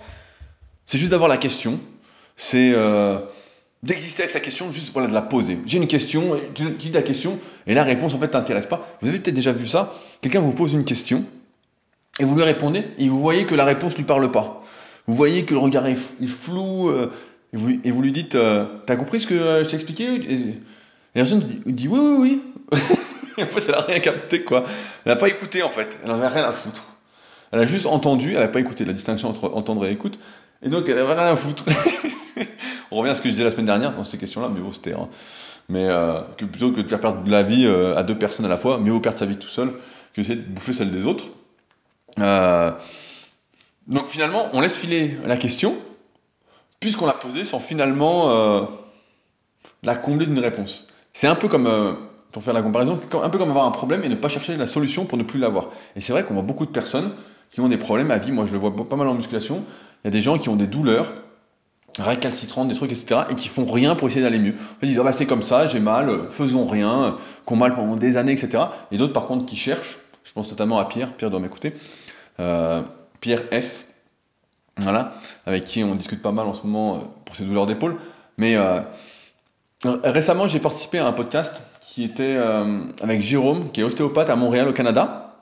c'est 0.86 0.98
juste 0.98 1.10
d'avoir 1.10 1.28
la 1.28 1.36
question, 1.36 1.80
c'est 2.36 2.72
euh, 2.74 3.18
d'exister 3.82 4.22
avec 4.22 4.30
sa 4.30 4.40
question, 4.40 4.70
juste 4.70 4.94
de 4.94 5.12
la 5.12 5.22
poser. 5.22 5.58
J'ai 5.66 5.78
une 5.78 5.86
question, 5.86 6.38
tu 6.54 6.70
dis 6.70 6.90
la 6.90 7.02
question, 7.02 7.38
et 7.66 7.74
la 7.74 7.82
réponse 7.82 8.14
en 8.14 8.18
fait 8.18 8.28
t'intéresse 8.28 8.66
pas. 8.66 8.86
Vous 9.00 9.08
avez 9.08 9.18
peut-être 9.18 9.34
déjà 9.34 9.52
vu 9.52 9.66
ça, 9.66 9.94
quelqu'un 10.20 10.40
vous 10.40 10.52
pose 10.52 10.74
une 10.74 10.84
question, 10.84 11.24
et 12.18 12.24
vous 12.24 12.34
lui 12.34 12.42
répondez, 12.42 12.84
et 12.98 13.08
vous 13.08 13.20
voyez 13.20 13.46
que 13.46 13.54
la 13.54 13.64
réponse 13.64 13.96
lui 13.96 14.04
parle 14.04 14.30
pas. 14.30 14.62
Vous 15.06 15.14
voyez 15.14 15.44
que 15.44 15.54
le 15.54 15.60
regard 15.60 15.86
est, 15.86 15.96
flou, 16.26 16.88
euh, 16.88 17.10
et, 17.52 17.90
vous, 17.90 18.02
lui 18.02 18.12
dites, 18.12 18.34
euh, 18.34 18.66
t'as 18.86 18.96
compris 18.96 19.20
ce 19.20 19.26
que 19.26 19.62
je 19.64 19.68
t'ai 19.68 19.76
expliqué? 19.76 20.04
Et 20.14 20.36
la 21.14 21.22
personne 21.22 21.44
dit, 21.66 21.88
oui, 21.88 22.00
oui, 22.00 22.40
oui. 22.72 22.80
en 23.42 23.46
fait, 23.46 23.62
elle 23.66 23.72
n'a 23.72 23.80
rien 23.80 24.00
capté, 24.00 24.42
quoi. 24.42 24.64
Elle 25.04 25.12
n'a 25.12 25.16
pas 25.16 25.28
écouté, 25.28 25.62
en 25.62 25.70
fait. 25.70 25.98
Elle 26.02 26.10
n'en 26.10 26.16
avait 26.16 26.28
rien 26.28 26.44
à 26.44 26.52
foutre. 26.52 26.82
Elle 27.52 27.60
a 27.60 27.66
juste 27.66 27.86
entendu, 27.86 28.34
elle 28.34 28.40
n'a 28.40 28.48
pas 28.48 28.60
écouté 28.60 28.84
la 28.84 28.92
distinction 28.92 29.28
entre 29.28 29.52
entendre 29.54 29.86
et 29.86 29.92
écoute. 29.92 30.18
Et 30.62 30.68
donc, 30.68 30.88
elle 30.88 30.98
avait 30.98 31.14
rien 31.14 31.32
à 31.32 31.36
foutre. 31.36 31.64
On 32.90 32.96
revient 32.96 33.10
à 33.10 33.14
ce 33.14 33.22
que 33.22 33.28
je 33.28 33.34
disais 33.34 33.44
la 33.44 33.50
semaine 33.50 33.66
dernière 33.66 33.94
dans 33.94 34.04
ces 34.04 34.18
questions-là, 34.18 34.50
mais 34.52 34.60
c'était. 34.72 34.92
Hein. 34.92 35.08
Mais 35.68 35.86
euh, 35.88 36.20
plutôt 36.36 36.70
que 36.70 36.80
de 36.80 36.88
faire 36.88 37.00
perdre 37.00 37.22
de 37.22 37.30
la 37.30 37.42
vie 37.42 37.66
euh, 37.66 37.96
à 37.96 38.02
deux 38.02 38.16
personnes 38.16 38.46
à 38.46 38.48
la 38.48 38.56
fois, 38.56 38.78
mieux 38.78 38.92
vaut 38.92 39.00
perdre 39.00 39.18
sa 39.18 39.26
vie 39.26 39.36
tout 39.36 39.48
seul 39.48 39.72
que 40.14 40.20
d'essayer 40.20 40.36
de 40.36 40.42
bouffer 40.42 40.72
celle 40.72 40.90
des 40.90 41.06
autres. 41.06 41.24
Euh, 42.20 42.70
donc 43.86 44.08
finalement, 44.08 44.48
on 44.52 44.60
laisse 44.60 44.76
filer 44.76 45.18
la 45.24 45.36
question, 45.36 45.76
puisqu'on 46.78 47.06
l'a 47.06 47.14
posée 47.14 47.44
sans 47.44 47.58
finalement 47.58 48.68
la 49.82 49.94
combler 49.94 50.26
d'une 50.26 50.38
réponse. 50.38 50.88
C'est 51.12 51.26
un 51.26 51.34
peu 51.34 51.48
comme, 51.48 51.96
pour 52.32 52.42
faire 52.42 52.54
la 52.54 52.62
comparaison, 52.62 52.98
un 53.22 53.30
peu 53.30 53.38
comme 53.38 53.50
avoir 53.50 53.66
un 53.66 53.70
problème 53.70 54.04
et 54.04 54.08
ne 54.08 54.14
pas 54.14 54.28
chercher 54.28 54.56
la 54.56 54.66
solution 54.66 55.04
pour 55.04 55.18
ne 55.18 55.22
plus 55.22 55.38
l'avoir. 55.38 55.68
Et 55.94 56.00
c'est 56.00 56.12
vrai 56.12 56.24
qu'on 56.24 56.34
voit 56.34 56.42
beaucoup 56.42 56.66
de 56.66 56.70
personnes 56.70 57.12
qui 57.50 57.60
ont 57.60 57.68
des 57.68 57.78
problèmes 57.78 58.10
à 58.10 58.18
vie, 58.18 58.32
moi 58.32 58.46
je 58.46 58.52
le 58.52 58.58
vois 58.58 58.74
pas 58.74 58.96
mal 58.96 59.08
en 59.08 59.14
musculation, 59.14 59.64
il 60.04 60.08
y 60.08 60.08
a 60.08 60.10
des 60.10 60.20
gens 60.20 60.38
qui 60.38 60.48
ont 60.48 60.56
des 60.56 60.66
douleurs, 60.66 61.12
récalcitrantes, 61.98 62.68
des 62.68 62.74
trucs, 62.74 62.92
etc., 62.92 63.22
et 63.30 63.34
qui 63.34 63.48
font 63.48 63.64
rien 63.64 63.94
pour 63.94 64.08
essayer 64.08 64.22
d'aller 64.22 64.38
mieux. 64.38 64.54
Ils 64.82 64.88
disent, 64.88 65.00
ah 65.00 65.04
bah, 65.04 65.12
c'est 65.12 65.26
comme 65.26 65.42
ça, 65.42 65.66
j'ai 65.66 65.80
mal, 65.80 66.28
faisons 66.30 66.66
rien, 66.66 67.16
qu'on 67.44 67.56
mal 67.56 67.74
pendant 67.74 67.96
des 67.96 68.16
années, 68.16 68.32
etc. 68.32 68.64
Et 68.90 68.98
d'autres, 68.98 69.12
par 69.12 69.26
contre, 69.26 69.46
qui 69.46 69.56
cherchent, 69.56 69.98
je 70.24 70.32
pense 70.32 70.50
notamment 70.50 70.78
à 70.78 70.84
Pierre, 70.84 71.12
Pierre 71.12 71.30
doit 71.30 71.40
m'écouter, 71.40 71.74
euh, 72.40 72.82
Pierre 73.20 73.44
F, 73.52 73.86
voilà, 74.78 75.14
avec 75.46 75.64
qui 75.64 75.82
on 75.82 75.94
discute 75.94 76.20
pas 76.20 76.32
mal 76.32 76.46
en 76.46 76.52
ce 76.52 76.62
moment 76.66 76.96
euh, 76.96 76.98
pour 77.24 77.34
ses 77.34 77.44
douleurs 77.44 77.66
d'épaule. 77.66 77.96
Mais 78.36 78.56
euh, 78.56 78.80
récemment, 79.84 80.46
j'ai 80.46 80.58
participé 80.58 80.98
à 80.98 81.06
un 81.06 81.12
podcast 81.12 81.62
qui 81.96 82.04
était 82.04 82.36
avec 83.00 83.22
Jérôme, 83.22 83.72
qui 83.72 83.80
est 83.80 83.82
ostéopathe 83.82 84.28
à 84.28 84.36
Montréal, 84.36 84.68
au 84.68 84.74
Canada. 84.74 85.38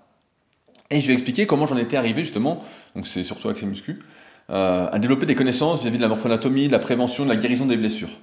Et 0.88 1.00
je 1.00 1.06
lui 1.06 1.12
ai 1.12 1.14
expliqué 1.14 1.48
comment 1.48 1.66
j'en 1.66 1.76
étais 1.76 1.96
arrivé 1.96 2.22
justement, 2.22 2.62
donc 2.94 3.08
c'est 3.08 3.24
surtout 3.24 3.48
avec 3.48 3.58
ses 3.58 3.66
muscles, 3.66 3.96
euh, 4.50 4.88
à 4.88 5.00
développer 5.00 5.26
des 5.26 5.34
connaissances 5.34 5.80
vis-à-vis 5.80 5.96
de 5.96 6.02
la 6.02 6.06
morphonatomie, 6.06 6.68
de 6.68 6.72
la 6.72 6.78
prévention, 6.78 7.24
de 7.24 7.30
la 7.30 7.34
guérison 7.34 7.66
des 7.66 7.76
blessures. 7.76 8.20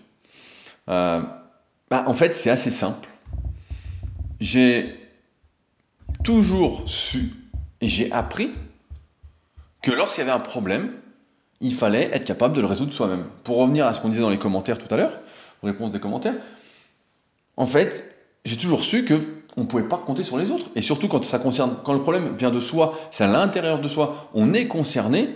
Euh, 0.87 1.21
bah, 1.89 2.05
en 2.07 2.13
fait, 2.13 2.33
c'est 2.33 2.49
assez 2.49 2.69
simple. 2.69 3.09
J'ai 4.39 4.97
toujours 6.23 6.89
su 6.89 7.33
et 7.81 7.87
j'ai 7.89 8.09
appris 8.13 8.51
que 9.81 9.91
lorsqu'il 9.91 10.21
y 10.21 10.23
avait 10.23 10.31
un 10.31 10.39
problème, 10.39 10.93
il 11.59 11.73
fallait 11.73 12.09
être 12.13 12.23
capable 12.23 12.55
de 12.55 12.61
le 12.61 12.67
résoudre 12.67 12.93
soi-même. 12.93 13.25
Pour 13.43 13.57
revenir 13.57 13.85
à 13.87 13.93
ce 13.93 13.99
qu'on 13.99 14.07
disait 14.07 14.21
dans 14.21 14.29
les 14.29 14.39
commentaires 14.39 14.77
tout 14.77 14.93
à 14.93 14.95
l'heure, 14.95 15.19
aux 15.61 15.67
réponses 15.67 15.91
des 15.91 15.99
commentaires, 15.99 16.35
en 17.57 17.67
fait, 17.67 18.10
j'ai 18.45 18.57
toujours 18.57 18.83
su 18.83 19.05
que 19.05 19.19
on 19.57 19.61
ne 19.61 19.65
pouvait 19.65 19.83
pas 19.83 19.97
compter 19.97 20.23
sur 20.23 20.37
les 20.37 20.51
autres. 20.51 20.67
Et 20.75 20.81
surtout 20.81 21.07
quand 21.07 21.23
ça 21.25 21.39
concerne, 21.39 21.75
quand 21.83 21.93
le 21.93 22.01
problème 22.01 22.35
vient 22.37 22.51
de 22.51 22.59
soi, 22.59 22.97
c'est 23.11 23.23
à 23.23 23.27
l'intérieur 23.27 23.79
de 23.79 23.87
soi, 23.87 24.29
on 24.33 24.53
est 24.53 24.67
concerné, 24.67 25.29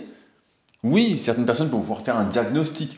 oui, 0.82 1.18
certaines 1.18 1.44
personnes 1.44 1.68
peuvent 1.68 1.80
pouvoir 1.80 2.00
faire 2.00 2.16
un 2.16 2.24
diagnostic. 2.24 2.96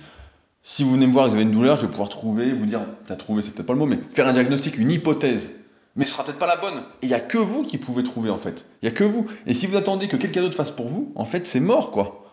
Si 0.62 0.84
vous 0.84 0.92
venez 0.92 1.06
me 1.06 1.12
voir 1.12 1.26
et 1.26 1.28
que 1.28 1.32
vous 1.32 1.36
avez 1.36 1.44
une 1.44 1.56
douleur, 1.56 1.76
je 1.76 1.82
vais 1.82 1.88
pouvoir 1.88 2.08
trouver, 2.08 2.52
vous 2.52 2.66
dire, 2.66 2.80
t'as 3.06 3.16
trouvé, 3.16 3.42
c'est 3.42 3.52
peut-être 3.52 3.66
pas 3.66 3.72
le 3.72 3.78
mot, 3.78 3.86
mais 3.86 3.98
faire 4.14 4.28
un 4.28 4.32
diagnostic, 4.32 4.76
une 4.78 4.90
hypothèse. 4.90 5.50
Mais 5.96 6.04
ce 6.04 6.12
sera 6.12 6.24
peut-être 6.24 6.38
pas 6.38 6.46
la 6.46 6.56
bonne. 6.56 6.78
Et 7.02 7.06
il 7.06 7.08
n'y 7.08 7.14
a 7.14 7.20
que 7.20 7.38
vous 7.38 7.62
qui 7.62 7.78
pouvez 7.78 8.04
trouver, 8.04 8.30
en 8.30 8.38
fait. 8.38 8.64
Il 8.82 8.86
n'y 8.86 8.88
a 8.88 8.92
que 8.92 9.04
vous. 9.04 9.26
Et 9.46 9.54
si 9.54 9.66
vous 9.66 9.76
attendez 9.76 10.06
que 10.06 10.16
quelqu'un 10.16 10.42
d'autre 10.42 10.54
fasse 10.54 10.70
pour 10.70 10.88
vous, 10.88 11.12
en 11.16 11.24
fait, 11.24 11.46
c'est 11.46 11.60
mort, 11.60 11.90
quoi. 11.90 12.32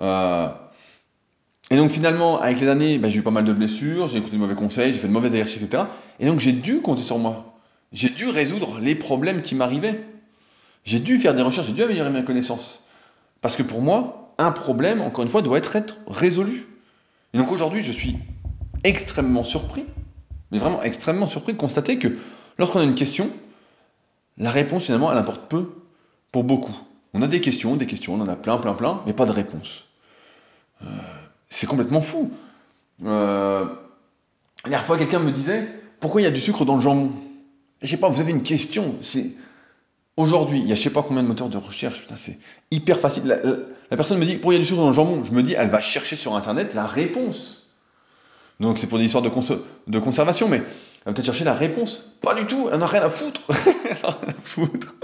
Euh, 0.00 0.48
et 1.70 1.76
donc 1.76 1.90
finalement, 1.90 2.40
avec 2.40 2.60
les 2.60 2.68
années, 2.68 2.98
ben, 2.98 3.08
j'ai 3.08 3.18
eu 3.18 3.22
pas 3.22 3.30
mal 3.30 3.44
de 3.44 3.52
blessures, 3.52 4.06
j'ai 4.06 4.18
écouté 4.18 4.36
de 4.36 4.40
mauvais 4.40 4.54
conseils, 4.54 4.92
j'ai 4.92 4.98
fait 4.98 5.08
de 5.08 5.12
mauvais 5.12 5.28
exercices, 5.28 5.62
etc. 5.62 5.84
Et 6.20 6.26
donc 6.26 6.38
j'ai 6.38 6.52
dû 6.52 6.80
compter 6.80 7.02
sur 7.02 7.18
moi. 7.18 7.58
J'ai 7.92 8.08
dû 8.08 8.28
résoudre 8.28 8.78
les 8.80 8.94
problèmes 8.94 9.42
qui 9.42 9.54
m'arrivaient. 9.54 10.04
J'ai 10.84 11.00
dû 11.00 11.18
faire 11.18 11.34
des 11.34 11.42
recherches, 11.42 11.66
j'ai 11.66 11.72
dû 11.72 11.82
améliorer 11.82 12.10
mes 12.10 12.24
connaissances. 12.24 12.84
Parce 13.40 13.56
que 13.56 13.62
pour 13.62 13.82
moi, 13.82 14.34
un 14.38 14.52
problème, 14.52 15.00
encore 15.00 15.24
une 15.24 15.30
fois, 15.30 15.42
doit 15.42 15.58
être, 15.58 15.74
être 15.74 15.96
résolu. 16.06 16.66
Et 17.34 17.38
donc 17.38 17.50
aujourd'hui, 17.50 17.82
je 17.82 17.90
suis 17.90 18.16
extrêmement 18.84 19.42
surpris, 19.42 19.84
mais 20.52 20.58
vraiment 20.58 20.82
extrêmement 20.82 21.26
surpris 21.26 21.52
de 21.52 21.58
constater 21.58 21.98
que 21.98 22.16
lorsqu'on 22.58 22.80
a 22.80 22.84
une 22.84 22.94
question, 22.94 23.28
la 24.38 24.50
réponse 24.50 24.84
finalement, 24.84 25.10
elle 25.10 25.18
importe 25.18 25.48
peu 25.48 25.72
pour 26.30 26.44
beaucoup. 26.44 26.76
On 27.12 27.22
a 27.22 27.26
des 27.26 27.40
questions, 27.40 27.76
des 27.76 27.86
questions, 27.86 28.14
on 28.14 28.20
en 28.20 28.28
a 28.28 28.36
plein, 28.36 28.58
plein, 28.58 28.74
plein, 28.74 29.02
mais 29.06 29.12
pas 29.12 29.26
de 29.26 29.32
réponse. 29.32 29.86
Euh, 30.82 30.86
c'est 31.48 31.66
complètement 31.66 32.00
fou. 32.00 32.30
Euh, 33.04 33.64
la 34.64 34.70
dernière 34.70 34.86
fois, 34.86 34.98
quelqu'un 34.98 35.18
me 35.18 35.30
disait 35.30 35.68
Pourquoi 36.00 36.20
il 36.20 36.24
y 36.24 36.28
a 36.28 36.30
du 36.30 36.40
sucre 36.40 36.64
dans 36.64 36.76
le 36.76 36.80
jambon? 36.80 37.12
Je 37.82 37.88
sais 37.88 37.98
pas, 37.98 38.08
vous 38.08 38.20
avez 38.20 38.32
une 38.32 38.42
question. 38.42 38.96
Aujourd'hui, 40.16 40.60
il 40.60 40.66
y 40.66 40.72
a 40.72 40.74
je 40.74 40.82
sais 40.82 40.90
pas 40.90 41.02
combien 41.02 41.22
de 41.22 41.28
moteurs 41.28 41.50
de 41.50 41.58
recherche, 41.58 42.00
putain, 42.00 42.16
c'est 42.16 42.38
hyper 42.70 42.98
facile. 42.98 43.26
La, 43.26 43.96
personne 43.96 44.18
me 44.18 44.24
dit, 44.24 44.36
pourquoi 44.36 44.54
il 44.54 44.56
y 44.56 44.60
a 44.60 44.62
du 44.62 44.66
sucre 44.66 44.80
dans 44.80 44.86
le 44.86 44.92
jambon? 44.92 45.24
Je 45.24 45.32
me 45.32 45.42
dis, 45.42 45.52
elle 45.52 45.68
va 45.68 45.80
chercher 45.80 46.16
sur 46.16 46.34
Internet 46.34 46.74
la 46.74 46.86
réponse. 46.86 47.68
Donc 48.58 48.78
c'est 48.78 48.86
pour 48.86 48.98
des 48.98 49.04
histoires 49.04 49.22
de, 49.22 49.98
conservation, 49.98 50.48
mais 50.48 50.56
elle 50.56 50.64
va 51.04 51.12
peut-être 51.12 51.26
chercher 51.26 51.44
la 51.44 51.52
réponse. 51.52 52.14
Pas 52.22 52.34
du 52.34 52.46
tout, 52.46 52.70
elle 52.72 52.78
n'a 52.78 52.86
rien 52.86 53.02
à 53.02 53.10
foutre. 53.10 53.42
elle 53.84 53.92
rien 53.92 54.14
à 54.28 54.34
foutre. 54.42 54.94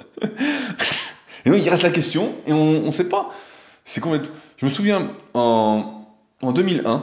et 1.45 1.51
donc 1.51 1.61
il 1.63 1.69
reste 1.69 1.83
la 1.83 1.91
question, 1.91 2.35
et 2.47 2.53
on 2.55 2.81
ne 2.87 2.91
sait 2.91 3.09
pas. 3.09 3.31
C'est 3.85 4.01
complètement... 4.01 4.35
Je 4.57 4.65
me 4.65 4.71
souviens, 4.71 5.11
en, 5.35 6.02
en 6.43 6.53
2001, 6.53 7.03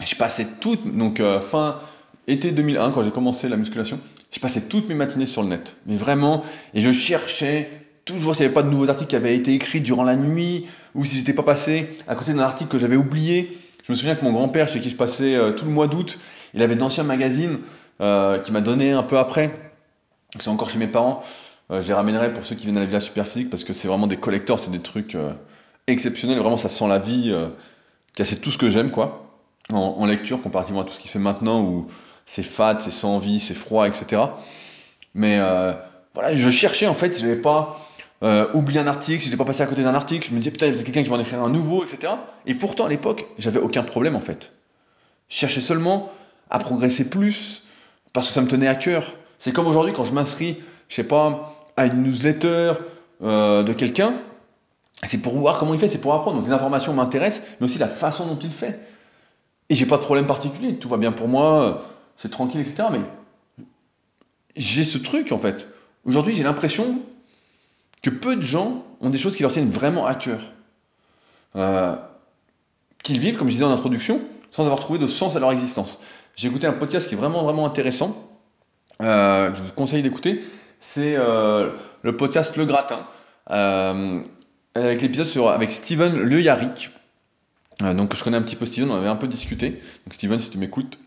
j'ai 0.00 0.16
passé 0.16 0.46
toute, 0.60 0.96
donc 0.96 1.20
euh, 1.20 1.40
fin 1.40 1.80
été 2.26 2.52
2001, 2.52 2.90
quand 2.90 3.02
j'ai 3.02 3.10
commencé 3.10 3.48
la 3.48 3.56
musculation, 3.56 4.00
je 4.30 4.40
passais 4.40 4.62
toutes 4.62 4.88
mes 4.88 4.94
matinées 4.94 5.26
sur 5.26 5.42
le 5.42 5.48
net. 5.48 5.76
Mais 5.86 5.96
vraiment, 5.96 6.42
et 6.72 6.80
je 6.80 6.90
cherchais 6.92 7.70
toujours 8.04 8.34
s'il 8.34 8.42
n'y 8.42 8.46
avait 8.46 8.54
pas 8.54 8.62
de 8.62 8.70
nouveaux 8.70 8.88
articles 8.88 9.10
qui 9.10 9.16
avaient 9.16 9.36
été 9.36 9.54
écrits 9.54 9.80
durant 9.80 10.04
la 10.04 10.16
nuit, 10.16 10.66
ou 10.94 11.04
si 11.04 11.18
j'étais 11.18 11.32
pas 11.32 11.42
passé 11.42 11.88
à 12.06 12.14
côté 12.14 12.32
d'un 12.32 12.40
article 12.40 12.70
que 12.70 12.78
j'avais 12.78 12.96
oublié. 12.96 13.56
Je 13.86 13.92
me 13.92 13.96
souviens 13.96 14.14
que 14.14 14.24
mon 14.24 14.32
grand-père, 14.32 14.68
chez 14.68 14.80
qui 14.80 14.90
je 14.90 14.96
passais 14.96 15.34
euh, 15.34 15.52
tout 15.52 15.64
le 15.64 15.70
mois 15.70 15.88
d'août, 15.88 16.18
il 16.54 16.62
avait 16.62 16.76
d'anciens 16.76 17.04
magazines 17.04 17.58
euh, 18.00 18.38
qui 18.38 18.52
m'a 18.52 18.60
donné 18.60 18.92
un 18.92 19.02
peu 19.02 19.18
après. 19.18 19.50
C'est 20.38 20.48
encore 20.48 20.70
chez 20.70 20.78
mes 20.78 20.86
parents. 20.86 21.22
Euh, 21.70 21.82
je 21.82 21.88
les 21.88 21.94
ramènerai 21.94 22.32
pour 22.32 22.44
ceux 22.44 22.54
qui 22.54 22.64
viennent 22.64 22.76
à 22.76 22.80
la 22.80 22.86
Villa 22.86 23.00
Superphysique 23.00 23.50
parce 23.50 23.64
que 23.64 23.72
c'est 23.72 23.88
vraiment 23.88 24.06
des 24.06 24.16
collecteurs, 24.16 24.58
c'est 24.58 24.70
des 24.70 24.80
trucs 24.80 25.16
exceptionnels. 25.86 26.38
Vraiment, 26.38 26.56
ça 26.56 26.68
sent 26.68 26.88
la 26.88 26.98
vie. 26.98 27.34
C'est 28.22 28.40
tout 28.40 28.50
ce 28.50 28.58
que 28.58 28.70
j'aime, 28.70 28.90
quoi, 28.90 29.26
en, 29.72 30.04
lecture, 30.06 30.42
comparativement 30.42 30.82
à 30.82 30.84
tout 30.84 30.92
ce 30.92 31.00
qui 31.00 31.08
se 31.08 31.14
fait 31.14 31.18
maintenant 31.18 31.62
où 31.62 31.86
c'est 32.26 32.42
fade, 32.42 32.80
c'est 32.80 32.92
sans 32.92 33.18
vie, 33.18 33.40
c'est 33.40 33.54
froid, 33.54 33.88
etc. 33.88 34.22
Mais 35.14 35.38
euh, 35.40 35.72
voilà, 36.14 36.36
je 36.36 36.50
cherchais 36.50 36.86
en 36.86 36.94
fait, 36.94 37.18
je 37.18 37.26
n'avais 37.26 37.40
pas 37.40 37.80
euh, 38.22 38.46
oublié 38.54 38.80
un 38.80 38.86
article, 38.86 39.22
si 39.22 39.30
je 39.30 39.36
pas 39.36 39.44
passé 39.44 39.62
à 39.62 39.66
côté 39.66 39.82
d'un 39.82 39.94
article, 39.94 40.28
je 40.28 40.32
me 40.32 40.38
disais 40.38 40.50
putain, 40.50 40.66
il 40.68 40.76
y 40.76 40.80
a 40.80 40.82
quelqu'un 40.82 41.02
qui 41.02 41.08
va 41.08 41.16
en 41.16 41.20
écrire 41.20 41.42
un 41.42 41.50
nouveau, 41.50 41.84
etc. 41.84 42.12
Et 42.46 42.54
pourtant 42.54 42.86
à 42.86 42.88
l'époque, 42.88 43.26
j'avais 43.38 43.60
aucun 43.60 43.82
problème 43.82 44.16
en 44.16 44.20
fait. 44.20 44.52
Je 45.28 45.36
cherchais 45.36 45.60
seulement 45.60 46.10
à 46.50 46.58
progresser 46.58 47.10
plus 47.10 47.64
parce 48.12 48.28
que 48.28 48.32
ça 48.32 48.40
me 48.40 48.48
tenait 48.48 48.68
à 48.68 48.76
cœur. 48.76 49.16
C'est 49.38 49.52
comme 49.52 49.66
aujourd'hui 49.66 49.92
quand 49.92 50.04
je 50.04 50.14
m'inscris, 50.14 50.58
je 50.88 50.94
sais 50.94 51.04
pas, 51.04 51.54
à 51.76 51.86
une 51.86 52.02
newsletter 52.02 52.74
euh, 53.22 53.62
de 53.62 53.72
quelqu'un, 53.72 54.14
c'est 55.08 55.18
pour 55.18 55.34
voir 55.34 55.58
comment 55.58 55.74
il 55.74 55.80
fait, 55.80 55.88
c'est 55.88 55.98
pour 55.98 56.14
apprendre. 56.14 56.38
Donc 56.38 56.46
les 56.46 56.52
informations 56.52 56.92
m'intéressent, 56.92 57.42
mais 57.60 57.64
aussi 57.66 57.78
la 57.78 57.88
façon 57.88 58.26
dont 58.26 58.38
il 58.38 58.52
fait. 58.52 58.80
Et 59.68 59.74
j'ai 59.74 59.86
pas 59.86 59.96
de 59.96 60.02
problème 60.02 60.26
particulier, 60.26 60.76
tout 60.76 60.88
va 60.88 60.96
bien 60.96 61.12
pour 61.12 61.28
moi 61.28 61.84
c'est 62.16 62.30
tranquille, 62.30 62.60
etc. 62.60 62.88
Mais 62.92 63.00
j'ai 64.56 64.84
ce 64.84 64.98
truc 64.98 65.32
en 65.32 65.38
fait. 65.38 65.68
Aujourd'hui, 66.04 66.34
j'ai 66.34 66.42
l'impression 66.42 67.00
que 68.02 68.10
peu 68.10 68.36
de 68.36 68.42
gens 68.42 68.84
ont 69.00 69.10
des 69.10 69.18
choses 69.18 69.36
qui 69.36 69.42
leur 69.42 69.52
tiennent 69.52 69.70
vraiment 69.70 70.06
à 70.06 70.14
cœur. 70.14 70.40
Euh, 71.56 71.96
qu'ils 73.02 73.18
vivent, 73.18 73.36
comme 73.36 73.48
je 73.48 73.54
disais 73.54 73.64
en 73.64 73.70
introduction, 73.70 74.20
sans 74.50 74.64
avoir 74.64 74.80
trouvé 74.80 74.98
de 74.98 75.06
sens 75.06 75.36
à 75.36 75.40
leur 75.40 75.52
existence. 75.52 76.00
J'ai 76.36 76.48
écouté 76.48 76.66
un 76.66 76.72
podcast 76.72 77.08
qui 77.08 77.14
est 77.14 77.18
vraiment, 77.18 77.42
vraiment 77.44 77.66
intéressant. 77.66 78.28
Euh, 79.02 79.54
je 79.54 79.62
vous 79.62 79.72
conseille 79.72 80.02
d'écouter. 80.02 80.42
C'est 80.80 81.14
euh, 81.16 81.70
le 82.02 82.16
podcast 82.16 82.56
Le 82.56 82.66
Gratin. 82.66 83.06
Avec 84.74 85.02
l'épisode 85.02 85.28
avec 85.48 85.70
Steven 85.70 86.16
Le 86.16 86.40
Yarrick. 86.40 86.90
donc 87.80 88.16
je 88.16 88.24
connais 88.24 88.36
un 88.36 88.42
petit 88.42 88.56
peu 88.56 88.66
Steven, 88.66 88.90
on 88.90 88.96
avait 88.96 89.08
un 89.08 89.16
peu 89.16 89.28
discuté. 89.28 89.70
Donc 89.70 90.14
Steven, 90.14 90.38
si 90.38 90.50
tu 90.50 90.58
m'écoutes, 90.58 90.98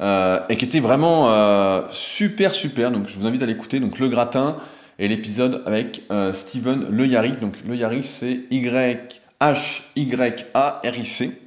euh, 0.00 0.40
et 0.50 0.56
qui 0.56 0.66
était 0.66 0.80
vraiment 0.80 1.30
euh, 1.30 1.82
super 1.90 2.54
super. 2.54 2.90
Donc 2.90 3.08
je 3.08 3.18
vous 3.18 3.26
invite 3.26 3.42
à 3.42 3.46
l'écouter. 3.46 3.80
Donc 3.80 3.98
le 3.98 4.08
gratin 4.08 4.56
et 4.98 5.08
l'épisode 5.08 5.62
avec 5.66 6.02
euh, 6.10 6.32
Steven 6.32 6.86
Le 6.90 7.06
Yarick. 7.06 7.38
Donc 7.38 7.54
Le 7.66 7.76
Yarick 7.76 8.04
c'est 8.04 8.40
Y 8.50 9.20
H 9.40 9.82
Y 9.96 10.46
A 10.54 10.82
R 10.84 10.98
I 10.98 11.04
C. 11.04 11.40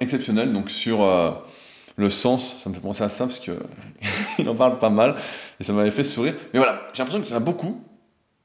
exceptionnel. 0.00 0.52
Donc 0.52 0.70
sur 0.70 1.04
le 1.96 2.10
sens, 2.10 2.56
ça 2.62 2.68
me 2.68 2.74
fait 2.74 2.80
penser 2.80 3.04
à 3.04 3.08
ça 3.08 3.26
parce 3.26 3.38
que 3.38 3.52
il 4.38 4.48
en 4.48 4.54
parle 4.54 4.78
pas 4.78 4.90
mal 4.90 5.14
et 5.60 5.64
ça 5.64 5.72
m'avait 5.72 5.90
fait 5.90 6.04
sourire. 6.04 6.34
Mais 6.52 6.58
voilà, 6.58 6.80
j'ai 6.92 7.02
l'impression 7.02 7.22
qu'il 7.22 7.30
y 7.30 7.34
en 7.34 7.38
a 7.38 7.40
beaucoup 7.40 7.83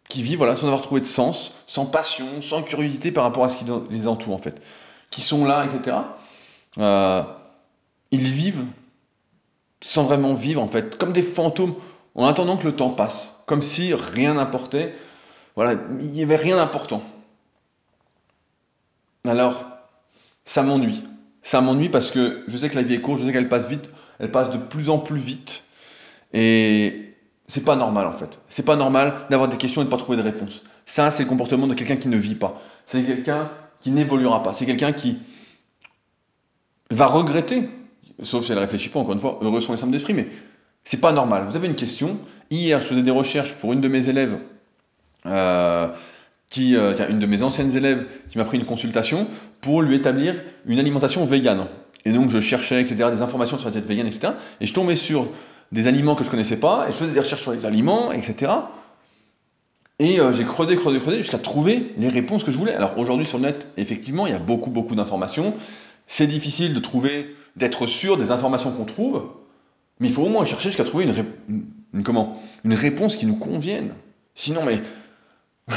qui 0.10 0.24
vivent 0.24 0.40
voilà, 0.40 0.56
sans 0.56 0.66
avoir 0.66 0.82
trouvé 0.82 1.02
de 1.02 1.06
sens, 1.06 1.54
sans 1.68 1.86
passion, 1.86 2.42
sans 2.42 2.64
curiosité 2.64 3.12
par 3.12 3.24
rapport 3.24 3.46
à 3.46 3.50
ce 3.50 3.58
qui 3.58 3.66
les 3.92 4.08
entoure 4.08 4.34
en 4.34 4.40
fait, 4.40 4.60
qui 5.12 5.22
sont 5.22 5.46
là, 5.46 5.66
etc. 5.66 5.98
Euh, 6.80 7.24
ils 8.12 8.24
vivent 8.24 8.66
sans 9.82 10.04
vraiment 10.04 10.34
vivre 10.34 10.62
en 10.62 10.68
fait, 10.68 10.98
comme 10.98 11.14
des 11.14 11.22
fantômes, 11.22 11.76
en 12.16 12.26
attendant 12.26 12.58
que 12.58 12.66
le 12.66 12.76
temps 12.76 12.90
passe, 12.90 13.40
comme 13.46 13.62
si 13.62 13.94
rien 13.94 14.34
n'importait. 14.34 14.96
Voilà, 15.56 15.80
il 16.02 16.08
n'y 16.08 16.24
avait 16.24 16.36
rien 16.36 16.58
d'important. 16.58 17.04
Alors, 19.26 19.64
ça 20.46 20.64
m'ennuie. 20.64 21.04
Ça 21.44 21.62
m'ennuie 21.62 21.90
parce 21.90 22.10
que 22.12 22.44
je 22.48 22.58
sais 22.58 22.70
que 22.70 22.76
la 22.76 22.82
vie 22.82 22.96
est 22.96 23.02
courte, 23.02 23.20
je 23.20 23.26
sais 23.26 23.32
qu'elle 23.32 23.50
passe 23.50 23.68
vite, 23.68 23.90
elle 24.20 24.32
passe 24.32 24.50
de 24.50 24.58
plus 24.58 24.90
en 24.90 24.98
plus 24.98 25.20
vite. 25.20 25.64
Et 26.34 27.09
c'est 27.50 27.66
pas 27.66 27.76
normal 27.76 28.06
en 28.08 28.14
fait. 28.14 28.40
C'est 28.48 28.64
pas 28.64 28.76
normal 28.76 29.14
d'avoir 29.30 29.50
des 29.50 29.58
questions 29.58 29.82
et 29.82 29.86
de 29.86 29.90
pas 29.90 29.98
trouver 29.98 30.18
de 30.18 30.22
réponse. 30.22 30.62
Ça, 30.86 31.12
c'est 31.12 31.24
le 31.24 31.30
comportement 31.30 31.68
de 31.68 31.74
quelqu'un 31.74 31.98
qui 31.98 32.08
ne 32.08 32.18
vit 32.18 32.36
pas. 32.36 32.62
C'est 32.86 33.02
quelqu'un 33.02 33.50
qui 33.82 33.90
n'évoluera 33.92 34.44
pas. 34.44 34.54
C'est 34.54 34.66
quelqu'un 34.66 34.94
qui 34.94 35.18
va 36.92 37.08
regretter, 37.08 37.70
sauf 38.22 38.46
si 38.46 38.52
elle 38.52 38.60
réfléchit 38.60 38.90
pas, 38.90 39.00
encore 39.00 39.14
une 39.14 39.20
fois, 39.20 39.40
heureux 39.42 39.62
sont 39.62 39.72
les 39.72 39.80
sommes 39.80 39.92
d'esprit, 39.92 40.14
mais 40.14 40.28
c'est 40.84 41.02
pas 41.02 41.12
normal. 41.12 41.46
Vous 41.50 41.56
avez 41.56 41.68
une 41.68 41.76
question. 41.76 42.18
Hier, 42.52 42.80
je 42.82 42.86
faisais 42.86 43.02
des 43.02 43.12
recherches 43.12 43.54
pour 43.54 43.74
une 43.74 43.82
de 43.82 43.88
mes 43.88 44.10
élèves, 44.10 44.38
euh, 45.26 45.88
qui, 46.50 46.76
euh, 46.76 46.94
une 47.10 47.20
de 47.20 47.26
mes 47.26 47.42
anciennes 47.42 47.76
élèves, 47.76 48.08
qui 48.30 48.38
m'a 48.38 48.46
pris 48.46 48.58
une 48.58 48.66
consultation 48.66 49.28
pour 49.62 49.82
lui 49.82 49.96
établir 49.96 50.36
une 50.66 50.80
alimentation 50.80 51.26
végane. 51.26 51.66
Et 52.06 52.12
donc, 52.12 52.30
je 52.30 52.40
cherchais, 52.40 52.82
etc., 52.82 53.10
des 53.12 53.22
informations 53.22 53.58
sur 53.58 53.68
la 53.68 53.72
diète 53.72 53.86
végane, 53.86 54.08
etc. 54.08 54.34
Et 54.62 54.66
je 54.66 54.74
tombais 54.74 54.96
sur 54.96 55.28
des 55.72 55.88
aliments 55.88 56.16
que 56.16 56.24
je 56.24 56.30
connaissais 56.30 56.58
pas, 56.58 56.88
et 56.88 56.92
je 56.92 56.98
faisais 56.98 57.12
des 57.12 57.20
recherches 57.20 57.42
sur 57.42 57.52
les 57.52 57.66
aliments, 57.66 58.12
etc. 58.12 58.52
Et 60.00 60.20
euh, 60.20 60.32
j'ai 60.32 60.46
creusé, 60.46 60.76
creusé, 60.76 61.00
creusé, 61.00 61.18
jusqu'à 61.18 61.38
trouver 61.38 61.94
les 61.98 62.08
réponses 62.08 62.44
que 62.44 62.52
je 62.52 62.58
voulais. 62.58 62.74
Alors 62.74 62.98
aujourd'hui 62.98 63.26
sur 63.26 63.38
le 63.38 63.46
net, 63.46 63.68
effectivement, 63.78 64.28
il 64.28 64.32
y 64.32 64.36
a 64.36 64.40
beaucoup, 64.40 64.70
beaucoup 64.70 64.96
d'informations. 64.96 65.54
C'est 66.08 66.28
difficile 66.28 66.74
de 66.74 66.80
trouver, 66.80 67.36
d'être 67.56 67.86
sûr 67.86 68.18
des 68.18 68.32
informations 68.32 68.72
qu'on 68.72 68.86
trouve, 68.86 69.24
mais 70.00 70.08
il 70.08 70.14
faut 70.14 70.24
au 70.24 70.30
moins 70.30 70.46
chercher 70.46 70.70
jusqu'à 70.70 70.86
trouver 70.86 71.06
une, 71.06 72.04
comment, 72.04 72.42
une 72.64 72.74
réponse 72.74 73.18
qui 73.18 73.26
nous 73.26 73.36
convienne. 73.36 73.94
Sinon, 74.34 74.62
mais. 74.66 74.82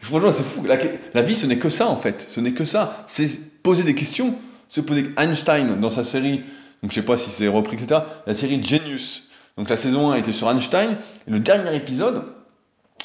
Franchement, 0.00 0.30
c'est 0.30 0.44
fou. 0.44 0.64
La, 0.64 1.22
vie, 1.22 1.34
ce 1.34 1.46
n'est 1.46 1.58
que 1.58 1.68
ça, 1.68 1.88
en 1.88 1.96
fait. 1.96 2.24
Ce 2.30 2.40
n'est 2.40 2.52
que 2.52 2.64
ça. 2.64 3.04
C'est 3.08 3.28
poser 3.62 3.82
des 3.82 3.94
questions. 3.94 4.34
Se 4.68 4.80
poser. 4.80 5.10
Einstein, 5.18 5.78
dans 5.80 5.90
sa 5.90 6.04
série, 6.04 6.44
donc 6.82 6.90
je 6.90 6.94
sais 6.96 7.04
pas 7.04 7.16
si 7.16 7.30
c'est 7.30 7.48
repris, 7.48 7.76
etc., 7.76 8.00
la 8.26 8.34
série 8.34 8.62
Genius. 8.62 9.24
Donc 9.56 9.68
la 9.68 9.76
saison 9.76 10.10
1 10.10 10.16
était 10.16 10.32
sur 10.32 10.48
Einstein. 10.50 10.96
Le 11.26 11.40
dernier 11.40 11.74
épisode, 11.74 12.22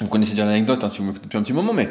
vous 0.00 0.08
connaissez 0.08 0.32
déjà 0.32 0.44
l'anecdote 0.44 0.84
hein, 0.84 0.90
si 0.90 0.98
vous 0.98 1.06
m'écoutez 1.06 1.24
depuis 1.24 1.38
un 1.38 1.42
petit 1.42 1.52
moment, 1.52 1.72
mais 1.72 1.88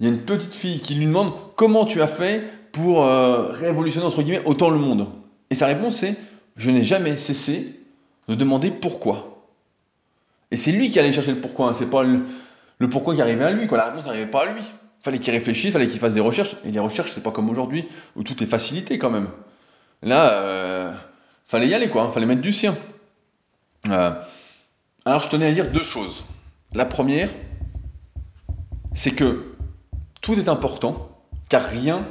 il 0.00 0.06
y 0.06 0.08
a 0.08 0.12
une 0.12 0.22
petite 0.22 0.52
fille 0.52 0.80
qui 0.80 0.94
lui 0.94 1.06
demande 1.06 1.32
comment 1.56 1.84
tu 1.84 2.02
as 2.02 2.08
fait 2.08 2.44
pour 2.72 3.04
euh, 3.04 3.48
révolutionner, 3.52 4.06
entre 4.06 4.22
guillemets, 4.22 4.42
autant 4.44 4.70
le 4.70 4.78
monde? 4.78 5.06
Et 5.50 5.54
sa 5.54 5.66
réponse 5.66 5.96
c'est 5.96 6.16
je 6.56 6.70
n'ai 6.70 6.84
jamais 6.84 7.16
cessé 7.16 7.80
de 8.28 8.34
demander 8.34 8.70
pourquoi. 8.70 9.46
Et 10.50 10.56
c'est 10.56 10.72
lui 10.72 10.90
qui 10.90 10.98
allait 10.98 11.12
chercher 11.12 11.32
le 11.32 11.40
pourquoi, 11.40 11.68
hein. 11.68 11.74
c'est 11.76 11.88
pas 11.88 12.02
le, 12.02 12.88
pourquoi 12.88 13.14
qui 13.14 13.22
arrivait 13.22 13.44
à 13.44 13.50
lui, 13.52 13.66
quoi. 13.66 13.78
la 13.78 13.86
réponse 13.86 14.04
n'arrivait 14.04 14.26
pas 14.26 14.42
à 14.42 14.52
lui. 14.52 14.62
Fallait 15.02 15.18
qu'il 15.18 15.32
réfléchisse, 15.32 15.72
fallait 15.72 15.88
qu'il 15.88 16.00
fasse 16.00 16.12
des 16.12 16.20
recherches, 16.20 16.56
et 16.64 16.70
les 16.70 16.78
recherches, 16.78 17.12
c'est 17.14 17.22
pas 17.22 17.30
comme 17.30 17.48
aujourd'hui, 17.48 17.86
où 18.16 18.22
tout 18.22 18.42
est 18.42 18.46
facilité 18.46 18.98
quand 18.98 19.08
même. 19.08 19.28
Là, 20.02 20.30
euh, 20.32 20.92
fallait 21.50 21.68
y 21.68 21.74
aller, 21.74 21.88
quoi, 21.88 22.04
hein. 22.04 22.10
fallait 22.10 22.26
mettre 22.26 22.42
du 22.42 22.52
sien. 22.52 22.76
Euh, 23.88 24.12
alors 25.04 25.22
je 25.22 25.28
tenais 25.28 25.46
à 25.46 25.52
dire 25.52 25.70
deux 25.70 25.82
choses. 25.82 26.24
La 26.72 26.84
première, 26.84 27.30
c'est 28.94 29.12
que 29.12 29.54
tout 30.20 30.34
est 30.38 30.48
important, 30.48 31.22
car 31.48 31.62
rien 31.62 32.06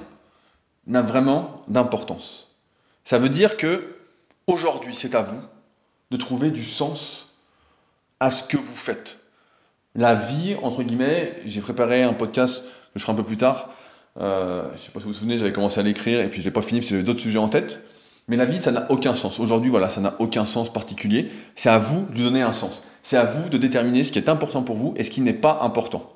n'a 0.87 1.01
vraiment 1.01 1.63
d'importance. 1.67 2.55
Ça 3.05 3.17
veut 3.17 3.29
dire 3.29 3.57
que 3.57 3.95
Aujourd'hui, 4.49 4.95
c'est 4.95 5.13
à 5.13 5.21
vous 5.21 5.39
de 6.09 6.17
trouver 6.17 6.49
du 6.49 6.65
sens 6.65 7.35
à 8.19 8.31
ce 8.31 8.41
que 8.41 8.57
vous 8.57 8.73
faites. 8.73 9.19
La 9.93 10.15
vie, 10.15 10.55
entre 10.63 10.81
guillemets, 10.81 11.39
j'ai 11.45 11.61
préparé 11.61 12.01
un 12.01 12.13
podcast 12.13 12.63
que 12.63 12.97
je 12.97 13.01
ferai 13.01 13.13
un 13.13 13.15
peu 13.15 13.23
plus 13.23 13.37
tard. 13.37 13.69
Euh, 14.19 14.63
je 14.69 14.71
ne 14.71 14.77
sais 14.77 14.91
pas 14.91 15.01
si 15.01 15.05
vous 15.05 15.11
vous 15.11 15.19
souvenez, 15.19 15.37
j'avais 15.37 15.53
commencé 15.53 15.79
à 15.79 15.83
l'écrire 15.83 16.19
et 16.19 16.31
puis 16.31 16.37
je 16.37 16.41
ne 16.41 16.45
l'ai 16.45 16.53
pas 16.53 16.63
fini 16.63 16.79
parce 16.79 16.89
que 16.89 16.95
j'avais 16.95 17.03
d'autres 17.03 17.19
sujets 17.19 17.37
en 17.37 17.47
tête. 17.47 17.85
Mais 18.29 18.37
la 18.37 18.45
vie, 18.45 18.61
ça 18.61 18.71
n'a 18.71 18.89
aucun 18.89 19.15
sens. 19.15 19.39
Aujourd'hui, 19.39 19.71
voilà, 19.71 19.89
ça 19.89 20.01
n'a 20.01 20.15
aucun 20.19 20.45
sens 20.45 20.71
particulier. 20.71 21.29
C'est 21.55 21.69
à 21.69 21.79
vous 21.79 22.05
de 22.05 22.15
lui 22.15 22.23
donner 22.23 22.43
un 22.43 22.53
sens. 22.53 22.83
C'est 23.01 23.17
à 23.17 23.25
vous 23.25 23.49
de 23.49 23.57
déterminer 23.57 24.03
ce 24.03 24.11
qui 24.11 24.19
est 24.19 24.29
important 24.29 24.61
pour 24.61 24.77
vous 24.77 24.93
et 24.97 25.03
ce 25.03 25.09
qui 25.09 25.21
n'est 25.21 25.33
pas 25.33 25.59
important. 25.61 26.13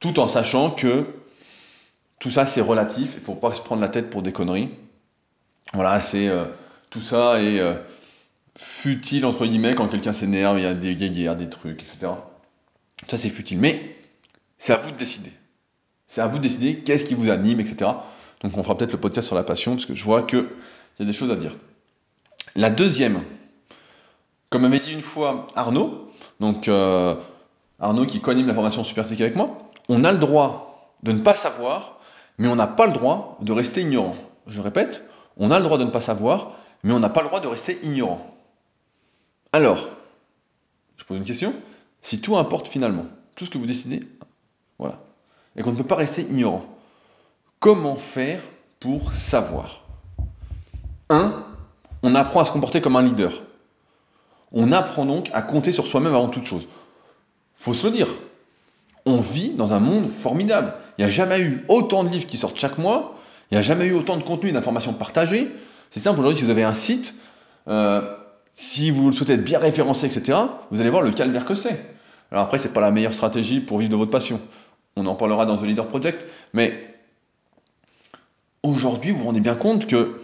Tout 0.00 0.18
en 0.20 0.26
sachant 0.26 0.70
que 0.70 1.04
tout 2.18 2.30
ça, 2.30 2.46
c'est 2.46 2.62
relatif. 2.62 3.12
Il 3.14 3.20
ne 3.20 3.24
faut 3.24 3.34
pas 3.34 3.54
se 3.54 3.60
prendre 3.60 3.82
la 3.82 3.88
tête 3.88 4.08
pour 4.10 4.22
des 4.22 4.32
conneries. 4.32 4.70
Voilà, 5.74 6.00
c'est. 6.00 6.28
Euh, 6.28 6.46
tout 6.90 7.02
ça 7.02 7.42
est 7.42 7.58
euh, 7.58 7.74
futile, 8.56 9.26
entre 9.26 9.44
guillemets, 9.44 9.74
quand 9.74 9.88
quelqu'un 9.88 10.14
s'énerve, 10.14 10.58
il 10.58 10.62
y 10.62 10.66
a 10.66 10.72
des 10.72 10.94
guéguerres, 10.94 11.36
des 11.36 11.50
trucs, 11.50 11.82
etc. 11.82 12.12
Ça, 13.06 13.18
c'est 13.18 13.28
futile. 13.28 13.58
Mais 13.58 13.94
c'est 14.56 14.72
à 14.72 14.76
vous 14.76 14.90
de 14.90 14.96
décider. 14.96 15.32
C'est 16.06 16.22
à 16.22 16.26
vous 16.26 16.38
de 16.38 16.42
décider 16.42 16.76
qu'est-ce 16.78 17.04
qui 17.04 17.14
vous 17.14 17.28
anime, 17.28 17.60
etc. 17.60 17.90
Donc 18.42 18.56
on 18.56 18.62
fera 18.62 18.78
peut-être 18.78 18.92
le 18.92 19.00
podcast 19.00 19.26
sur 19.26 19.36
la 19.36 19.42
passion, 19.42 19.72
parce 19.72 19.84
que 19.84 19.94
je 19.94 20.04
vois 20.04 20.22
qu'il 20.98 21.06
y 21.06 21.08
a 21.08 21.12
des 21.12 21.16
choses 21.16 21.30
à 21.30 21.36
dire. 21.36 21.54
La 22.56 22.70
deuxième, 22.70 23.22
comme 24.50 24.62
m'avait 24.62 24.80
dit 24.80 24.92
une 24.92 25.00
fois 25.00 25.46
Arnaud, 25.54 26.10
donc 26.40 26.66
euh, 26.66 27.14
Arnaud 27.78 28.04
qui 28.04 28.20
co-anime 28.20 28.48
la 28.48 28.54
formation 28.54 28.82
Super 28.82 29.06
avec 29.06 29.36
moi, 29.36 29.68
on 29.88 30.02
a 30.02 30.10
le 30.10 30.18
droit 30.18 30.92
de 31.04 31.12
ne 31.12 31.20
pas 31.20 31.36
savoir, 31.36 32.00
mais 32.36 32.48
on 32.48 32.56
n'a 32.56 32.66
pas 32.66 32.86
le 32.86 32.92
droit 32.92 33.38
de 33.40 33.52
rester 33.52 33.82
ignorant. 33.82 34.16
Je 34.48 34.60
répète, 34.60 35.08
on 35.36 35.52
a 35.52 35.58
le 35.58 35.64
droit 35.64 35.78
de 35.78 35.84
ne 35.84 35.90
pas 35.90 36.00
savoir, 36.00 36.56
mais 36.82 36.92
on 36.92 36.98
n'a 36.98 37.10
pas 37.10 37.22
le 37.22 37.28
droit 37.28 37.40
de 37.40 37.46
rester 37.46 37.78
ignorant. 37.84 38.26
Alors, 39.52 39.88
je 40.96 41.04
pose 41.04 41.16
une 41.16 41.24
question, 41.24 41.54
si 42.02 42.20
tout 42.20 42.36
importe 42.36 42.66
finalement, 42.66 43.06
tout 43.36 43.44
ce 43.44 43.50
que 43.50 43.58
vous 43.58 43.66
décidez, 43.66 44.02
voilà, 44.80 44.98
et 45.54 45.62
qu'on 45.62 45.70
ne 45.70 45.76
peut 45.76 45.84
pas 45.84 45.94
rester 45.94 46.22
ignorant, 46.22 46.66
comment 47.60 47.94
faire 47.94 48.42
pour 48.80 49.12
savoir? 49.12 49.87
1. 51.10 51.44
On 52.02 52.14
apprend 52.14 52.40
à 52.40 52.44
se 52.44 52.50
comporter 52.50 52.80
comme 52.80 52.96
un 52.96 53.02
leader. 53.02 53.42
On 54.52 54.72
apprend 54.72 55.04
donc 55.04 55.30
à 55.32 55.42
compter 55.42 55.72
sur 55.72 55.86
soi-même 55.86 56.14
avant 56.14 56.28
toute 56.28 56.44
chose. 56.44 56.68
Faut 57.56 57.74
se 57.74 57.86
le 57.86 57.92
dire. 57.92 58.08
On 59.04 59.16
vit 59.18 59.50
dans 59.50 59.72
un 59.72 59.80
monde 59.80 60.08
formidable. 60.08 60.74
Il 60.96 61.04
n'y 61.04 61.06
a 61.06 61.10
jamais 61.10 61.40
eu 61.40 61.64
autant 61.68 62.04
de 62.04 62.08
livres 62.08 62.26
qui 62.26 62.36
sortent 62.36 62.58
chaque 62.58 62.78
mois. 62.78 63.18
Il 63.50 63.54
n'y 63.54 63.58
a 63.58 63.62
jamais 63.62 63.86
eu 63.86 63.92
autant 63.92 64.16
de 64.16 64.22
contenu 64.22 64.50
et 64.50 64.52
d'informations 64.52 64.92
partagées. 64.92 65.50
C'est 65.90 66.00
simple, 66.00 66.20
aujourd'hui, 66.20 66.38
si 66.38 66.44
vous 66.44 66.50
avez 66.50 66.64
un 66.64 66.74
site, 66.74 67.14
euh, 67.68 68.02
si 68.54 68.90
vous 68.90 69.08
le 69.08 69.14
souhaitez 69.14 69.34
être 69.34 69.44
bien 69.44 69.58
référencé, 69.58 70.06
etc., 70.06 70.38
vous 70.70 70.80
allez 70.80 70.90
voir 70.90 71.02
le 71.02 71.10
calvaire 71.10 71.44
que 71.44 71.54
c'est. 71.54 71.94
Alors 72.30 72.44
après, 72.44 72.58
ce 72.58 72.68
n'est 72.68 72.74
pas 72.74 72.80
la 72.80 72.90
meilleure 72.90 73.14
stratégie 73.14 73.60
pour 73.60 73.78
vivre 73.78 73.90
de 73.90 73.96
votre 73.96 74.10
passion. 74.10 74.40
On 74.96 75.06
en 75.06 75.14
parlera 75.14 75.46
dans 75.46 75.56
The 75.56 75.62
Leader 75.62 75.86
Project, 75.86 76.26
mais 76.52 76.94
aujourd'hui, 78.62 79.12
vous 79.12 79.18
vous 79.18 79.24
rendez 79.26 79.40
bien 79.40 79.54
compte 79.54 79.86
que 79.86 80.20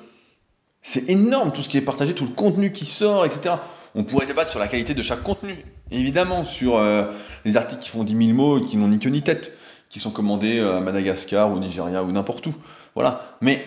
c'est 0.84 1.08
énorme 1.08 1.50
tout 1.50 1.62
ce 1.62 1.68
qui 1.68 1.78
est 1.78 1.80
partagé, 1.80 2.14
tout 2.14 2.26
le 2.26 2.30
contenu 2.30 2.70
qui 2.70 2.84
sort, 2.84 3.24
etc. 3.24 3.56
On 3.96 4.04
pourrait 4.04 4.26
débattre 4.26 4.50
sur 4.50 4.60
la 4.60 4.68
qualité 4.68 4.92
de 4.94 5.02
chaque 5.02 5.22
contenu, 5.22 5.64
évidemment, 5.90 6.44
sur 6.44 6.76
euh, 6.76 7.04
les 7.44 7.56
articles 7.56 7.82
qui 7.82 7.88
font 7.88 8.04
10 8.04 8.26
000 8.26 8.36
mots 8.36 8.58
et 8.58 8.64
qui 8.64 8.76
n'ont 8.76 8.88
ni 8.88 8.98
queue 8.98 9.08
ni 9.08 9.22
tête, 9.22 9.56
qui 9.88 9.98
sont 9.98 10.10
commandés 10.10 10.58
euh, 10.58 10.76
à 10.76 10.80
Madagascar 10.80 11.50
ou 11.50 11.56
au 11.56 11.58
Nigeria 11.58 12.04
ou 12.04 12.12
n'importe 12.12 12.46
où. 12.48 12.54
Voilà. 12.94 13.38
Mais 13.40 13.66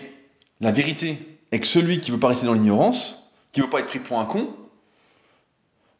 la 0.60 0.70
vérité, 0.70 1.40
et 1.50 1.58
que 1.58 1.66
celui 1.66 1.98
qui 1.98 2.12
veut 2.12 2.20
pas 2.20 2.28
rester 2.28 2.46
dans 2.46 2.54
l'ignorance, 2.54 3.30
qui 3.50 3.60
veut 3.62 3.68
pas 3.68 3.80
être 3.80 3.86
pris 3.86 3.98
pour 3.98 4.20
un 4.20 4.24
con, 4.24 4.48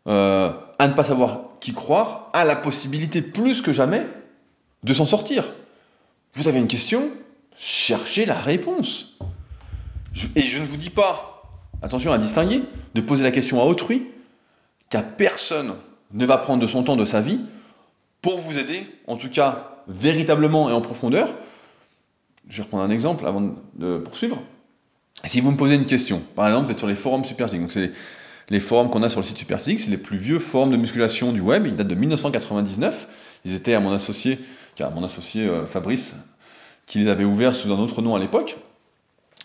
euh, 0.07 0.53
à 0.79 0.87
ne 0.87 0.93
pas 0.93 1.05
savoir 1.05 1.41
qui 1.61 1.75
croire, 1.75 2.31
a 2.33 2.45
la 2.45 2.55
possibilité 2.55 3.23
plus 3.23 3.61
que 3.61 3.73
jamais 3.73 4.07
de 4.85 4.95
s'en 4.95 5.05
sortir. 5.05 5.53
Vous 6.35 6.47
avez 6.47 6.61
une 6.61 6.69
question, 6.69 7.11
cherchez 7.57 8.25
la 8.25 8.37
réponse. 8.37 9.19
Et 10.35 10.43
je 10.43 10.59
ne 10.61 10.67
vous 10.67 10.77
dis 10.77 10.91
pas, 10.91 11.43
attention 11.83 12.13
à 12.13 12.19
distinguer, 12.19 12.63
de 12.95 13.01
poser 13.01 13.25
la 13.25 13.31
question 13.31 13.61
à 13.61 13.65
autrui, 13.65 14.07
car 14.89 15.05
personne 15.17 15.75
ne 16.13 16.25
va 16.25 16.39
prendre 16.39 16.63
de 16.63 16.67
son 16.67 16.83
temps 16.83 16.97
de 16.97 17.05
sa 17.05 17.21
vie 17.21 17.41
pour 18.23 18.39
vous 18.39 18.59
aider, 18.59 18.87
en 19.07 19.17
tout 19.17 19.29
cas 19.29 19.83
véritablement 19.87 20.69
et 20.69 20.73
en 20.73 20.81
profondeur. 20.81 21.35
Je 22.49 22.59
vais 22.59 22.63
reprendre 22.63 22.85
un 22.85 22.91
exemple 22.91 23.27
avant 23.27 23.55
de 23.75 23.99
poursuivre. 23.99 24.43
Si 25.27 25.41
vous 25.41 25.51
me 25.51 25.57
posez 25.57 25.75
une 25.75 25.87
question, 25.87 26.23
par 26.37 26.47
exemple, 26.47 26.67
vous 26.67 26.73
êtes 26.73 26.79
sur 26.79 26.87
les 26.87 26.97
forums 26.97 27.25
Superphysique, 27.25 27.61
donc 27.61 27.73
c'est 27.73 27.93
les, 28.49 28.61
forums 28.61 28.89
qu'on 28.89 29.03
a 29.03 29.09
sur 29.09 29.21
le 29.21 29.27
site 29.27 29.37
Superphysique, 29.37 29.81
c'est 29.81 29.91
les 29.91 29.99
plus 29.99 30.17
vieux 30.17 30.39
forums 30.39 30.71
de 30.71 30.77
musculation 30.77 31.33
du 31.33 31.41
web, 31.41 31.67
ils 31.67 31.77
datent 31.77 31.89
de 31.89 31.95
1999. 31.95 33.09
Ils 33.45 33.55
étaient 33.55 33.75
à 33.75 33.81
mon 33.81 33.93
associé, 33.93 34.39
à 34.81 34.91
mon 34.91 35.05
associé 35.05 35.47
euh, 35.47 35.67
Fabrice, 35.67 36.17
qui 36.87 36.99
les 37.01 37.09
avait 37.09 37.25
ouverts 37.25 37.55
sous 37.55 37.73
un 37.73 37.79
autre 37.79 38.01
nom 38.01 38.15
à 38.15 38.19
l'époque, 38.19 38.57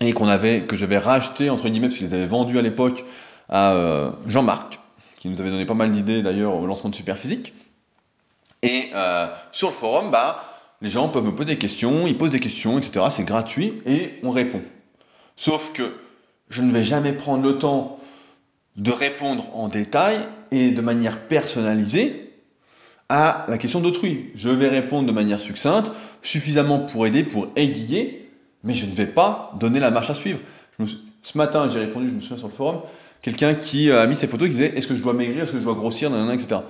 et 0.08 0.14
qu'on 0.14 0.28
avait, 0.28 0.62
que 0.62 0.76
j'avais 0.76 0.98
racheté 0.98 1.50
entre 1.50 1.70
guillemets, 1.70 1.88
parce 1.88 1.98
qu'ils 1.98 2.08
les 2.08 2.14
avaient 2.14 2.26
vendus 2.26 2.60
à 2.60 2.62
l'époque 2.62 3.04
à 3.50 3.74
euh, 3.74 4.12
Jean-Marc, 4.28 4.80
qui 5.20 5.30
nous 5.30 5.40
avait 5.40 5.50
donné 5.50 5.66
pas 5.66 5.74
mal 5.74 5.92
d'idées 5.92 6.22
d'ailleurs 6.22 6.56
au 6.56 6.66
lancement 6.66 6.90
de 6.90 6.96
Superphysique. 6.96 7.54
Et 8.62 8.90
euh, 8.96 9.28
sur 9.52 9.70
le 9.70 9.74
forum, 9.74 10.12
bah, 10.12 10.44
les 10.82 10.90
gens 10.90 11.10
peuvent 11.10 11.26
me 11.26 11.36
poser 11.36 11.52
des 11.52 11.58
questions, 11.58 12.08
ils 12.08 12.18
posent 12.18 12.32
des 12.32 12.40
questions, 12.40 12.78
etc. 12.78 13.06
C'est 13.10 13.26
gratuit 13.26 13.82
et 13.86 14.20
on 14.24 14.32
répond. 14.32 14.62
Sauf 15.36 15.74
que 15.74 15.94
je 16.50 16.62
ne 16.62 16.72
vais 16.72 16.84
jamais 16.84 17.14
prendre 17.14 17.44
le 17.44 17.58
temps 17.58 18.00
de 18.76 18.92
répondre 18.92 19.56
en 19.56 19.68
détail 19.68 20.20
et 20.52 20.72
de 20.72 20.82
manière 20.82 21.20
personnalisée 21.28 22.32
à 23.10 23.46
la 23.48 23.58
question 23.58 23.80
d'autrui. 23.80 24.32
Je 24.36 24.50
vais 24.50 24.70
répondre 24.70 25.08
de 25.08 25.12
manière 25.12 25.40
succincte, 25.40 25.92
suffisamment 26.22 26.80
pour 26.80 27.06
aider, 27.06 27.24
pour 27.24 27.50
aiguiller, 27.56 28.23
mais 28.64 28.74
je 28.74 28.86
ne 28.86 28.92
vais 28.92 29.06
pas 29.06 29.52
donner 29.60 29.80
la 29.80 29.92
marche 29.92 30.10
à 30.10 30.16
suivre. 30.16 30.40
ce 30.80 31.38
matin, 31.38 31.68
j'ai 31.70 31.80
répondu, 31.80 32.08
je 32.08 32.14
me 32.14 32.20
souviens 32.20 32.38
sur 32.38 32.48
le 32.48 32.54
forum, 32.54 32.82
quelqu'un 33.22 33.56
qui 33.56 33.92
a 33.92 34.08
mis 34.08 34.16
ses 34.16 34.28
photos 34.28 34.48
qui 34.48 34.54
disait 34.54 34.74
Est-ce 34.76 34.88
que 34.88 34.96
je 34.96 35.04
dois 35.04 35.14
maigrir 35.14 35.44
Est-ce 35.44 35.52
que 35.52 35.60
je 35.60 35.64
dois 35.64 35.76
grossir 35.76 36.12
etc. 36.32 36.62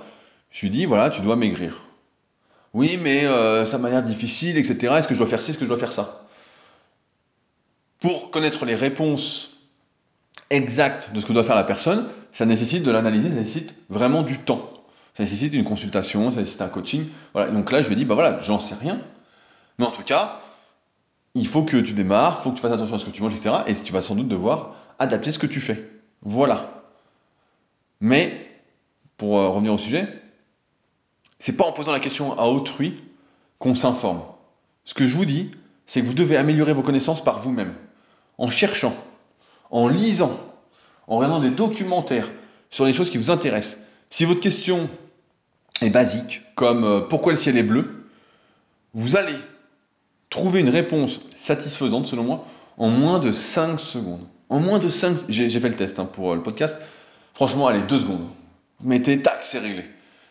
Je 0.50 0.60
lui 0.62 0.70
dit 0.70 0.84
Voilà, 0.86 1.10
tu 1.10 1.20
dois 1.20 1.36
maigrir. 1.36 1.82
Oui, 2.72 2.98
mais 3.00 3.24
euh, 3.24 3.64
ça 3.64 3.78
m'a 3.78 3.88
l'air 3.88 4.02
difficile, 4.02 4.58
etc. 4.58 4.94
Est-ce 4.98 5.06
que 5.06 5.14
je 5.14 5.20
dois 5.20 5.28
faire 5.28 5.40
ci 5.40 5.50
Est-ce 5.50 5.58
que 5.58 5.64
je 5.64 5.70
dois 5.70 5.78
faire 5.78 5.92
ça? 5.92 6.26
Pour 8.00 8.30
connaître 8.30 8.64
les 8.64 8.74
réponses 8.74 9.58
exactes 10.50 11.10
de 11.12 11.20
ce 11.20 11.26
que 11.26 11.32
doit 11.32 11.44
faire 11.44 11.54
la 11.54 11.64
personne, 11.64 12.08
ça 12.32 12.46
nécessite 12.46 12.82
de 12.82 12.90
l'analyser, 12.90 13.28
ça 13.28 13.36
nécessite 13.36 13.74
vraiment 13.88 14.22
du 14.22 14.38
temps. 14.38 14.72
Ça 15.16 15.22
nécessite 15.22 15.54
une 15.54 15.62
consultation, 15.62 16.32
ça 16.32 16.40
nécessite 16.40 16.62
un 16.62 16.68
coaching. 16.68 17.06
Voilà. 17.32 17.50
Donc 17.52 17.70
là, 17.70 17.80
je 17.80 17.88
lui 17.88 17.96
dit 17.96 18.04
Bah 18.04 18.14
voilà, 18.14 18.40
j'en 18.40 18.58
sais 18.58 18.74
rien. 18.74 19.00
Mais 19.78 19.86
en 19.86 19.90
tout 19.90 20.02
cas, 20.02 20.40
il 21.34 21.46
faut 21.46 21.62
que 21.62 21.76
tu 21.78 21.92
démarres, 21.92 22.38
il 22.40 22.42
faut 22.42 22.50
que 22.50 22.56
tu 22.56 22.62
fasses 22.62 22.72
attention 22.72 22.96
à 22.96 22.98
ce 22.98 23.04
que 23.04 23.10
tu 23.10 23.22
manges, 23.22 23.34
etc. 23.34 23.56
Et 23.66 23.74
tu 23.74 23.92
vas 23.92 24.02
sans 24.02 24.14
doute 24.14 24.28
devoir 24.28 24.76
adapter 24.98 25.32
ce 25.32 25.38
que 25.38 25.46
tu 25.46 25.60
fais. 25.60 25.90
Voilà. 26.22 26.84
Mais, 28.00 28.46
pour 29.16 29.38
euh, 29.38 29.48
revenir 29.48 29.74
au 29.74 29.78
sujet, 29.78 30.08
c'est 31.38 31.56
pas 31.56 31.64
en 31.64 31.72
posant 31.72 31.92
la 31.92 32.00
question 32.00 32.38
à 32.38 32.44
autrui 32.44 33.02
qu'on 33.58 33.74
s'informe. 33.74 34.22
Ce 34.84 34.94
que 34.94 35.06
je 35.06 35.16
vous 35.16 35.24
dis, 35.24 35.50
c'est 35.86 36.00
que 36.00 36.06
vous 36.06 36.14
devez 36.14 36.36
améliorer 36.36 36.72
vos 36.72 36.82
connaissances 36.82 37.22
par 37.22 37.40
vous-même, 37.40 37.74
en 38.38 38.50
cherchant, 38.50 38.94
en 39.70 39.88
lisant, 39.88 40.38
en 41.06 41.16
regardant 41.16 41.40
des 41.40 41.50
documentaires 41.50 42.30
sur 42.70 42.84
les 42.84 42.92
choses 42.92 43.10
qui 43.10 43.18
vous 43.18 43.30
intéressent. 43.30 43.78
Si 44.10 44.24
votre 44.24 44.40
question 44.40 44.88
est 45.80 45.90
basique, 45.90 46.42
comme 46.54 46.84
euh, 46.84 47.00
pourquoi 47.00 47.32
le 47.32 47.38
ciel 47.38 47.56
est 47.56 47.62
bleu, 47.62 48.06
vous 48.94 49.16
allez 49.16 49.36
trouver 50.34 50.60
une 50.60 50.68
réponse 50.68 51.20
satisfaisante, 51.36 52.08
selon 52.08 52.24
moi, 52.24 52.44
en 52.76 52.88
moins 52.88 53.20
de 53.20 53.30
5 53.30 53.78
secondes. 53.78 54.26
En 54.48 54.58
moins 54.58 54.80
de 54.80 54.88
5... 54.88 55.16
J'ai 55.28 55.60
fait 55.60 55.68
le 55.68 55.76
test 55.76 56.00
hein, 56.00 56.08
pour 56.12 56.32
euh, 56.32 56.34
le 56.34 56.42
podcast. 56.42 56.76
Franchement, 57.34 57.68
allez, 57.68 57.82
2 57.82 58.00
secondes. 58.00 58.26
Mettez, 58.82 59.22
tac, 59.22 59.38
c'est 59.42 59.60
réglé. 59.60 59.84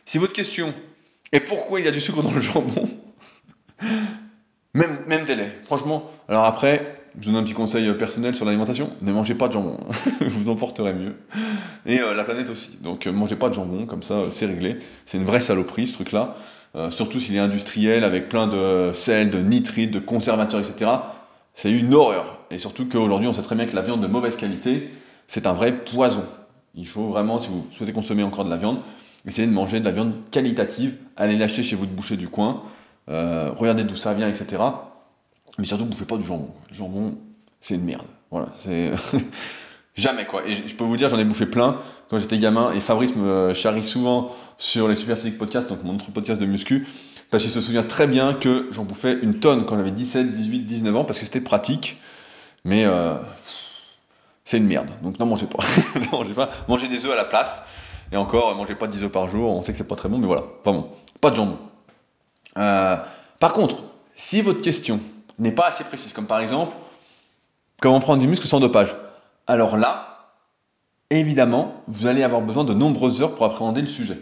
Si 0.05 0.17
votre 0.17 0.33
question 0.33 0.73
est 1.31 1.39
pourquoi 1.39 1.79
il 1.79 1.85
y 1.85 1.87
a 1.87 1.91
du 1.91 2.01
sucre 2.01 2.21
dans 2.21 2.31
le 2.31 2.41
jambon, 2.41 2.89
même, 4.73 4.99
même 5.07 5.23
délai. 5.23 5.57
Franchement, 5.63 6.11
alors 6.27 6.43
après, 6.43 6.97
je 7.17 7.27
vous 7.27 7.31
donne 7.31 7.41
un 7.41 7.45
petit 7.45 7.53
conseil 7.53 7.87
euh, 7.87 7.93
personnel 7.93 8.35
sur 8.35 8.43
l'alimentation. 8.43 8.89
Ne 9.01 9.13
mangez 9.13 9.35
pas 9.35 9.47
de 9.47 9.53
jambon. 9.53 9.79
vous 10.19 10.49
en 10.49 10.57
porterez 10.57 10.93
mieux. 10.93 11.15
Et 11.85 12.01
euh, 12.01 12.13
la 12.13 12.25
planète 12.25 12.49
aussi. 12.49 12.77
Donc, 12.81 13.07
mangez 13.07 13.37
pas 13.37 13.47
de 13.47 13.53
jambon, 13.53 13.85
comme 13.85 14.03
ça, 14.03 14.23
c'est 14.31 14.47
réglé. 14.47 14.79
C'est 15.05 15.17
une 15.17 15.25
vraie 15.25 15.39
saloperie, 15.39 15.87
ce 15.87 15.93
truc-là. 15.93 16.35
Euh, 16.75 16.89
surtout 16.89 17.19
s'il 17.19 17.35
est 17.35 17.39
industriel, 17.39 18.03
avec 18.03 18.29
plein 18.29 18.47
de 18.47 18.91
sel, 18.93 19.29
de 19.29 19.39
nitrites, 19.39 19.91
de 19.91 19.99
conservateurs, 19.99 20.59
etc. 20.59 20.91
C'est 21.53 21.71
une 21.71 21.93
horreur. 21.93 22.39
Et 22.49 22.57
surtout 22.57 22.87
qu'aujourd'hui, 22.87 23.27
on 23.27 23.33
sait 23.33 23.43
très 23.43 23.55
bien 23.55 23.65
que 23.65 23.75
la 23.75 23.83
viande 23.83 24.01
de 24.01 24.07
mauvaise 24.07 24.37
qualité, 24.37 24.89
c'est 25.27 25.45
un 25.45 25.53
vrai 25.53 25.83
poison. 25.83 26.23
Il 26.73 26.87
faut 26.87 27.07
vraiment, 27.09 27.39
si 27.39 27.49
vous 27.49 27.65
souhaitez 27.71 27.93
consommer 27.93 28.23
encore 28.23 28.45
de 28.45 28.49
la 28.49 28.57
viande, 28.57 28.79
essayer 29.27 29.47
de 29.47 29.53
manger 29.53 29.79
de 29.79 29.85
la 29.85 29.91
viande 29.91 30.13
qualitative, 30.31 30.95
allez 31.15 31.37
l'acheter 31.37 31.61
chez 31.61 31.75
vous 31.75 31.85
de 31.85 31.91
boucher 31.91 32.17
du 32.17 32.27
coin, 32.27 32.63
euh, 33.09 33.51
regardez 33.55 33.83
d'où 33.83 33.95
ça 33.95 34.13
vient, 34.13 34.27
etc. 34.27 34.63
Mais 35.59 35.65
surtout, 35.65 35.85
ne 35.85 35.89
bouffez 35.89 36.05
pas 36.05 36.17
du 36.17 36.23
jambon. 36.23 36.49
Le 36.69 36.75
jambon, 36.75 37.15
c'est 37.61 37.75
une 37.75 37.83
merde. 37.83 38.07
Voilà, 38.31 38.47
c'est. 38.57 38.91
Jamais 39.95 40.25
quoi. 40.25 40.41
Et 40.47 40.55
je 40.55 40.75
peux 40.75 40.83
vous 40.83 40.97
dire, 40.97 41.09
j'en 41.09 41.19
ai 41.19 41.25
bouffé 41.25 41.45
plein 41.45 41.77
quand 42.09 42.17
j'étais 42.17 42.39
gamin. 42.39 42.73
Et 42.73 42.81
Fabrice 42.81 43.15
me 43.15 43.53
charrie 43.53 43.83
souvent 43.83 44.35
sur 44.57 44.87
les 44.87 44.95
Super 44.95 45.17
Physique 45.17 45.37
Podcast, 45.37 45.69
donc 45.69 45.83
mon 45.83 45.95
autre 45.95 46.11
podcast 46.11 46.41
de 46.41 46.45
muscu, 46.45 46.87
parce 47.29 47.43
qu'il 47.43 47.51
se 47.51 47.61
souvient 47.61 47.83
très 47.83 48.07
bien 48.07 48.33
que 48.33 48.67
j'en 48.71 48.83
bouffais 48.85 49.17
une 49.21 49.39
tonne 49.39 49.65
quand 49.65 49.77
j'avais 49.77 49.91
17, 49.91 50.31
18, 50.31 50.59
19 50.61 50.95
ans, 50.95 51.05
parce 51.05 51.19
que 51.19 51.25
c'était 51.25 51.41
pratique. 51.41 51.99
Mais 52.65 52.85
euh, 52.85 53.15
c'est 54.45 54.57
une 54.57 54.65
merde. 54.65 54.89
Donc 55.03 55.19
n'en 55.19 55.25
mangez 55.25 55.47
pas. 55.47 55.63
mangez 56.11 56.33
pas. 56.33 56.49
Mangez 56.67 56.87
des 56.87 57.05
œufs 57.05 57.11
à 57.11 57.15
la 57.15 57.25
place. 57.25 57.63
Et 58.11 58.17
encore, 58.17 58.55
mangez 58.55 58.75
pas 58.75 58.87
10 58.87 59.03
œufs 59.03 59.11
par 59.11 59.27
jour. 59.27 59.49
On 59.49 59.61
sait 59.61 59.73
que 59.73 59.77
c'est 59.77 59.87
pas 59.87 59.95
très 59.95 60.09
bon, 60.09 60.17
mais 60.17 60.27
voilà, 60.27 60.43
pas 60.63 60.71
bon. 60.71 60.89
Pas 61.21 61.29
de 61.29 61.35
jambon. 61.35 61.57
Euh, 62.57 62.97
par 63.39 63.53
contre, 63.53 63.83
si 64.15 64.41
votre 64.41 64.61
question 64.61 64.99
n'est 65.39 65.51
pas 65.51 65.67
assez 65.67 65.83
précise, 65.83 66.13
comme 66.13 66.27
par 66.27 66.39
exemple, 66.39 66.73
comment 67.81 67.99
prendre 67.99 68.19
du 68.19 68.27
muscle 68.27 68.47
sans 68.47 68.59
dopage? 68.59 68.95
Alors 69.47 69.77
là, 69.77 70.13
évidemment, 71.09 71.75
vous 71.87 72.07
allez 72.07 72.23
avoir 72.23 72.41
besoin 72.41 72.63
de 72.63 72.73
nombreuses 72.73 73.21
heures 73.21 73.35
pour 73.35 73.45
appréhender 73.45 73.81
le 73.81 73.87
sujet. 73.87 74.17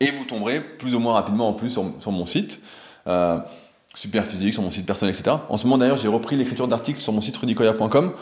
Et 0.00 0.10
vous 0.10 0.24
tomberez 0.24 0.60
plus 0.60 0.94
ou 0.94 0.98
moins 0.98 1.14
rapidement 1.14 1.48
en 1.48 1.52
plus 1.52 1.70
sur, 1.70 2.12
mon 2.12 2.26
site, 2.26 2.60
euh, 3.06 3.38
Superphysique, 3.94 4.54
sur 4.54 4.62
mon 4.62 4.70
site 4.70 4.86
personnel, 4.86 5.14
etc. 5.14 5.36
En 5.48 5.58
ce 5.58 5.64
moment 5.64 5.78
d'ailleurs, 5.78 5.98
j'ai 5.98 6.08
repris 6.08 6.36
l'écriture 6.36 6.68
d'articles 6.68 7.00
sur 7.00 7.12
mon 7.12 7.20
site 7.20 7.36
rudicoya.com. 7.36 8.12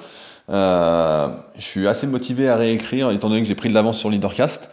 Euh, 0.50 1.36
je 1.56 1.62
suis 1.64 1.86
assez 1.86 2.06
motivé 2.06 2.48
à 2.48 2.56
réécrire, 2.56 3.10
étant 3.10 3.28
donné 3.28 3.42
que 3.42 3.48
j'ai 3.48 3.54
pris 3.54 3.68
de 3.68 3.74
l'avance 3.74 3.98
sur 3.98 4.10
Leadercast, 4.10 4.70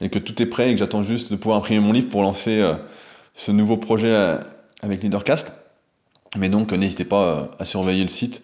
et 0.00 0.10
que 0.10 0.18
tout 0.18 0.40
est 0.42 0.46
prêt, 0.46 0.70
et 0.70 0.74
que 0.74 0.78
j'attends 0.78 1.02
juste 1.02 1.30
de 1.30 1.36
pouvoir 1.36 1.58
imprimer 1.58 1.80
mon 1.80 1.92
livre 1.92 2.08
pour 2.08 2.22
lancer 2.22 2.60
euh, 2.60 2.74
ce 3.34 3.52
nouveau 3.52 3.76
projet 3.76 4.38
avec 4.82 5.02
Leadercast. 5.02 5.52
Mais 6.36 6.48
donc, 6.48 6.72
n'hésitez 6.72 7.04
pas 7.04 7.50
à 7.58 7.64
surveiller 7.64 8.02
le 8.02 8.08
site. 8.08 8.42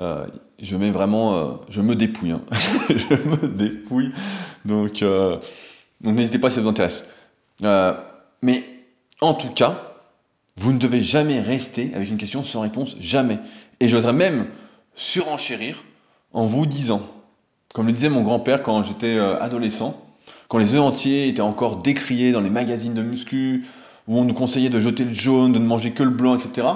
Euh, 0.00 0.26
je 0.60 0.76
mets 0.76 0.90
vraiment, 0.90 1.34
euh, 1.34 1.44
je 1.68 1.80
me 1.80 1.96
dépouille, 1.96 2.30
hein. 2.30 2.42
je 2.88 3.14
me 3.28 3.48
dépouille. 3.48 4.12
Donc, 4.64 5.02
euh, 5.02 5.38
donc 6.00 6.14
n'hésitez 6.14 6.38
pas 6.38 6.50
si 6.50 6.56
ça 6.56 6.60
vous 6.60 6.68
intéresse. 6.68 7.06
mais 8.42 8.64
en 9.20 9.34
tout 9.34 9.50
cas, 9.50 9.94
vous 10.56 10.72
ne 10.72 10.78
devez 10.78 11.02
jamais 11.02 11.40
rester 11.40 11.92
avec 11.94 12.08
une 12.08 12.16
question 12.16 12.44
sans 12.44 12.60
réponse, 12.60 12.96
jamais. 13.00 13.38
Et 13.80 13.88
j'oserais 13.88 14.12
même 14.12 14.46
surenchérir 14.94 15.84
en 16.32 16.46
vous 16.46 16.66
disant, 16.66 17.02
comme 17.74 17.86
le 17.86 17.92
disait 17.92 18.08
mon 18.08 18.22
grand-père 18.22 18.62
quand 18.62 18.82
j'étais 18.82 19.18
adolescent, 19.18 20.04
quand 20.48 20.58
les 20.58 20.74
œufs 20.74 20.80
entiers 20.80 21.28
étaient 21.28 21.42
encore 21.42 21.76
décriés 21.76 22.32
dans 22.32 22.40
les 22.40 22.50
magazines 22.50 22.94
de 22.94 23.02
muscu, 23.02 23.66
où 24.06 24.18
on 24.18 24.24
nous 24.24 24.34
conseillait 24.34 24.70
de 24.70 24.80
jeter 24.80 25.04
le 25.04 25.12
jaune, 25.12 25.52
de 25.52 25.58
ne 25.58 25.66
manger 25.66 25.92
que 25.92 26.02
le 26.02 26.10
blanc, 26.10 26.36
etc 26.36 26.66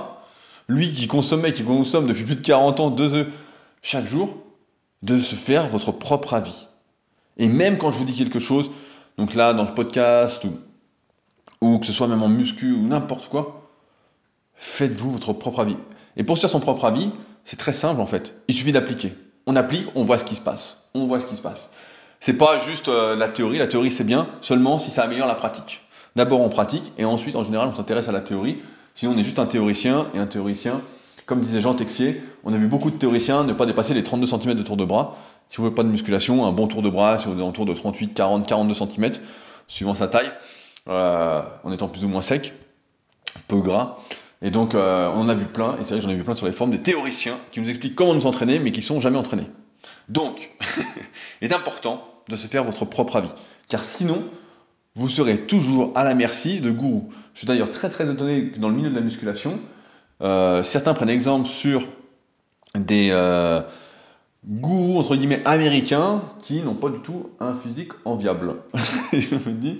lui 0.68 0.92
qui 0.92 1.06
consommait, 1.06 1.52
qui 1.52 1.64
consomme 1.64 2.06
depuis 2.06 2.24
plus 2.24 2.36
de 2.36 2.40
40 2.40 2.80
ans 2.80 2.90
deux 2.90 3.14
œufs 3.14 3.28
chaque 3.82 4.06
jour, 4.06 4.36
de 5.02 5.18
se 5.18 5.34
faire 5.34 5.68
votre 5.68 5.92
propre 5.92 6.34
avis. 6.34 6.68
Et 7.36 7.48
même 7.48 7.78
quand 7.78 7.90
je 7.90 7.98
vous 7.98 8.04
dis 8.04 8.14
quelque 8.14 8.38
chose, 8.38 8.70
donc 9.18 9.34
là 9.34 9.54
dans 9.54 9.64
le 9.64 9.74
podcast, 9.74 10.44
ou, 10.44 10.52
ou 11.60 11.78
que 11.78 11.86
ce 11.86 11.92
soit 11.92 12.08
même 12.08 12.22
en 12.22 12.28
muscu 12.28 12.72
ou 12.72 12.86
n'importe 12.86 13.28
quoi, 13.28 13.68
faites-vous 14.54 15.12
votre 15.12 15.32
propre 15.32 15.60
avis. 15.60 15.76
Et 16.16 16.24
pour 16.24 16.36
se 16.36 16.42
faire 16.42 16.50
son 16.50 16.60
propre 16.60 16.84
avis, 16.84 17.10
c'est 17.44 17.58
très 17.58 17.72
simple 17.72 18.00
en 18.00 18.06
fait. 18.06 18.34
Il 18.48 18.54
suffit 18.54 18.72
d'appliquer. 18.72 19.14
On 19.46 19.56
applique, 19.56 19.86
on 19.94 20.04
voit 20.04 20.18
ce 20.18 20.24
qui 20.24 20.36
se 20.36 20.40
passe. 20.40 20.84
On 20.94 21.06
voit 21.06 21.18
ce 21.18 21.26
qui 21.26 21.36
se 21.36 21.42
passe. 21.42 21.70
C'est 22.20 22.34
pas 22.34 22.58
juste 22.58 22.88
euh, 22.88 23.16
la 23.16 23.28
théorie. 23.28 23.58
La 23.58 23.66
théorie 23.66 23.90
c'est 23.90 24.04
bien 24.04 24.28
seulement 24.40 24.78
si 24.78 24.90
ça 24.90 25.02
améliore 25.02 25.26
la 25.26 25.34
pratique. 25.34 25.80
D'abord 26.14 26.40
on 26.40 26.48
pratique 26.48 26.92
et 26.98 27.04
ensuite 27.04 27.34
en 27.34 27.42
général 27.42 27.68
on 27.68 27.74
s'intéresse 27.74 28.08
à 28.08 28.12
la 28.12 28.20
théorie 28.20 28.58
Sinon, 28.94 29.12
on 29.14 29.18
est 29.18 29.22
juste 29.22 29.38
un 29.38 29.46
théoricien, 29.46 30.06
et 30.14 30.18
un 30.18 30.26
théoricien, 30.26 30.82
comme 31.26 31.40
disait 31.40 31.60
Jean 31.60 31.74
Texier, 31.74 32.20
on 32.44 32.52
a 32.52 32.56
vu 32.56 32.66
beaucoup 32.66 32.90
de 32.90 32.96
théoriciens 32.96 33.44
ne 33.44 33.52
pas 33.52 33.66
dépasser 33.66 33.94
les 33.94 34.02
32 34.02 34.26
cm 34.26 34.54
de 34.54 34.62
tour 34.62 34.76
de 34.76 34.84
bras. 34.84 35.16
Si 35.48 35.56
vous 35.56 35.64
voulez 35.64 35.74
pas 35.74 35.82
de 35.82 35.88
musculation, 35.88 36.44
un 36.46 36.52
bon 36.52 36.66
tour 36.66 36.82
de 36.82 36.90
bras, 36.90 37.18
si 37.18 37.26
vous 37.26 37.34
êtes 37.34 37.40
autour 37.40 37.66
de 37.66 37.74
38, 37.74 38.14
40, 38.14 38.46
42 38.46 38.74
cm, 38.74 39.12
suivant 39.68 39.94
sa 39.94 40.08
taille, 40.08 40.30
euh, 40.88 41.42
en 41.62 41.72
étant 41.72 41.88
plus 41.88 42.04
ou 42.04 42.08
moins 42.08 42.22
sec, 42.22 42.52
peu 43.48 43.60
gras. 43.60 43.96
Et 44.42 44.50
donc, 44.50 44.74
euh, 44.74 45.10
on 45.14 45.20
en 45.20 45.28
a 45.28 45.34
vu 45.34 45.44
plein, 45.44 45.74
et 45.74 45.78
c'est 45.80 45.90
vrai 45.90 45.96
que 45.96 46.02
j'en 46.02 46.10
ai 46.10 46.16
vu 46.16 46.24
plein 46.24 46.34
sur 46.34 46.46
les 46.46 46.52
formes, 46.52 46.70
des 46.70 46.82
théoriciens 46.82 47.36
qui 47.50 47.60
nous 47.60 47.70
expliquent 47.70 47.94
comment 47.94 48.14
nous 48.14 48.26
entraîner, 48.26 48.58
mais 48.58 48.72
qui 48.72 48.82
sont 48.82 49.00
jamais 49.00 49.18
entraînés. 49.18 49.46
Donc, 50.08 50.50
il 51.40 51.50
est 51.50 51.54
important 51.54 52.04
de 52.28 52.36
se 52.36 52.46
faire 52.46 52.64
votre 52.64 52.84
propre 52.84 53.16
avis. 53.16 53.30
Car 53.68 53.84
sinon, 53.84 54.24
vous 54.94 55.08
serez 55.08 55.38
toujours 55.38 55.92
à 55.94 56.04
la 56.04 56.14
merci 56.14 56.60
de 56.60 56.70
gourous. 56.70 57.08
Je 57.34 57.40
suis 57.40 57.46
d'ailleurs 57.46 57.70
très 57.70 57.88
très 57.88 58.10
étonné 58.10 58.50
que 58.50 58.58
dans 58.58 58.68
le 58.68 58.74
milieu 58.74 58.90
de 58.90 58.94
la 58.94 59.00
musculation, 59.00 59.58
euh, 60.22 60.62
certains 60.62 60.94
prennent 60.94 61.08
exemple 61.08 61.48
sur 61.48 61.86
des 62.74 63.08
euh, 63.10 63.62
gourous 64.46 64.98
entre 64.98 65.16
guillemets 65.16 65.42
américains 65.44 66.22
qui 66.42 66.62
n'ont 66.62 66.74
pas 66.74 66.90
du 66.90 66.98
tout 66.98 67.30
un 67.40 67.54
physique 67.54 67.92
enviable. 68.04 68.56
je 69.12 69.34
me 69.34 69.52
dis, 69.52 69.78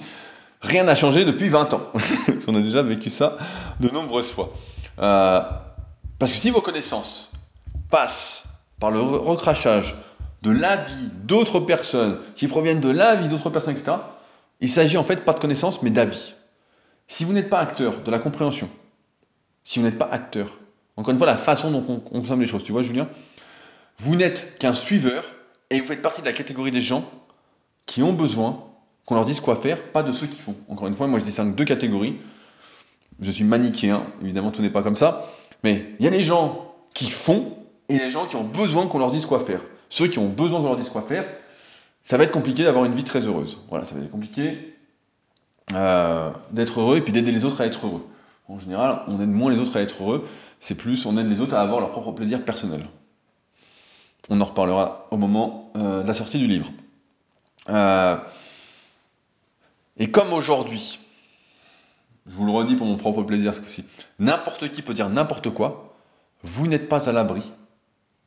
rien 0.62 0.84
n'a 0.84 0.94
changé 0.94 1.24
depuis 1.24 1.48
20 1.48 1.74
ans. 1.74 1.82
On 2.46 2.54
a 2.54 2.60
déjà 2.60 2.82
vécu 2.82 3.10
ça 3.10 3.36
de 3.80 3.88
nombreuses 3.90 4.32
fois. 4.32 4.52
Euh, 4.98 5.40
parce 6.18 6.32
que 6.32 6.38
si 6.38 6.50
vos 6.50 6.60
connaissances 6.60 7.32
passent 7.90 8.44
par 8.80 8.90
le 8.90 9.00
recrachage 9.00 9.94
de 10.42 10.50
l'avis 10.50 11.10
d'autres 11.24 11.60
personnes, 11.60 12.16
qui 12.34 12.48
proviennent 12.48 12.80
de 12.80 12.90
l'avis 12.90 13.28
d'autres 13.28 13.50
personnes, 13.50 13.74
etc., 13.74 13.92
il 14.62 14.68
s'agit 14.68 14.96
en 14.96 15.04
fait 15.04 15.24
pas 15.24 15.34
de 15.34 15.40
connaissances, 15.40 15.82
mais 15.82 15.90
d'avis. 15.90 16.34
Si 17.08 17.24
vous 17.24 17.32
n'êtes 17.32 17.50
pas 17.50 17.58
acteur 17.58 18.00
de 18.00 18.10
la 18.10 18.18
compréhension, 18.18 18.70
si 19.64 19.78
vous 19.78 19.84
n'êtes 19.84 19.98
pas 19.98 20.08
acteur, 20.10 20.56
encore 20.96 21.12
une 21.12 21.18
fois, 21.18 21.26
la 21.26 21.36
façon 21.36 21.70
dont 21.70 21.84
on 21.88 21.98
consomme 21.98 22.40
les 22.40 22.46
choses, 22.46 22.62
tu 22.62 22.72
vois, 22.72 22.82
Julien, 22.82 23.08
vous 23.98 24.14
n'êtes 24.14 24.58
qu'un 24.58 24.72
suiveur 24.72 25.24
et 25.68 25.80
vous 25.80 25.86
faites 25.86 26.00
partie 26.00 26.20
de 26.20 26.26
la 26.26 26.32
catégorie 26.32 26.70
des 26.70 26.80
gens 26.80 27.04
qui 27.86 28.02
ont 28.02 28.12
besoin 28.12 28.64
qu'on 29.04 29.16
leur 29.16 29.24
dise 29.24 29.40
quoi 29.40 29.56
faire, 29.56 29.82
pas 29.82 30.04
de 30.04 30.12
ceux 30.12 30.28
qui 30.28 30.38
font. 30.38 30.54
Encore 30.68 30.86
une 30.86 30.94
fois, 30.94 31.08
moi 31.08 31.18
je 31.18 31.24
distingue 31.24 31.54
deux 31.56 31.64
catégories. 31.64 32.18
Je 33.20 33.30
suis 33.30 33.44
manichéen, 33.44 34.04
évidemment 34.22 34.52
tout 34.52 34.62
n'est 34.62 34.70
pas 34.70 34.82
comme 34.82 34.96
ça, 34.96 35.28
mais 35.64 35.86
il 35.98 36.04
y 36.04 36.08
a 36.08 36.10
les 36.10 36.22
gens 36.22 36.74
qui 36.94 37.10
font 37.10 37.56
et 37.88 37.98
les 37.98 38.10
gens 38.10 38.26
qui 38.26 38.36
ont 38.36 38.44
besoin 38.44 38.86
qu'on 38.86 38.98
leur 38.98 39.10
dise 39.10 39.26
quoi 39.26 39.40
faire. 39.40 39.60
Ceux 39.88 40.06
qui 40.06 40.20
ont 40.20 40.28
besoin 40.28 40.60
qu'on 40.60 40.66
leur 40.66 40.76
dise 40.76 40.88
quoi 40.88 41.02
faire, 41.02 41.24
ça 42.04 42.16
va 42.16 42.24
être 42.24 42.32
compliqué 42.32 42.64
d'avoir 42.64 42.84
une 42.84 42.94
vie 42.94 43.04
très 43.04 43.20
heureuse. 43.20 43.58
Voilà, 43.70 43.86
ça 43.86 43.94
va 43.94 44.02
être 44.02 44.10
compliqué 44.10 44.74
euh, 45.72 46.30
d'être 46.50 46.80
heureux 46.80 46.96
et 46.98 47.00
puis 47.00 47.12
d'aider 47.12 47.32
les 47.32 47.44
autres 47.44 47.60
à 47.60 47.66
être 47.66 47.86
heureux. 47.86 48.06
En 48.48 48.58
général, 48.58 49.02
on 49.06 49.20
aide 49.20 49.30
moins 49.30 49.52
les 49.52 49.60
autres 49.60 49.76
à 49.76 49.80
être 49.80 50.02
heureux, 50.02 50.26
c'est 50.60 50.74
plus 50.74 51.06
on 51.06 51.16
aide 51.16 51.28
les 51.28 51.40
autres 51.40 51.54
à 51.54 51.60
avoir 51.60 51.80
leur 51.80 51.90
propre 51.90 52.12
plaisir 52.12 52.44
personnel. 52.44 52.84
On 54.28 54.40
en 54.40 54.44
reparlera 54.44 55.06
au 55.10 55.16
moment 55.16 55.72
euh, 55.76 56.02
de 56.02 56.08
la 56.08 56.14
sortie 56.14 56.38
du 56.38 56.46
livre. 56.46 56.70
Euh, 57.68 58.16
et 59.96 60.10
comme 60.10 60.32
aujourd'hui, 60.32 60.98
je 62.26 62.34
vous 62.34 62.46
le 62.46 62.52
redis 62.52 62.76
pour 62.76 62.86
mon 62.86 62.96
propre 62.96 63.22
plaisir 63.22 63.54
ce 63.54 63.60
n'importe 64.18 64.70
qui 64.70 64.82
peut 64.82 64.94
dire 64.94 65.08
n'importe 65.08 65.50
quoi, 65.50 65.94
vous 66.42 66.66
n'êtes 66.66 66.88
pas 66.88 67.08
à 67.08 67.12
l'abri 67.12 67.42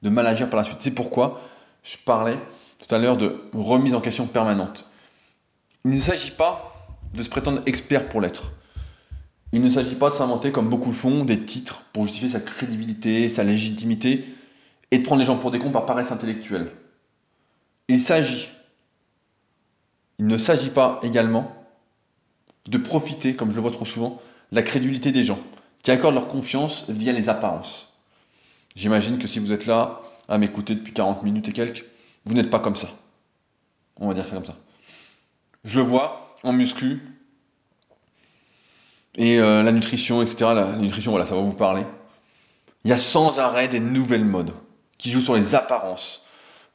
de 0.01 0.09
mal 0.09 0.27
agir 0.27 0.49
par 0.49 0.57
la 0.57 0.63
suite. 0.63 0.77
C'est 0.79 0.91
pourquoi 0.91 1.41
je 1.83 1.97
parlais 1.97 2.39
tout 2.85 2.93
à 2.93 2.97
l'heure 2.97 3.17
de 3.17 3.41
remise 3.53 3.95
en 3.95 4.01
question 4.01 4.27
permanente. 4.27 4.85
Il 5.85 5.91
ne 5.91 6.01
s'agit 6.01 6.31
pas 6.31 6.75
de 7.13 7.23
se 7.23 7.29
prétendre 7.29 7.61
expert 7.65 8.09
pour 8.09 8.21
l'être. 8.21 8.51
Il 9.51 9.61
ne 9.61 9.69
s'agit 9.69 9.95
pas 9.95 10.09
de 10.09 10.15
s'inventer, 10.15 10.51
comme 10.51 10.69
beaucoup 10.69 10.89
le 10.89 10.95
font, 10.95 11.23
des 11.23 11.45
titres 11.45 11.83
pour 11.93 12.03
justifier 12.03 12.29
sa 12.29 12.39
crédibilité, 12.39 13.29
sa 13.29 13.43
légitimité, 13.43 14.25
et 14.91 14.99
de 14.99 15.03
prendre 15.03 15.19
les 15.19 15.25
gens 15.25 15.37
pour 15.37 15.49
des 15.49 15.59
cons 15.59 15.71
par 15.71 15.85
paresse 15.85 16.11
intellectuelle. 16.11 16.71
Il 17.87 18.01
s'agit, 18.01 18.49
il 20.19 20.27
ne 20.27 20.37
s'agit 20.37 20.69
pas 20.69 20.99
également 21.03 21.51
de 22.67 22.77
profiter, 22.77 23.35
comme 23.35 23.51
je 23.51 23.55
le 23.55 23.61
vois 23.61 23.71
trop 23.71 23.85
souvent, 23.85 24.21
de 24.51 24.55
la 24.55 24.63
crédulité 24.63 25.11
des 25.11 25.23
gens, 25.23 25.39
qui 25.81 25.91
accordent 25.91 26.15
leur 26.15 26.27
confiance 26.27 26.85
via 26.89 27.13
les 27.13 27.29
apparences. 27.29 27.93
J'imagine 28.75 29.17
que 29.17 29.27
si 29.27 29.39
vous 29.39 29.53
êtes 29.53 29.65
là 29.65 30.01
à 30.27 30.37
m'écouter 30.37 30.75
depuis 30.75 30.93
40 30.93 31.23
minutes 31.23 31.49
et 31.49 31.53
quelques, 31.53 31.85
vous 32.25 32.33
n'êtes 32.33 32.49
pas 32.49 32.59
comme 32.59 32.75
ça. 32.75 32.89
On 33.99 34.07
va 34.07 34.13
dire 34.13 34.25
ça 34.25 34.35
comme 34.35 34.45
ça. 34.45 34.55
Je 35.63 35.79
le 35.79 35.85
vois 35.85 36.35
en 36.43 36.53
muscu. 36.53 37.01
Et 39.17 39.39
euh, 39.39 39.63
la 39.63 39.71
nutrition, 39.71 40.21
etc. 40.21 40.51
La 40.53 40.75
nutrition, 40.75 41.11
voilà, 41.11 41.25
ça 41.25 41.35
va 41.35 41.41
vous 41.41 41.53
parler. 41.53 41.83
Il 42.83 42.89
y 42.89 42.93
a 42.93 42.97
sans 42.97 43.39
arrêt 43.39 43.67
des 43.67 43.79
nouvelles 43.79 44.25
modes 44.25 44.53
qui 44.97 45.09
jouent 45.09 45.21
sur 45.21 45.35
les 45.35 45.55
apparences. 45.55 46.21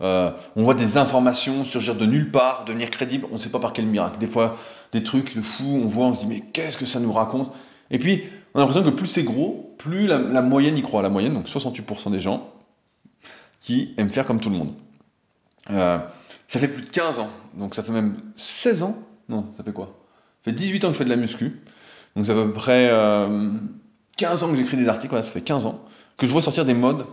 Euh, 0.02 0.30
on 0.56 0.64
voit 0.64 0.74
des 0.74 0.96
informations 0.96 1.64
surgir 1.64 1.94
de 1.94 2.06
nulle 2.06 2.30
part, 2.30 2.64
devenir 2.64 2.90
crédibles, 2.90 3.26
on 3.30 3.34
ne 3.34 3.38
sait 3.38 3.50
pas 3.50 3.58
par 3.58 3.72
quel 3.72 3.86
miracle. 3.86 4.18
Des 4.18 4.26
fois, 4.26 4.56
des 4.92 5.04
trucs 5.04 5.36
de 5.36 5.42
fou, 5.42 5.80
on 5.84 5.86
voit, 5.86 6.06
on 6.06 6.14
se 6.14 6.20
dit, 6.20 6.26
mais 6.26 6.40
qu'est-ce 6.40 6.78
que 6.78 6.86
ça 6.86 7.00
nous 7.00 7.12
raconte? 7.12 7.52
Et 7.90 7.98
puis, 7.98 8.22
on 8.54 8.58
a 8.58 8.62
l'impression 8.62 8.82
que 8.82 8.94
plus 8.94 9.06
c'est 9.06 9.22
gros, 9.22 9.74
plus 9.78 10.06
la, 10.06 10.18
moyenne 10.42 10.78
y 10.78 10.82
croit. 10.82 11.02
La 11.02 11.10
moyenne, 11.10 11.34
donc 11.34 11.46
68% 11.46 12.10
des 12.10 12.20
gens 12.20 12.48
qui 13.60 13.94
aiment 13.98 14.10
faire 14.10 14.26
comme 14.26 14.40
tout 14.40 14.50
le 14.50 14.56
monde. 14.56 14.72
Euh, 15.68 15.98
ça 16.48 16.58
fait 16.58 16.68
plus 16.68 16.82
de 16.82 16.88
15 16.88 17.18
ans, 17.18 17.30
donc 17.54 17.74
ça 17.74 17.82
fait 17.82 17.92
même 17.92 18.16
16 18.36 18.82
ans. 18.82 18.98
Non, 19.28 19.52
ça 19.56 19.62
fait 19.62 19.72
quoi? 19.72 19.86
Ça 20.44 20.50
fait 20.50 20.56
18 20.56 20.84
ans 20.84 20.88
que 20.88 20.94
je 20.94 20.98
fais 20.98 21.04
de 21.04 21.10
la 21.10 21.16
muscu, 21.16 21.60
donc 22.16 22.26
ça 22.26 22.34
fait 22.34 22.40
à 22.40 22.44
peu 22.44 22.52
près 22.52 22.88
15 24.16 24.42
euh, 24.42 24.46
ans 24.46 24.50
que 24.50 24.56
j'écris 24.56 24.76
des 24.76 24.88
articles, 24.88 25.10
voilà, 25.10 25.22
ça 25.22 25.32
fait 25.32 25.42
15 25.42 25.66
ans, 25.66 25.84
que 26.16 26.26
je 26.26 26.32
vois 26.32 26.42
sortir 26.42 26.64
des 26.64 26.74
modes 26.74 27.06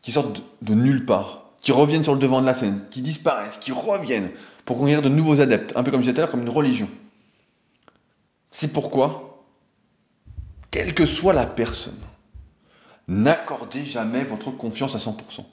qui 0.00 0.10
sortent 0.10 0.42
de 0.62 0.74
nulle 0.74 1.04
part 1.04 1.42
qui 1.62 1.72
reviennent 1.72 2.04
sur 2.04 2.12
le 2.12 2.18
devant 2.18 2.40
de 2.40 2.46
la 2.46 2.54
scène, 2.54 2.80
qui 2.90 3.00
disparaissent, 3.00 3.56
qui 3.56 3.72
reviennent 3.72 4.30
pour 4.64 4.78
conquérir 4.78 5.00
de 5.00 5.08
nouveaux 5.08 5.40
adeptes, 5.40 5.72
un 5.76 5.82
peu 5.82 5.90
comme 5.90 6.00
je 6.00 6.06
disais 6.06 6.14
tout 6.14 6.20
à 6.20 6.22
l'heure, 6.22 6.30
comme 6.30 6.42
une 6.42 6.48
religion. 6.48 6.88
C'est 8.50 8.72
pourquoi, 8.72 9.44
quelle 10.70 10.92
que 10.92 11.06
soit 11.06 11.32
la 11.32 11.46
personne, 11.46 11.98
n'accordez 13.08 13.84
jamais 13.84 14.24
votre 14.24 14.50
confiance 14.50 14.94
à 14.96 14.98
100%. 14.98 15.44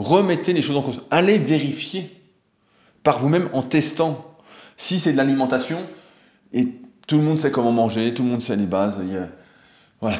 Remettez 0.00 0.54
les 0.54 0.62
choses 0.62 0.76
en 0.76 0.82
cause. 0.82 1.02
Allez 1.10 1.36
vérifier 1.36 2.10
par 3.02 3.18
vous-même 3.18 3.50
en 3.52 3.62
testant. 3.62 4.34
Si 4.78 4.98
c'est 4.98 5.12
de 5.12 5.18
l'alimentation, 5.18 5.78
et 6.54 6.68
tout 7.06 7.18
le 7.18 7.22
monde 7.22 7.38
sait 7.38 7.50
comment 7.50 7.70
manger, 7.70 8.14
tout 8.14 8.22
le 8.22 8.30
monde 8.30 8.40
sait 8.40 8.56
les 8.56 8.64
bases, 8.64 8.94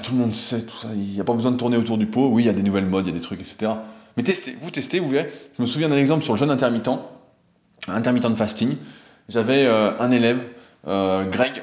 tout 0.02 0.12
le 0.12 0.18
monde 0.18 0.34
sait 0.34 0.60
tout 0.60 0.76
ça, 0.76 0.88
il 0.94 1.14
n'y 1.14 1.20
a 1.20 1.24
pas 1.24 1.32
besoin 1.32 1.50
de 1.50 1.56
tourner 1.56 1.78
autour 1.78 1.96
du 1.96 2.04
pot, 2.04 2.28
oui, 2.28 2.42
il 2.42 2.46
y 2.46 2.50
a 2.50 2.52
des 2.52 2.62
nouvelles 2.62 2.84
modes, 2.84 3.06
il 3.06 3.12
y 3.12 3.16
a 3.16 3.18
des 3.18 3.24
trucs, 3.24 3.40
etc. 3.40 3.72
Mais 4.18 4.22
testez, 4.22 4.54
vous 4.60 4.70
testez, 4.70 4.98
vous 4.98 5.08
verrez. 5.08 5.30
Je 5.56 5.62
me 5.62 5.66
souviens 5.66 5.88
d'un 5.88 5.96
exemple 5.96 6.24
sur 6.24 6.34
le 6.34 6.38
jeûne 6.38 6.50
intermittent, 6.50 6.90
intermittent 7.88 8.26
de 8.26 8.34
fasting. 8.34 8.76
J'avais 9.30 9.64
euh, 9.64 9.98
un 9.98 10.10
élève, 10.10 10.44
euh, 10.86 11.24
Greg, 11.24 11.62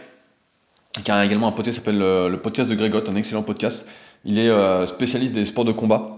qui 1.03 1.11
a 1.11 1.23
également 1.23 1.49
un 1.49 1.51
podcast 1.51 1.77
qui 1.77 1.85
s'appelle 1.85 2.01
euh, 2.01 2.29
le, 2.29 2.41
podcast 2.41 2.67
de 2.67 2.73
Grégotte, 2.73 3.09
un 3.09 3.15
excellent 3.15 3.43
podcast. 3.43 3.87
Il 4.25 4.39
est 4.39 4.87
spécialiste 4.87 5.33
des 5.33 5.45
sports 5.45 5.63
de 5.63 5.71
combat, 5.71 6.16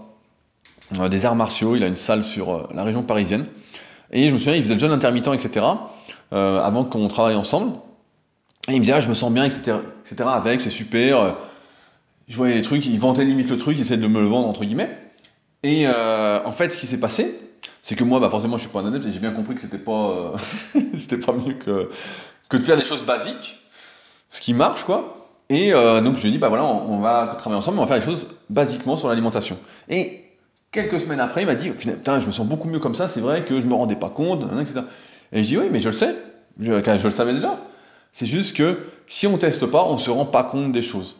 des 1.10 1.24
arts 1.24 1.36
martiaux. 1.36 1.76
Il 1.76 1.84
a 1.84 1.86
une 1.86 1.96
salle 1.96 2.22
sur 2.22 2.68
la 2.74 2.84
région 2.84 3.02
parisienne. 3.02 3.46
Et 4.12 4.28
je 4.28 4.32
me 4.32 4.38
souviens, 4.38 4.56
il 4.56 4.62
faisait 4.62 4.74
le 4.74 4.80
jeûne 4.80 4.92
intermittent, 4.92 5.28
etc. 5.28 5.66
avant 6.32 6.84
qu'on 6.84 7.08
travaille 7.08 7.36
ensemble. 7.36 7.72
Et 8.68 8.72
il 8.72 8.76
me 8.76 8.80
disait, 8.80 8.94
ah, 8.94 9.00
je 9.00 9.08
me 9.08 9.14
sens 9.14 9.32
bien, 9.32 9.44
etc. 9.44 9.78
etc. 10.04 10.28
avec, 10.32 10.60
c'est 10.60 10.70
super. 10.70 11.36
Je 12.30 12.36
voyais 12.36 12.54
les 12.54 12.62
trucs, 12.62 12.86
il 12.86 12.98
vantait 12.98 13.24
limite 13.24 13.50
le 13.50 13.58
truc, 13.58 13.76
il 13.76 13.80
essayait 13.80 14.00
de 14.00 14.06
me 14.06 14.20
le 14.20 14.26
vendre, 14.26 14.48
entre 14.48 14.64
guillemets. 14.64 14.96
Et 15.62 15.82
euh, 15.86 16.38
en 16.44 16.52
fait, 16.52 16.70
ce 16.70 16.78
qui 16.78 16.86
s'est 16.86 17.00
passé, 17.00 17.34
c'est 17.82 17.96
que 17.96 18.04
moi, 18.04 18.20
bah, 18.20 18.30
forcément, 18.30 18.56
je 18.56 18.62
suis 18.62 18.70
pas 18.70 18.80
un 18.80 18.86
adepte 18.86 19.06
et 19.06 19.12
j'ai 19.12 19.18
bien 19.18 19.32
compris 19.32 19.54
que 19.54 19.60
c'était 19.60 19.78
pas, 19.78 20.36
euh, 20.76 21.16
pas 21.26 21.32
mieux 21.32 21.54
que, 21.54 21.90
que 22.48 22.56
de 22.56 22.62
faire 22.62 22.76
des 22.76 22.84
choses 22.84 23.02
basiques, 23.02 23.60
ce 24.30 24.40
qui 24.40 24.54
marche, 24.54 24.84
quoi. 24.84 25.16
Et 25.48 25.74
euh, 25.74 26.00
donc, 26.00 26.16
je 26.16 26.22
lui 26.22 26.28
ai 26.28 26.32
dit, 26.32 26.38
bah 26.38 26.48
voilà, 26.48 26.64
on, 26.64 27.00
va 27.00 27.34
travailler 27.36 27.58
ensemble, 27.58 27.78
on 27.78 27.82
va 27.82 27.88
faire 27.88 27.96
les 27.96 28.04
choses 28.04 28.28
basiquement 28.48 28.96
sur 28.96 29.08
l'alimentation. 29.08 29.58
Et 29.88 30.29
quelques 30.72 31.00
semaines 31.00 31.20
après, 31.20 31.42
il 31.42 31.46
m'a 31.46 31.54
dit, 31.54 31.70
putain, 31.70 32.20
je 32.20 32.26
me 32.26 32.32
sens 32.32 32.46
beaucoup 32.46 32.68
mieux 32.68 32.78
comme 32.78 32.94
ça, 32.94 33.08
c'est 33.08 33.20
vrai 33.20 33.44
que 33.44 33.60
je 33.60 33.66
me 33.66 33.74
rendais 33.74 33.96
pas 33.96 34.10
compte, 34.10 34.44
etc. 34.60 34.80
Et 35.32 35.42
je 35.42 35.48
dis, 35.48 35.58
oui, 35.58 35.66
mais 35.70 35.80
je 35.80 35.88
le 35.88 35.94
sais, 35.94 36.14
je, 36.58 36.72
je 36.72 37.04
le 37.04 37.10
savais 37.10 37.34
déjà. 37.34 37.58
C'est 38.12 38.26
juste 38.26 38.56
que 38.56 38.80
si 39.06 39.26
on 39.26 39.38
teste 39.38 39.66
pas, 39.66 39.84
on 39.84 39.98
se 39.98 40.10
rend 40.10 40.26
pas 40.26 40.42
compte 40.42 40.72
des 40.72 40.82
choses. 40.82 41.16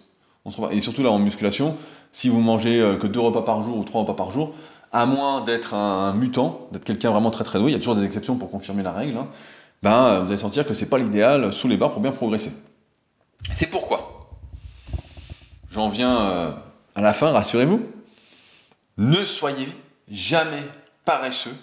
Et 0.73 0.81
surtout 0.81 1.03
là, 1.03 1.11
en 1.11 1.19
musculation, 1.19 1.77
si 2.13 2.29
vous 2.29 2.41
mangez 2.41 2.81
euh, 2.81 2.97
que 2.97 3.07
deux 3.07 3.21
repas 3.21 3.43
par 3.43 3.63
jour 3.63 3.77
ou 3.77 3.85
trois 3.85 4.03
repas 4.03 4.15
par 4.15 4.31
jour, 4.31 4.55
à 4.93 5.07
moins 5.07 5.43
d'être 5.43 5.75
un 5.75 6.13
mutant, 6.15 6.67
d'être 6.73 6.85
quelqu'un 6.85 7.11
vraiment 7.11 7.31
très 7.31 7.45
très 7.45 7.59
doué, 7.59 7.71
il 7.71 7.75
y 7.75 7.77
a 7.77 7.79
toujours 7.79 7.95
des 7.95 8.05
exceptions 8.05 8.37
pour 8.37 8.51
confirmer 8.51 8.83
la 8.83 8.93
règle, 8.93 9.17
hein, 9.17 9.29
ben, 9.83 10.05
euh, 10.05 10.21
vous 10.21 10.29
allez 10.29 10.39
sentir 10.39 10.67
que 10.67 10.75
c'est 10.75 10.87
pas 10.87 10.99
l'idéal 10.99 11.53
sous 11.53 11.69
les 11.69 11.77
barres 11.77 11.93
pour 11.93 12.03
bien 12.03 12.13
progresser. 12.13 12.53
C'est 13.53 13.67
pourquoi. 13.67 14.29
J'en 15.71 15.89
viens 15.89 16.21
euh, 16.21 16.51
à 16.95 17.01
la 17.01 17.13
fin, 17.13 17.31
rassurez-vous. 17.31 17.81
Ne 19.01 19.25
soyez 19.25 19.69
jamais 20.09 20.63
paresseux 21.05 21.57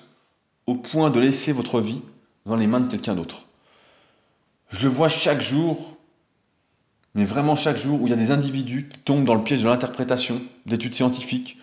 au 0.66 0.76
point 0.76 1.10
de 1.10 1.20
laisser 1.20 1.54
votre 1.54 1.80
vie 1.80 2.02
dans 2.46 2.58
les 2.58 2.68
mains 2.68 2.82
de 2.82 2.92
quelqu'un 2.92 3.16
d'autre. 3.16 3.46
Je 4.72 4.84
le 4.84 4.90
vois 4.90 5.08
chaque 5.08 5.40
jour 5.40 5.98
mais 7.18 7.26
vraiment 7.26 7.56
chaque 7.56 7.78
jour 7.78 8.00
où 8.00 8.06
il 8.06 8.12
y 8.12 8.14
a 8.14 8.16
des 8.16 8.30
individus 8.30 8.88
qui 8.88 9.00
tombent 9.00 9.26
dans 9.26 9.34
le 9.34 9.44
piège 9.44 9.64
de 9.64 9.68
l'interprétation 9.68 10.40
d'études 10.68 10.94
scientifiques, 10.94 11.58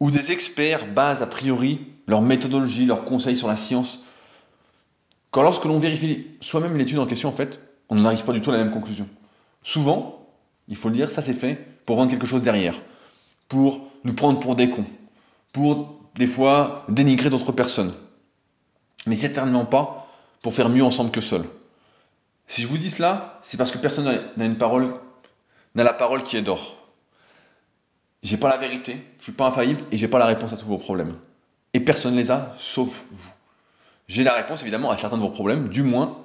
où 0.00 0.10
des 0.10 0.32
experts 0.32 0.90
basent 0.94 1.20
a 1.20 1.26
priori 1.26 1.80
leur 2.06 2.22
méthodologie, 2.22 2.86
leurs 2.86 3.04
conseils 3.04 3.36
sur 3.36 3.48
la 3.48 3.56
science, 3.56 4.02
quand 5.30 5.42
lorsque 5.42 5.66
l'on 5.66 5.78
vérifie 5.78 6.28
soi-même 6.40 6.78
l'étude 6.78 6.98
en 6.98 7.04
question, 7.04 7.28
en 7.28 7.36
fait, 7.36 7.60
on 7.90 7.96
n'arrive 7.96 8.24
pas 8.24 8.32
du 8.32 8.40
tout 8.40 8.50
à 8.50 8.56
la 8.56 8.64
même 8.64 8.72
conclusion. 8.72 9.06
Souvent, 9.62 10.26
il 10.68 10.76
faut 10.76 10.88
le 10.88 10.94
dire, 10.94 11.10
ça 11.10 11.20
c'est 11.20 11.34
fait 11.34 11.58
pour 11.84 11.96
vendre 11.96 12.10
quelque 12.10 12.26
chose 12.26 12.42
derrière, 12.42 12.80
pour 13.48 13.88
nous 14.04 14.14
prendre 14.14 14.40
pour 14.40 14.56
des 14.56 14.70
cons, 14.70 14.86
pour 15.52 15.96
des 16.14 16.26
fois 16.26 16.84
dénigrer 16.88 17.30
d'autres 17.30 17.52
personnes. 17.52 17.92
Mais 19.06 19.14
certainement 19.14 19.64
pas 19.64 20.08
pour 20.42 20.54
faire 20.54 20.68
mieux 20.68 20.82
ensemble 20.82 21.10
que 21.10 21.20
seul. 21.20 21.44
Si 22.46 22.62
je 22.62 22.66
vous 22.66 22.78
dis 22.78 22.90
cela, 22.90 23.40
c'est 23.42 23.56
parce 23.56 23.70
que 23.70 23.78
personne 23.78 24.04
n'a 24.36 24.44
une 24.44 24.58
parole, 24.58 24.94
n'a 25.74 25.84
la 25.84 25.92
parole 25.92 26.22
qui 26.22 26.36
est 26.36 26.42
d'or. 26.42 26.76
J'ai 28.22 28.36
pas 28.36 28.48
la 28.48 28.56
vérité, 28.56 29.04
je 29.18 29.24
suis 29.24 29.32
pas 29.32 29.46
infaillible 29.46 29.82
et 29.92 29.96
j'ai 29.96 30.08
pas 30.08 30.18
la 30.18 30.26
réponse 30.26 30.52
à 30.52 30.56
tous 30.56 30.66
vos 30.66 30.78
problèmes. 30.78 31.16
Et 31.74 31.80
personne 31.80 32.14
ne 32.14 32.18
les 32.18 32.30
a, 32.30 32.54
sauf 32.56 33.04
vous. 33.10 33.30
J'ai 34.08 34.24
la 34.24 34.34
réponse 34.34 34.62
évidemment 34.62 34.90
à 34.90 34.96
certains 34.96 35.16
de 35.16 35.22
vos 35.22 35.30
problèmes, 35.30 35.68
du 35.68 35.82
moins, 35.82 36.18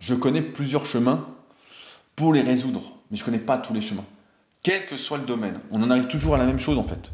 je 0.00 0.14
connais 0.14 0.42
plusieurs 0.42 0.86
chemins 0.86 1.26
pour 2.14 2.32
les 2.32 2.42
résoudre, 2.42 2.82
mais 3.10 3.16
je 3.16 3.24
connais 3.24 3.38
pas 3.38 3.58
tous 3.58 3.72
les 3.72 3.80
chemins. 3.80 4.04
Quel 4.66 4.84
que 4.84 4.96
soit 4.96 5.18
le 5.18 5.24
domaine, 5.24 5.60
on 5.70 5.80
en 5.84 5.92
arrive 5.92 6.08
toujours 6.08 6.34
à 6.34 6.38
la 6.38 6.44
même 6.44 6.58
chose 6.58 6.76
en 6.76 6.82
fait. 6.82 7.12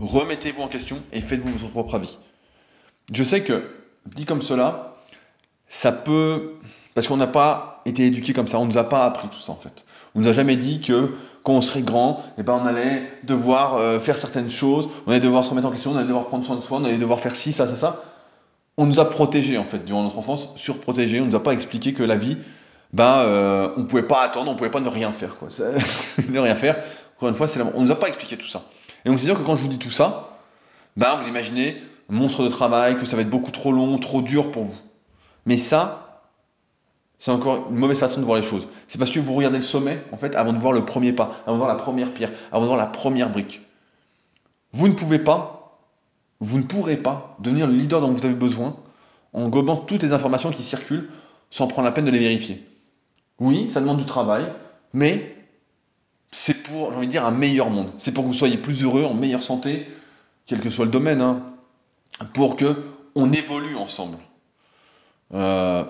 Remettez-vous 0.00 0.62
en 0.62 0.66
question 0.66 0.98
et 1.12 1.20
faites-vous 1.20 1.56
votre 1.56 1.70
propre 1.70 1.94
avis. 1.94 2.18
Je 3.12 3.22
sais 3.22 3.44
que, 3.44 3.70
dit 4.16 4.24
comme 4.24 4.42
cela, 4.42 4.96
ça 5.68 5.92
peut 5.92 6.54
parce 6.96 7.06
qu'on 7.06 7.16
n'a 7.16 7.28
pas 7.28 7.82
été 7.86 8.04
éduqué 8.06 8.32
comme 8.32 8.48
ça, 8.48 8.58
on 8.58 8.64
ne 8.64 8.72
nous 8.72 8.78
a 8.78 8.88
pas 8.88 9.04
appris 9.04 9.28
tout 9.28 9.38
ça 9.38 9.52
en 9.52 9.58
fait. 9.58 9.84
On 10.16 10.22
nous 10.22 10.28
a 10.28 10.32
jamais 10.32 10.56
dit 10.56 10.80
que 10.80 11.14
quand 11.44 11.52
on 11.52 11.60
serait 11.60 11.82
grand, 11.82 12.20
eh 12.36 12.42
ben, 12.42 12.60
on 12.60 12.66
allait 12.66 13.08
devoir 13.22 13.76
euh, 13.76 14.00
faire 14.00 14.16
certaines 14.16 14.50
choses, 14.50 14.88
on 15.06 15.12
allait 15.12 15.20
devoir 15.20 15.44
se 15.44 15.50
remettre 15.50 15.68
en 15.68 15.70
question, 15.70 15.92
on 15.92 15.96
allait 15.96 16.08
devoir 16.08 16.26
prendre 16.26 16.44
soin 16.44 16.56
de 16.56 16.62
soi, 16.62 16.78
on 16.78 16.84
allait 16.84 16.98
devoir 16.98 17.20
faire 17.20 17.36
ci, 17.36 17.52
ça, 17.52 17.68
ça, 17.68 17.76
ça. 17.76 18.02
on 18.76 18.86
nous 18.86 18.98
a 18.98 19.08
protégés 19.08 19.56
en 19.56 19.64
fait 19.64 19.84
durant 19.84 20.02
notre 20.02 20.18
enfance, 20.18 20.48
surprotégés. 20.56 21.20
On 21.20 21.26
nous 21.26 21.36
a 21.36 21.44
pas 21.44 21.52
expliqué 21.52 21.92
que 21.92 22.02
la 22.02 22.16
vie, 22.16 22.38
bah, 22.92 23.20
euh, 23.20 23.68
on 23.76 23.84
pouvait 23.84 24.02
pas 24.02 24.22
attendre, 24.22 24.50
on 24.50 24.54
pouvait 24.54 24.70
pas 24.70 24.80
ne 24.80 24.88
rien 24.88 25.12
faire 25.12 25.36
quoi. 25.36 25.48
ne 26.28 26.38
rien 26.38 26.54
faire. 26.54 26.76
Encore 27.16 27.28
une 27.28 27.34
fois, 27.34 27.48
c'est 27.48 27.60
on 27.60 27.82
nous 27.82 27.90
a 27.90 27.98
pas 27.98 28.08
expliqué 28.08 28.36
tout 28.36 28.46
ça. 28.46 28.62
Et 29.04 29.08
donc 29.08 29.18
c'est 29.18 29.26
sûr 29.26 29.38
que 29.38 29.44
quand 29.44 29.54
je 29.54 29.62
vous 29.62 29.68
dis 29.68 29.78
tout 29.78 29.90
ça, 29.90 30.38
bah, 30.96 31.16
vous 31.20 31.28
imaginez 31.28 31.82
monstre 32.08 32.42
de 32.42 32.48
travail, 32.48 32.96
que 32.96 33.04
ça 33.04 33.16
va 33.16 33.22
être 33.22 33.30
beaucoup 33.30 33.50
trop 33.50 33.72
long, 33.72 33.98
trop 33.98 34.22
dur 34.22 34.50
pour 34.50 34.64
vous. 34.64 34.78
Mais 35.46 35.56
ça, 35.56 36.22
c'est 37.18 37.30
encore 37.30 37.68
une 37.70 37.76
mauvaise 37.76 37.98
façon 37.98 38.20
de 38.20 38.24
voir 38.24 38.38
les 38.38 38.46
choses. 38.46 38.68
C'est 38.86 38.98
parce 38.98 39.10
que 39.10 39.20
vous 39.20 39.34
regardez 39.34 39.58
le 39.58 39.64
sommet, 39.64 40.02
en 40.12 40.16
fait, 40.16 40.34
avant 40.36 40.52
de 40.52 40.58
voir 40.58 40.72
le 40.72 40.84
premier 40.84 41.12
pas, 41.12 41.42
avant 41.46 41.54
de 41.54 41.58
voir 41.58 41.68
la 41.68 41.74
première 41.74 42.12
pierre, 42.12 42.30
avant 42.52 42.62
de 42.62 42.66
voir 42.66 42.78
la 42.78 42.86
première 42.86 43.30
brique. 43.30 43.60
Vous 44.72 44.88
ne 44.88 44.92
pouvez 44.94 45.18
pas, 45.18 45.80
vous 46.40 46.58
ne 46.58 46.62
pourrez 46.62 46.96
pas 46.96 47.36
devenir 47.40 47.66
le 47.66 47.74
leader 47.74 48.00
dont 48.00 48.12
vous 48.12 48.24
avez 48.24 48.34
besoin 48.34 48.76
en 49.32 49.48
gobant 49.48 49.76
toutes 49.76 50.02
les 50.02 50.12
informations 50.12 50.50
qui 50.50 50.62
circulent 50.62 51.10
sans 51.50 51.66
prendre 51.66 51.86
la 51.86 51.92
peine 51.92 52.04
de 52.04 52.10
les 52.10 52.18
vérifier. 52.18 52.67
Oui, 53.40 53.70
ça 53.70 53.80
demande 53.80 53.98
du 53.98 54.04
travail, 54.04 54.52
mais 54.92 55.36
c'est 56.30 56.62
pour, 56.62 56.90
j'ai 56.90 56.96
envie 56.96 57.06
de 57.06 57.12
dire, 57.12 57.24
un 57.24 57.30
meilleur 57.30 57.70
monde. 57.70 57.92
C'est 57.98 58.12
pour 58.12 58.24
que 58.24 58.28
vous 58.28 58.34
soyez 58.34 58.56
plus 58.56 58.82
heureux, 58.82 59.04
en 59.04 59.14
meilleure 59.14 59.42
santé, 59.42 59.86
quel 60.46 60.60
que 60.60 60.70
soit 60.70 60.84
le 60.84 60.90
domaine, 60.90 61.20
hein, 61.20 61.42
pour 62.34 62.56
que 62.56 62.84
on 63.14 63.32
évolue 63.32 63.76
ensemble. 63.76 64.18
Euh, 65.34 65.84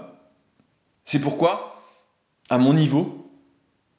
c'est 1.04 1.20
pourquoi, 1.20 1.82
à 2.50 2.58
mon 2.58 2.74
niveau, 2.74 3.30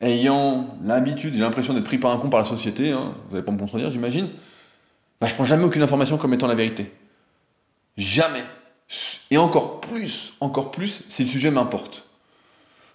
ayant 0.02 0.78
l'habitude 0.84 1.36
et 1.36 1.40
l'impression 1.40 1.74
d'être 1.74 1.86
pris 1.86 1.98
par 1.98 2.12
un 2.12 2.18
con 2.18 2.30
par 2.30 2.40
la 2.40 2.46
société, 2.46 2.92
hein, 2.92 3.14
vous 3.28 3.36
n'allez 3.36 3.46
pas 3.46 3.52
me 3.52 3.60
contredire, 3.60 3.90
j'imagine, 3.90 4.30
bah, 5.20 5.28
je 5.28 5.34
prends 5.34 5.46
jamais 5.46 5.66
aucune 5.66 5.82
information 5.82 6.18
comme 6.18 6.34
étant 6.34 6.48
la 6.48 6.56
vérité. 6.56 6.92
Jamais. 7.98 8.44
Et 9.32 9.38
encore 9.38 9.82
plus, 9.82 10.34
encore 10.40 10.72
plus, 10.72 11.04
si 11.10 11.24
le 11.24 11.30
sujet 11.30 11.52
m'importe. 11.52 12.09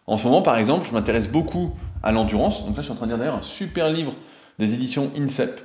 En 0.07 0.19
ce 0.19 0.25
moment, 0.25 0.43
par 0.43 0.59
exemple, 0.59 0.87
je 0.87 0.93
m'intéresse 0.93 1.29
beaucoup 1.29 1.73
à 2.03 2.13
l'endurance. 2.13 2.65
Donc 2.65 2.77
là, 2.77 2.83
je 2.83 2.83
suis 2.83 2.93
en 2.93 2.97
train 2.97 3.07
de 3.07 3.13
lire 3.13 3.19
d'ailleurs 3.19 3.37
un 3.37 3.43
super 3.43 3.91
livre 3.91 4.13
des 4.59 4.75
éditions 4.75 5.11
INSEP 5.19 5.61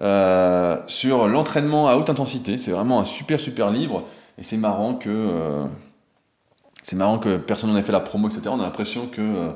euh, 0.00 0.78
sur 0.88 1.28
l'entraînement 1.28 1.88
à 1.88 1.96
haute 1.96 2.10
intensité. 2.10 2.58
C'est 2.58 2.72
vraiment 2.72 3.00
un 3.00 3.04
super, 3.04 3.38
super 3.38 3.70
livre. 3.70 4.04
Et 4.38 4.42
c'est 4.42 4.56
marrant 4.56 4.94
que. 4.94 5.10
Euh, 5.10 5.66
c'est 6.82 6.96
marrant 6.96 7.20
que 7.20 7.36
personne 7.36 7.70
n'en 7.70 7.76
ait 7.76 7.82
fait 7.82 7.92
la 7.92 8.00
promo, 8.00 8.28
etc. 8.28 8.42
On 8.48 8.58
a 8.58 8.64
l'impression 8.64 9.06
que 9.06 9.20
euh, 9.20 9.50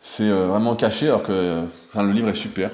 c'est 0.00 0.30
vraiment 0.30 0.74
caché, 0.74 1.08
alors 1.08 1.22
que 1.22 1.66
le 1.94 2.12
livre 2.12 2.30
est 2.30 2.34
super. 2.34 2.70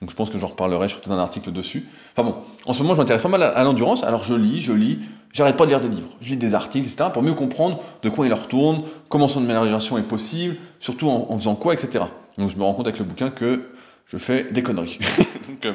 Donc 0.00 0.10
je 0.10 0.16
pense 0.16 0.30
que 0.30 0.38
j'en 0.38 0.46
reparlerai, 0.46 0.88
je 0.88 0.96
ferai 0.96 1.14
un 1.14 1.18
article 1.18 1.52
dessus. 1.52 1.86
Enfin 2.12 2.22
bon, 2.22 2.36
en 2.64 2.72
ce 2.72 2.82
moment, 2.82 2.94
je 2.94 3.00
m'intéresse 3.00 3.22
pas 3.22 3.28
mal 3.28 3.42
à, 3.42 3.62
l'endurance, 3.64 4.02
alors 4.02 4.24
je 4.24 4.32
lis, 4.32 4.62
je 4.62 4.72
lis, 4.72 4.98
j'arrête 5.32 5.58
pas 5.58 5.66
de 5.66 5.70
lire 5.70 5.80
des 5.80 5.88
livres. 5.88 6.08
Je 6.22 6.30
lis 6.30 6.36
des 6.38 6.54
articles, 6.54 6.88
etc., 6.88 7.10
pour 7.12 7.22
mieux 7.22 7.34
comprendre 7.34 7.82
de 8.02 8.08
quoi 8.08 8.26
il 8.26 8.32
retourne, 8.32 8.82
comment 9.10 9.28
son 9.28 9.40
amélioration 9.42 9.98
est 9.98 10.02
possible, 10.02 10.56
surtout 10.78 11.10
en, 11.10 11.38
faisant 11.38 11.54
quoi, 11.54 11.74
etc. 11.74 12.04
Donc 12.38 12.48
je 12.48 12.56
me 12.56 12.62
rends 12.62 12.72
compte 12.72 12.86
avec 12.86 12.98
le 12.98 13.04
bouquin 13.04 13.30
que 13.30 13.70
je 14.06 14.16
fais 14.16 14.44
des 14.44 14.62
conneries. 14.62 14.98
Donc 15.48 15.66
euh, 15.66 15.74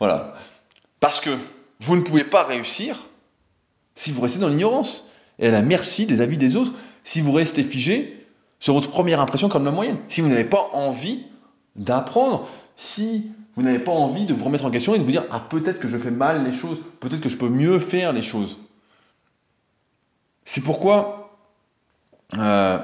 voilà. 0.00 0.34
Parce 0.98 1.20
que 1.20 1.30
vous 1.78 1.94
ne 1.94 2.02
pouvez 2.02 2.24
pas 2.24 2.42
réussir 2.42 2.96
si 3.94 4.10
vous 4.10 4.22
restez 4.22 4.40
dans 4.40 4.48
l'ignorance 4.48 5.06
et 5.38 5.46
à 5.46 5.50
la 5.52 5.62
merci 5.62 6.06
des 6.06 6.20
avis 6.20 6.36
des 6.36 6.56
autres, 6.56 6.72
si 7.04 7.20
vous 7.20 7.32
restez 7.32 7.62
figé 7.62 8.26
sur 8.58 8.74
votre 8.74 8.88
première 8.88 9.20
impression 9.20 9.48
comme 9.48 9.64
la 9.64 9.70
moyenne, 9.70 9.98
si 10.08 10.20
vous 10.20 10.28
n'avez 10.28 10.44
pas 10.44 10.70
envie 10.72 11.24
d'apprendre, 11.76 12.48
si 12.76 13.30
vous 13.56 13.62
n'avez 13.62 13.78
pas 13.78 13.92
envie 13.92 14.24
de 14.24 14.32
vous 14.32 14.44
remettre 14.44 14.64
en 14.64 14.70
question 14.70 14.94
et 14.94 14.98
de 14.98 15.04
vous 15.04 15.10
dire 15.10 15.24
Ah, 15.30 15.40
peut-être 15.40 15.78
que 15.78 15.88
je 15.88 15.98
fais 15.98 16.10
mal 16.10 16.44
les 16.44 16.52
choses, 16.52 16.80
peut-être 17.00 17.20
que 17.20 17.28
je 17.28 17.36
peux 17.36 17.48
mieux 17.48 17.78
faire 17.78 18.12
les 18.12 18.22
choses. 18.22 18.58
C'est 20.44 20.62
pourquoi, 20.62 21.38
euh, 22.38 22.78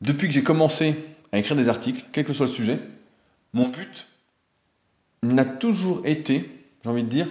depuis 0.00 0.28
que 0.28 0.34
j'ai 0.34 0.42
commencé 0.42 0.94
à 1.32 1.38
écrire 1.38 1.56
des 1.56 1.68
articles, 1.68 2.04
quel 2.12 2.24
que 2.24 2.32
soit 2.32 2.46
le 2.46 2.52
sujet, 2.52 2.80
mon 3.52 3.68
but 3.68 4.06
n'a 5.22 5.44
toujours 5.44 6.06
été, 6.06 6.50
j'ai 6.82 6.90
envie 6.90 7.04
de 7.04 7.08
dire, 7.08 7.28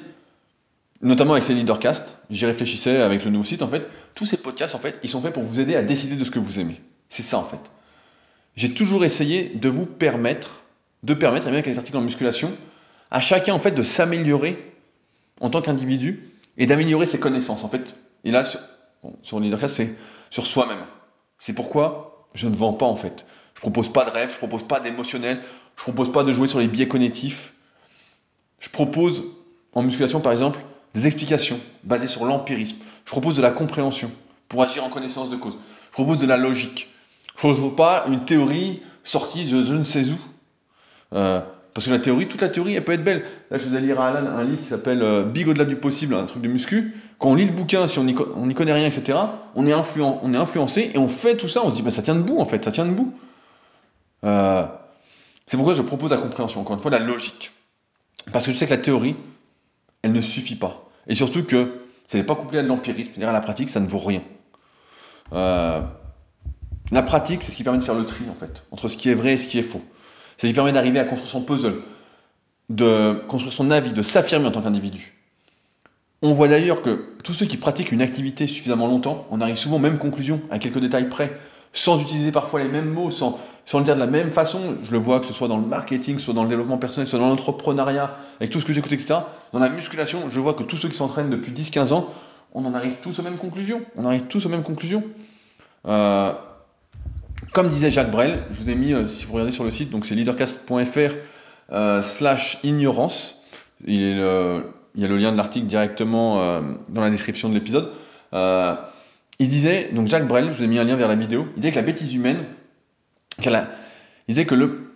notamment 1.01 1.33
avec 1.33 1.43
ces 1.43 1.53
leadercasts, 1.53 2.17
j'y 2.29 2.45
réfléchissais 2.45 2.97
avec 2.97 3.23
le 3.23 3.31
nouveau 3.31 3.43
site, 3.43 3.61
en 3.61 3.67
fait, 3.67 3.87
tous 4.15 4.25
ces 4.25 4.37
podcasts, 4.37 4.75
en 4.75 4.79
fait, 4.79 4.97
ils 5.03 5.09
sont 5.09 5.21
faits 5.21 5.33
pour 5.33 5.43
vous 5.43 5.59
aider 5.59 5.75
à 5.75 5.83
décider 5.83 6.15
de 6.15 6.23
ce 6.23 6.31
que 6.31 6.39
vous 6.39 6.59
aimez. 6.59 6.81
C'est 7.09 7.23
ça, 7.23 7.37
en 7.37 7.43
fait. 7.43 7.59
J'ai 8.55 8.73
toujours 8.73 9.05
essayé 9.05 9.49
de 9.49 9.69
vous 9.69 9.85
permettre 9.85 10.63
de 11.03 11.13
permettre, 11.13 11.47
et 11.47 11.49
bien 11.49 11.59
avec 11.59 11.67
les 11.67 11.77
articles 11.77 11.97
en 11.97 12.01
musculation, 12.01 12.51
à 13.11 13.19
chacun 13.19 13.53
en 13.53 13.59
fait 13.59 13.71
de 13.71 13.83
s'améliorer 13.83 14.73
en 15.41 15.49
tant 15.49 15.61
qu'individu 15.61 16.31
et 16.57 16.65
d'améliorer 16.65 17.05
ses 17.05 17.19
connaissances. 17.19 17.63
En 17.63 17.69
fait, 17.69 17.95
et 18.23 18.31
là, 18.31 18.43
sur, 18.43 18.59
bon, 19.03 19.15
c'est 19.23 19.95
sur 20.29 20.45
soi-même. 20.45 20.79
C'est 21.39 21.53
pourquoi 21.53 22.27
je 22.33 22.47
ne 22.47 22.55
vends 22.55 22.73
pas 22.73 22.85
en 22.85 22.95
fait. 22.95 23.25
Je 23.55 23.61
propose 23.61 23.91
pas 23.91 24.05
de 24.05 24.09
rêve, 24.09 24.31
je 24.31 24.37
propose 24.37 24.63
pas 24.67 24.79
d'émotionnel, 24.79 25.39
je 25.77 25.83
propose 25.83 26.11
pas 26.11 26.23
de 26.23 26.33
jouer 26.33 26.47
sur 26.47 26.59
les 26.59 26.67
biais 26.67 26.87
cognitifs. 26.87 27.53
Je 28.59 28.69
propose 28.69 29.23
en 29.73 29.83
musculation 29.83 30.19
par 30.19 30.31
exemple 30.31 30.59
des 30.93 31.05
explications 31.05 31.59
basées 31.83 32.07
sur 32.07 32.25
l'empirisme. 32.25 32.77
Je 33.05 33.11
propose 33.11 33.35
de 33.35 33.41
la 33.41 33.51
compréhension 33.51 34.11
pour 34.49 34.63
agir 34.63 34.83
en 34.83 34.89
connaissance 34.89 35.29
de 35.29 35.35
cause. 35.35 35.57
Je 35.87 35.91
propose 35.91 36.17
de 36.17 36.25
la 36.25 36.37
logique. 36.37 36.89
Je 37.35 37.47
ne 37.47 37.53
propose 37.53 37.75
pas 37.75 38.05
une 38.07 38.25
théorie 38.25 38.81
sortie 39.03 39.45
de 39.45 39.63
je 39.63 39.73
ne 39.73 39.83
sais 39.83 40.09
où 40.09 40.17
euh, 41.13 41.41
parce 41.77 41.85
que 41.85 41.91
la 41.91 41.99
théorie, 41.99 42.27
toute 42.27 42.41
la 42.41 42.49
théorie, 42.49 42.73
elle 42.73 42.83
peut 42.83 42.93
être 42.93 43.03
belle. 43.03 43.23
Là, 43.51 43.57
je 43.57 43.67
vous 43.67 43.75
ai 43.75 43.79
lire 43.79 43.99
à 43.99 44.07
Alan 44.07 44.27
un 44.27 44.43
livre 44.43 44.61
qui 44.61 44.67
s'appelle 44.67 45.03
euh, 45.03 45.23
Big 45.23 45.47
au-delà 45.47 45.63
du 45.63 45.75
possible, 45.75 46.15
un 46.15 46.25
truc 46.25 46.41
de 46.41 46.47
muscu. 46.47 46.95
Quand 47.19 47.29
on 47.29 47.35
lit 47.35 47.45
le 47.45 47.51
bouquin, 47.51 47.87
si 47.87 47.99
on 47.99 48.03
n'y 48.03 48.15
connaît 48.15 48.73
rien, 48.73 48.87
etc., 48.87 49.15
on 49.53 49.67
est, 49.67 49.71
influencé 49.71 50.89
et 50.93 50.97
on 50.97 51.07
fait 51.07 51.37
tout 51.37 51.47
ça, 51.47 51.61
on 51.63 51.69
se 51.69 51.75
dit, 51.75 51.83
bah, 51.83 51.91
ça 51.91 52.01
tient 52.01 52.15
debout 52.15 52.39
en 52.39 52.45
fait, 52.45 52.65
ça 52.65 52.71
tient 52.71 52.85
debout. 52.85 53.13
Euh, 54.23 54.65
c'est 55.45 55.55
pourquoi 55.55 55.75
je 55.75 55.83
propose 55.83 56.09
la 56.09 56.17
compréhension, 56.17 56.61
encore 56.61 56.75
une 56.75 56.81
fois, 56.81 56.89
la 56.89 56.97
logique. 56.97 57.51
Parce 58.31 58.47
que 58.47 58.51
je 58.51 58.57
sais 58.57 58.65
que 58.65 58.71
la 58.71 58.79
théorie, 58.79 59.15
elle 60.01 60.13
ne 60.13 60.21
suffit 60.21 60.55
pas. 60.55 60.89
Et 61.07 61.13
surtout 61.13 61.43
que 61.43 61.81
ce 62.07 62.17
n'est 62.17 62.23
pas 62.23 62.33
couplé 62.33 62.57
à 62.57 62.63
de 62.63 62.67
l'empirisme, 62.67 63.11
c'est-à-dire 63.13 63.31
la 63.31 63.39
pratique, 63.39 63.69
ça 63.69 63.79
ne 63.79 63.87
vaut 63.87 63.99
rien. 63.99 64.23
la 65.31 67.03
pratique, 67.05 67.43
c'est 67.43 67.51
ce 67.51 67.55
qui 67.55 67.63
permet 67.63 67.77
de 67.77 67.83
faire 67.83 67.93
le 67.93 68.05
tri, 68.05 68.25
en 68.31 68.35
fait, 68.35 68.63
entre 68.71 68.87
ce 68.87 68.97
qui 68.97 69.09
est 69.09 69.13
vrai 69.13 69.33
et 69.33 69.37
ce 69.37 69.45
qui 69.45 69.59
est 69.59 69.61
faux. 69.61 69.83
Ça 70.37 70.47
lui 70.47 70.53
permet 70.53 70.71
d'arriver 70.71 70.99
à 70.99 71.03
construire 71.03 71.31
son 71.31 71.41
puzzle, 71.41 71.81
de 72.69 73.21
construire 73.27 73.53
son 73.53 73.71
avis, 73.71 73.93
de 73.93 74.01
s'affirmer 74.01 74.45
en 74.45 74.51
tant 74.51 74.61
qu'individu. 74.61 75.13
On 76.21 76.33
voit 76.33 76.47
d'ailleurs 76.47 76.81
que 76.81 77.05
tous 77.23 77.33
ceux 77.33 77.45
qui 77.45 77.57
pratiquent 77.57 77.91
une 77.91 78.01
activité 78.01 78.47
suffisamment 78.47 78.87
longtemps, 78.87 79.27
on 79.29 79.39
arrive 79.41 79.55
souvent 79.55 79.75
aux 79.75 79.79
mêmes 79.79 79.99
conclusions, 79.99 80.41
à 80.49 80.57
quelques 80.57 80.79
détails 80.79 81.09
près, 81.09 81.37
sans 81.73 82.01
utiliser 82.01 82.31
parfois 82.31 82.59
les 82.59 82.69
mêmes 82.69 82.89
mots, 82.89 83.11
sans, 83.11 83.37
le 83.73 83.83
dire 83.83 83.93
de 83.93 83.99
la 83.99 84.07
même 84.07 84.31
façon. 84.31 84.77
Je 84.83 84.91
le 84.91 84.97
vois 84.97 85.19
que 85.19 85.27
ce 85.27 85.33
soit 85.33 85.47
dans 85.47 85.57
le 85.57 85.65
marketing, 85.65 86.17
soit 86.17 86.33
dans 86.33 86.43
le 86.43 86.49
développement 86.49 86.77
personnel, 86.77 87.07
soit 87.07 87.19
dans 87.19 87.27
l'entrepreneuriat, 87.27 88.15
avec 88.39 88.51
tout 88.51 88.59
ce 88.59 88.65
que 88.65 88.73
j'écoute, 88.73 88.93
etc. 88.93 89.19
Dans 89.53 89.59
la 89.59 89.69
musculation, 89.69 90.29
je 90.29 90.39
vois 90.39 90.55
que 90.55 90.63
tous 90.63 90.77
ceux 90.77 90.89
qui 90.89 90.97
s'entraînent 90.97 91.29
depuis 91.29 91.51
10-15 91.51 91.93
ans, 91.93 92.09
on 92.53 92.65
en 92.65 92.73
arrive 92.73 92.95
tous 93.01 93.19
aux 93.19 93.21
mêmes 93.21 93.37
conclusions. 93.37 93.81
On 93.95 94.05
arrive 94.05 94.23
tous 94.23 94.45
aux 94.45 94.49
mêmes 94.49 94.63
conclusions. 94.63 95.03
Euh, 95.87 96.31
comme 97.53 97.69
disait 97.69 97.91
Jacques 97.91 98.11
Brel, 98.11 98.43
je 98.51 98.61
vous 98.61 98.69
ai 98.69 98.75
mis, 98.75 98.93
euh, 98.93 99.05
si 99.05 99.25
vous 99.25 99.33
regardez 99.33 99.51
sur 99.51 99.63
le 99.63 99.71
site, 99.71 99.89
donc 99.89 100.05
c'est 100.05 100.15
leadercast.fr 100.15 101.15
euh, 101.71 102.01
slash 102.01 102.59
ignorance. 102.63 103.41
Il, 103.85 104.01
y 104.01 105.05
a 105.05 105.07
le 105.07 105.17
lien 105.17 105.31
de 105.31 105.37
l'article 105.37 105.67
directement 105.67 106.41
euh, 106.41 106.61
dans 106.89 107.01
la 107.01 107.09
description 107.09 107.49
de 107.49 107.53
l'épisode. 107.53 107.91
il 108.33 109.47
disait, 109.47 109.89
donc 109.93 110.07
Jacques 110.07 110.27
Brel, 110.27 110.51
je 110.51 110.57
vous 110.57 110.63
ai 110.63 110.67
mis 110.67 110.79
un 110.79 110.83
lien 110.83 110.95
vers 110.95 111.07
la 111.07 111.15
vidéo, 111.15 111.47
il 111.55 111.61
disait 111.61 111.71
que 111.71 111.79
la 111.79 111.85
bêtise 111.85 112.13
humaine, 112.15 112.43
il 113.43 113.67
disait 114.27 114.45
que 114.45 114.55
le... 114.55 114.93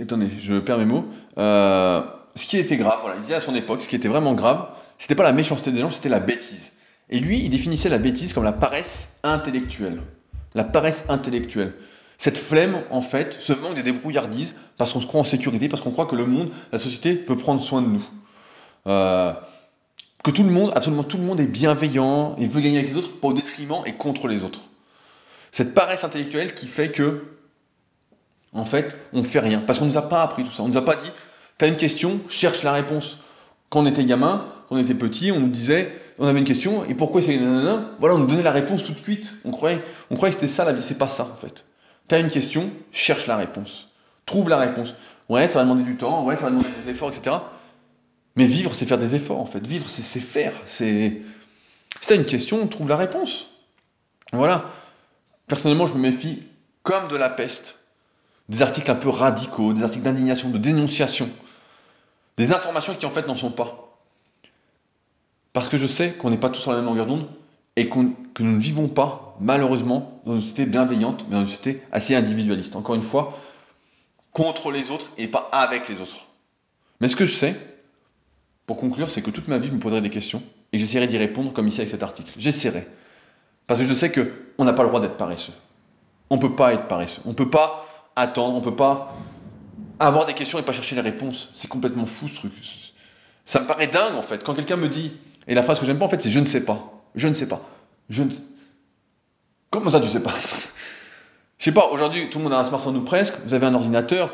Attendez, 0.00 0.28
je 0.38 0.58
perds 0.60 0.78
mes 0.78 0.84
mots. 0.84 1.06
ce 1.36 2.46
qui 2.46 2.58
était 2.58 2.76
grave, 2.76 2.98
voilà, 3.02 3.16
il 3.16 3.22
disait 3.22 3.34
à 3.34 3.40
son 3.40 3.54
époque, 3.54 3.82
ce 3.82 3.88
qui 3.88 3.96
était 3.96 4.08
vraiment 4.08 4.34
grave, 4.34 4.68
c'était 4.98 5.16
pas 5.16 5.24
la 5.24 5.32
méchanceté 5.32 5.72
des 5.72 5.80
gens, 5.80 5.90
c'était 5.90 6.08
la 6.08 6.20
bêtise. 6.20 6.72
Et 7.08 7.18
lui, 7.18 7.40
il 7.40 7.50
définissait 7.50 7.88
la 7.88 7.98
bêtise 7.98 8.32
comme 8.32 8.44
la 8.44 8.52
paresse 8.52 9.18
intellectuelle 9.24 10.00
la 10.54 10.64
paresse 10.64 11.04
intellectuelle. 11.08 11.74
Cette 12.18 12.36
flemme, 12.36 12.82
en 12.90 13.00
fait, 13.00 13.36
ce 13.40 13.52
manque 13.52 13.74
de 13.74 13.82
débrouillardise, 13.82 14.54
parce 14.76 14.92
qu'on 14.92 15.00
se 15.00 15.06
croit 15.06 15.20
en 15.20 15.24
sécurité, 15.24 15.68
parce 15.68 15.82
qu'on 15.82 15.90
croit 15.90 16.06
que 16.06 16.16
le 16.16 16.26
monde, 16.26 16.50
la 16.70 16.78
société 16.78 17.24
veut 17.26 17.36
prendre 17.36 17.62
soin 17.62 17.80
de 17.80 17.86
nous. 17.86 18.04
Euh, 18.86 19.32
que 20.22 20.30
tout 20.30 20.42
le 20.42 20.50
monde, 20.50 20.72
absolument 20.74 21.02
tout 21.02 21.16
le 21.16 21.22
monde 21.22 21.40
est 21.40 21.46
bienveillant 21.46 22.36
et 22.36 22.46
veut 22.46 22.60
gagner 22.60 22.78
avec 22.78 22.90
les 22.90 22.96
autres, 22.96 23.10
pas 23.10 23.28
au 23.28 23.32
détriment 23.32 23.82
et 23.86 23.94
contre 23.94 24.28
les 24.28 24.44
autres. 24.44 24.60
Cette 25.50 25.72
paresse 25.74 26.04
intellectuelle 26.04 26.54
qui 26.54 26.66
fait 26.66 26.90
que, 26.90 27.24
en 28.52 28.64
fait, 28.64 28.94
on 29.12 29.20
ne 29.20 29.24
fait 29.24 29.38
rien. 29.38 29.60
Parce 29.60 29.78
qu'on 29.78 29.86
ne 29.86 29.90
nous 29.90 29.98
a 29.98 30.08
pas 30.08 30.22
appris 30.22 30.44
tout 30.44 30.52
ça. 30.52 30.62
On 30.62 30.68
ne 30.68 30.72
nous 30.72 30.78
a 30.78 30.84
pas 30.84 30.96
dit, 30.96 31.10
tu 31.58 31.64
as 31.64 31.68
une 31.68 31.76
question, 31.76 32.20
cherche 32.28 32.62
la 32.62 32.72
réponse. 32.72 33.18
Quand 33.70 33.80
on 33.80 33.86
était 33.86 34.04
gamin, 34.04 34.46
quand 34.68 34.76
on 34.76 34.78
était 34.78 34.94
petit, 34.94 35.32
on 35.32 35.40
nous 35.40 35.48
disait, 35.48 35.92
on 36.20 36.26
avait 36.26 36.38
une 36.38 36.44
question, 36.44 36.84
et 36.84 36.94
pourquoi 36.94 37.22
c'est 37.22 37.36
nanana 37.38 37.92
Voilà, 37.98 38.14
on 38.14 38.18
nous 38.18 38.26
donnait 38.26 38.42
la 38.42 38.52
réponse 38.52 38.84
tout 38.84 38.92
de 38.92 38.98
suite. 38.98 39.32
On 39.46 39.50
croyait, 39.50 39.80
on 40.10 40.16
croyait 40.16 40.34
que 40.34 40.38
c'était 40.38 40.52
ça 40.52 40.66
la 40.66 40.72
vie, 40.72 40.82
c'est 40.82 40.98
pas 40.98 41.08
ça 41.08 41.24
en 41.24 41.36
fait. 41.36 41.64
Tu 42.08 42.14
as 42.14 42.18
une 42.18 42.30
question, 42.30 42.68
cherche 42.92 43.26
la 43.26 43.38
réponse. 43.38 43.88
Trouve 44.26 44.50
la 44.50 44.58
réponse. 44.58 44.94
Ouais, 45.30 45.48
ça 45.48 45.60
va 45.60 45.64
demander 45.64 45.82
du 45.82 45.96
temps, 45.96 46.24
ouais, 46.24 46.36
ça 46.36 46.42
va 46.42 46.50
demander 46.50 46.68
des 46.84 46.90
efforts, 46.90 47.08
etc. 47.08 47.36
Mais 48.36 48.44
vivre, 48.44 48.74
c'est 48.74 48.84
faire 48.84 48.98
des 48.98 49.14
efforts 49.14 49.40
en 49.40 49.46
fait. 49.46 49.66
Vivre, 49.66 49.88
c'est 49.88 50.20
faire. 50.20 50.52
C'est 50.66 51.22
Si 52.02 52.06
tu 52.06 52.12
as 52.12 52.16
une 52.16 52.26
question, 52.26 52.66
trouve 52.66 52.90
la 52.90 52.96
réponse. 52.96 53.46
Voilà. 54.32 54.66
Personnellement, 55.46 55.86
je 55.86 55.94
me 55.94 56.00
méfie 56.00 56.42
comme 56.82 57.08
de 57.08 57.16
la 57.16 57.30
peste. 57.30 57.78
Des 58.50 58.60
articles 58.60 58.90
un 58.90 58.94
peu 58.94 59.08
radicaux, 59.08 59.72
des 59.72 59.84
articles 59.84 60.04
d'indignation, 60.04 60.50
de 60.50 60.58
dénonciation. 60.58 61.30
Des 62.36 62.52
informations 62.52 62.94
qui 62.94 63.06
en 63.06 63.10
fait 63.10 63.26
n'en 63.26 63.36
sont 63.36 63.50
pas. 63.50 63.79
Parce 65.52 65.68
que 65.68 65.76
je 65.76 65.86
sais 65.86 66.12
qu'on 66.12 66.30
n'est 66.30 66.36
pas 66.36 66.50
tous 66.50 66.60
sur 66.60 66.70
la 66.70 66.78
même 66.78 66.86
longueur 66.86 67.06
d'onde 67.06 67.26
et 67.76 67.88
que 67.88 67.98
nous 67.98 68.16
ne 68.40 68.60
vivons 68.60 68.88
pas, 68.88 69.36
malheureusement, 69.40 70.20
dans 70.24 70.34
une 70.34 70.40
société 70.40 70.66
bienveillante, 70.66 71.24
mais 71.28 71.34
dans 71.34 71.40
une 71.40 71.48
société 71.48 71.82
assez 71.92 72.14
individualiste. 72.14 72.76
Encore 72.76 72.94
une 72.94 73.02
fois, 73.02 73.38
contre 74.32 74.70
les 74.70 74.90
autres 74.90 75.10
et 75.18 75.28
pas 75.28 75.48
avec 75.52 75.88
les 75.88 76.00
autres. 76.00 76.26
Mais 77.00 77.08
ce 77.08 77.16
que 77.16 77.24
je 77.24 77.34
sais, 77.34 77.56
pour 78.66 78.76
conclure, 78.76 79.10
c'est 79.10 79.22
que 79.22 79.30
toute 79.30 79.48
ma 79.48 79.58
vie, 79.58 79.68
je 79.68 79.72
me 79.72 79.80
poserai 79.80 80.00
des 80.00 80.10
questions 80.10 80.42
et 80.72 80.78
j'essaierai 80.78 81.06
d'y 81.06 81.18
répondre 81.18 81.52
comme 81.52 81.66
ici 81.66 81.80
avec 81.80 81.90
cet 81.90 82.02
article. 82.02 82.32
J'essaierai. 82.36 82.86
Parce 83.66 83.80
que 83.80 83.86
je 83.86 83.94
sais 83.94 84.12
qu'on 84.12 84.64
n'a 84.64 84.72
pas 84.72 84.82
le 84.82 84.88
droit 84.88 85.00
d'être 85.00 85.16
paresseux. 85.16 85.52
On 86.28 86.36
ne 86.36 86.40
peut 86.40 86.54
pas 86.54 86.72
être 86.74 86.86
paresseux. 86.86 87.22
On 87.24 87.30
ne 87.30 87.34
peut 87.34 87.50
pas 87.50 87.86
attendre, 88.14 88.54
on 88.54 88.60
ne 88.60 88.64
peut 88.64 88.76
pas 88.76 89.16
avoir 89.98 90.26
des 90.26 90.34
questions 90.34 90.58
et 90.58 90.62
pas 90.62 90.72
chercher 90.72 90.94
les 90.94 91.00
réponses. 91.00 91.50
C'est 91.54 91.68
complètement 91.68 92.06
fou 92.06 92.28
ce 92.28 92.34
truc. 92.36 92.52
Ça 93.44 93.60
me 93.60 93.66
paraît 93.66 93.88
dingue 93.88 94.14
en 94.14 94.22
fait. 94.22 94.44
Quand 94.44 94.54
quelqu'un 94.54 94.76
me 94.76 94.88
dit, 94.88 95.12
et 95.50 95.54
la 95.54 95.62
phrase 95.62 95.80
que 95.80 95.84
j'aime 95.84 95.98
pas 95.98 96.06
en 96.06 96.08
fait, 96.08 96.22
c'est 96.22 96.30
je 96.30 96.38
ne 96.38 96.46
sais 96.46 96.64
pas. 96.64 97.02
Je 97.16 97.26
ne 97.26 97.34
sais 97.34 97.46
pas. 97.46 97.60
Je 98.08 98.22
ne 98.22 98.30
sais. 98.30 98.40
Comment 99.68 99.90
ça 99.90 100.00
tu 100.00 100.08
sais 100.08 100.22
pas? 100.22 100.32
Je 101.58 101.66
sais 101.66 101.72
pas, 101.72 101.88
aujourd'hui 101.90 102.30
tout 102.30 102.38
le 102.38 102.44
monde 102.44 102.54
a 102.54 102.60
un 102.60 102.64
smartphone 102.64 102.96
ou 102.96 103.02
presque, 103.02 103.34
vous 103.44 103.52
avez 103.52 103.66
un 103.66 103.74
ordinateur, 103.74 104.32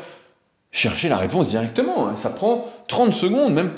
cherchez 0.71 1.09
la 1.09 1.17
réponse 1.17 1.47
directement. 1.47 2.07
Hein. 2.07 2.15
Ça 2.15 2.29
prend 2.29 2.65
30 2.87 3.13
secondes, 3.13 3.53
même. 3.53 3.71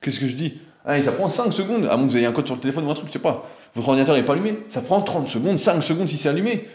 Qu'est-ce 0.00 0.18
que 0.18 0.26
je 0.26 0.34
dis? 0.34 0.58
Allez, 0.84 1.04
ça 1.04 1.12
prend 1.12 1.28
5 1.28 1.52
secondes, 1.52 1.84
à 1.84 1.96
moins 1.96 2.06
que 2.06 2.10
vous 2.10 2.16
ayez 2.16 2.26
un 2.26 2.32
code 2.32 2.46
sur 2.46 2.56
le 2.56 2.60
téléphone 2.60 2.84
ou 2.86 2.90
un 2.90 2.94
truc, 2.94 3.06
je 3.06 3.12
sais 3.12 3.20
pas. 3.20 3.48
Votre 3.76 3.90
ordinateur 3.90 4.16
n'est 4.16 4.24
pas 4.24 4.32
allumé. 4.32 4.58
Ça 4.68 4.80
prend 4.80 5.00
30 5.00 5.28
secondes, 5.28 5.60
5 5.60 5.80
secondes 5.80 6.08
si 6.08 6.16
c'est 6.16 6.28
allumé. 6.28 6.68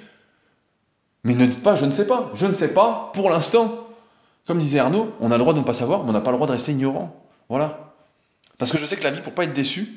Mais 1.26 1.34
ne 1.34 1.46
dites 1.46 1.62
pas 1.62 1.76
je 1.76 1.84
ne 1.84 1.92
sais 1.92 2.08
pas. 2.08 2.32
Je 2.36 2.46
ne 2.46 2.54
sais 2.54 2.70
pas 2.70 3.12
pour 3.14 3.30
l'instant. 3.30 3.88
Comme 4.46 4.60
disait 4.60 4.80
Arnaud, 4.80 5.12
on 5.20 5.30
a 5.30 5.34
le 5.34 5.40
droit 5.40 5.54
de 5.54 5.60
ne 5.60 5.66
pas 5.66 5.74
savoir, 5.74 6.04
mais 6.04 6.12
on 6.12 6.14
n'a 6.14 6.22
pas 6.22 6.32
le 6.32 6.38
droit 6.38 6.48
de 6.48 6.54
rester 6.54 6.72
ignorant. 6.72 7.22
Voilà. 7.50 7.87
Parce 8.58 8.72
que 8.72 8.78
je 8.78 8.86
sais 8.86 8.96
que 8.96 9.04
la 9.04 9.12
vie, 9.12 9.22
pour 9.22 9.34
pas 9.34 9.44
être 9.44 9.54
déçu, 9.54 9.88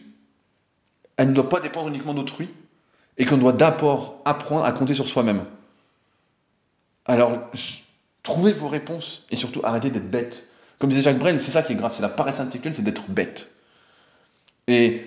elle 1.16 1.28
ne 1.28 1.34
doit 1.34 1.48
pas 1.48 1.60
dépendre 1.60 1.88
uniquement 1.88 2.14
d'autrui, 2.14 2.48
et 3.18 3.24
qu'on 3.24 3.38
doit 3.38 3.52
d'abord 3.52 4.20
apprendre 4.24 4.64
à 4.64 4.72
compter 4.72 4.94
sur 4.94 5.06
soi-même. 5.06 5.44
Alors, 7.04 7.50
trouvez 8.22 8.52
vos 8.52 8.68
réponses, 8.68 9.26
et 9.30 9.36
surtout 9.36 9.60
arrêtez 9.64 9.90
d'être 9.90 10.10
bête. 10.10 10.48
Comme 10.78 10.90
disait 10.90 11.02
Jacques 11.02 11.18
Brel, 11.18 11.40
c'est 11.40 11.50
ça 11.50 11.62
qui 11.62 11.72
est 11.72 11.76
grave, 11.76 11.92
c'est 11.94 12.02
la 12.02 12.08
paresse 12.08 12.40
intellectuelle, 12.40 12.74
c'est 12.74 12.82
d'être 12.82 13.10
bête. 13.10 13.52
Et 14.66 15.02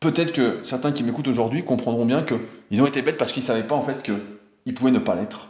peut-être 0.00 0.32
que 0.32 0.62
certains 0.64 0.92
qui 0.92 1.02
m'écoutent 1.02 1.28
aujourd'hui 1.28 1.64
comprendront 1.64 2.06
bien 2.06 2.22
qu'ils 2.22 2.82
ont 2.82 2.86
été 2.86 3.02
bêtes 3.02 3.16
parce 3.16 3.32
qu'ils 3.32 3.42
ne 3.42 3.46
savaient 3.46 3.66
pas 3.66 3.74
en 3.74 3.82
fait 3.82 4.02
qu'ils 4.02 4.74
pouvaient 4.74 4.92
ne 4.92 4.98
pas 4.98 5.14
l'être. 5.14 5.48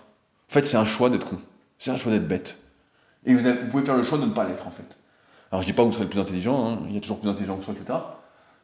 En 0.49 0.53
fait, 0.53 0.67
c'est 0.67 0.77
un 0.77 0.87
choix 0.87 1.11
d'être 1.11 1.29
con. 1.29 1.39
C'est 1.79 1.91
un 1.91 1.97
choix 1.97 2.13
d'être 2.13 2.27
bête. 2.27 2.59
Et 3.27 3.35
vous, 3.35 3.43
pouvez 3.71 3.85
faire 3.85 3.97
le 3.97 4.03
choix 4.03 4.17
de 4.17 4.25
ne 4.25 4.31
pas 4.31 4.45
l'être 4.45 4.67
en 4.67 4.71
fait. 4.71 4.97
Alors 5.51 5.63
je 5.63 5.67
dis 5.67 5.73
pas 5.73 5.83
que 5.83 5.89
vous 5.89 5.95
serez 5.95 6.05
le 6.05 6.11
plus 6.11 6.21
intelligent, 6.21 6.69
hein. 6.69 6.79
il 6.89 6.95
y 6.95 6.99
a 6.99 7.01
toujours 7.01 7.21
plus 7.21 7.29
intelligent 7.29 7.57
que 7.57 7.65
soi, 7.65 7.75
etc. 7.75 7.99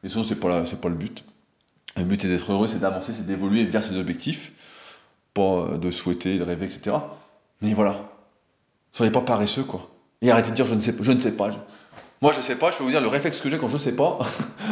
Mais 0.03 0.09
ce 0.09 0.23
c'est 0.23 0.35
pas, 0.35 0.63
pas 0.63 0.89
le 0.89 0.95
but. 0.95 1.25
Le 1.97 2.05
but 2.05 2.25
est 2.25 2.29
d'être 2.29 2.53
heureux, 2.53 2.69
c'est 2.69 2.81
d'avancer, 2.81 3.13
c'est 3.17 3.27
d'évoluer 3.27 3.65
vers 3.65 3.83
ses 3.83 3.97
objectifs, 3.97 4.53
pas 5.33 5.43
euh, 5.43 5.79
de 5.79 5.91
souhaiter, 5.91 6.39
de 6.39 6.43
rêver, 6.43 6.67
etc. 6.67 6.97
Mais 7.63 7.73
voilà. 7.73 7.97
Soyez 8.93 9.13
pas 9.13 9.23
paresseux, 9.23 9.63
quoi. 9.63 9.91
Et 10.21 10.31
arrêtez 10.31 10.51
de 10.51 10.55
dire 10.55 10.67
je 10.67 10.75
ne 10.75 10.81
sais 10.81 10.93
pas. 10.93 11.03
Je 11.03 11.13
ne 11.13 11.21
sais 11.21 11.33
pas. 11.33 11.49
Moi, 12.21 12.33
je 12.33 12.41
sais 12.41 12.57
pas, 12.57 12.71
je 12.71 12.77
peux 12.77 12.85
vous 12.85 12.91
dire 12.91 13.01
le 13.01 13.09
réflexe 13.09 13.41
que 13.41 13.49
j'ai 13.49 13.59
quand 13.59 13.69
je 13.69 13.75
ne 13.75 13.79
sais 13.79 13.93
pas. 13.93 14.19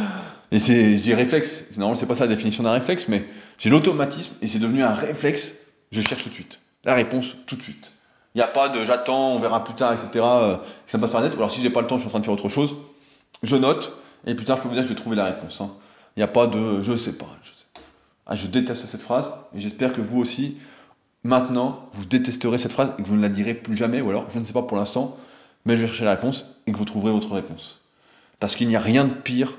et 0.51 0.59
c'est, 0.59 0.97
je 0.97 1.03
dis 1.03 1.13
réflexe, 1.13 1.77
normalement, 1.77 1.99
c'est 1.99 2.05
pas 2.05 2.15
ça 2.15 2.25
la 2.25 2.33
définition 2.33 2.63
d'un 2.63 2.71
réflexe, 2.71 3.07
mais 3.07 3.25
j'ai 3.57 3.69
l'automatisme 3.69 4.33
et 4.41 4.47
c'est 4.47 4.59
devenu 4.59 4.83
un 4.83 4.93
réflexe. 4.93 5.53
Je 5.91 6.01
cherche 6.01 6.23
tout 6.23 6.29
de 6.29 6.33
suite. 6.33 6.59
La 6.83 6.93
réponse, 6.93 7.35
tout 7.45 7.55
de 7.55 7.61
suite. 7.61 7.91
Il 8.35 8.39
n'y 8.39 8.43
a 8.43 8.47
pas 8.47 8.69
de 8.69 8.83
j'attends, 8.83 9.33
on 9.33 9.39
verra 9.39 9.63
plus 9.63 9.75
tard, 9.75 9.93
etc. 9.93 10.09
Euh, 10.15 10.57
ça 10.87 10.97
me 10.97 11.03
passe 11.03 11.11
par 11.11 11.21
net. 11.21 11.33
Alors 11.33 11.51
si 11.51 11.61
j'ai 11.61 11.69
pas 11.69 11.81
le 11.81 11.87
temps, 11.87 11.97
je 11.97 12.01
suis 12.01 12.07
en 12.07 12.09
train 12.09 12.19
de 12.19 12.25
faire 12.25 12.33
autre 12.33 12.49
chose. 12.49 12.75
Je 13.43 13.55
note 13.55 13.93
et 14.25 14.35
plus 14.35 14.45
tard, 14.45 14.57
je 14.57 14.63
peux 14.63 14.69
vous 14.69 14.73
dire 14.73 14.83
que 14.83 14.89
je 14.89 14.93
vais 14.93 14.99
trouver 14.99 15.15
la 15.15 15.25
réponse. 15.25 15.61
Hein. 15.61 15.71
Il 16.15 16.19
n'y 16.19 16.23
a 16.23 16.27
pas 16.27 16.47
de 16.47 16.81
je 16.81 16.95
sais 16.95 17.13
pas. 17.13 17.27
Je, 17.41 17.51
Ah, 18.25 18.35
je 18.35 18.47
déteste 18.47 18.85
cette 18.87 19.01
phrase 19.01 19.29
et 19.55 19.59
j'espère 19.59 19.93
que 19.93 20.01
vous 20.01 20.19
aussi, 20.19 20.57
maintenant, 21.23 21.87
vous 21.91 22.05
détesterez 22.05 22.57
cette 22.57 22.71
phrase 22.71 22.91
et 22.97 23.03
que 23.03 23.07
vous 23.07 23.15
ne 23.15 23.21
la 23.21 23.29
direz 23.29 23.53
plus 23.53 23.75
jamais. 23.75 24.01
Ou 24.01 24.09
alors, 24.09 24.29
je 24.31 24.39
ne 24.39 24.45
sais 24.45 24.53
pas 24.53 24.63
pour 24.63 24.77
l'instant, 24.77 25.17
mais 25.65 25.75
je 25.75 25.81
vais 25.81 25.87
chercher 25.87 26.05
la 26.05 26.11
réponse 26.11 26.45
et 26.65 26.71
que 26.71 26.77
vous 26.77 26.85
trouverez 26.85 27.11
votre 27.11 27.33
réponse. 27.33 27.81
Parce 28.39 28.55
qu'il 28.55 28.67
n'y 28.67 28.75
a 28.75 28.79
rien 28.79 29.05
de 29.05 29.13
pire 29.13 29.53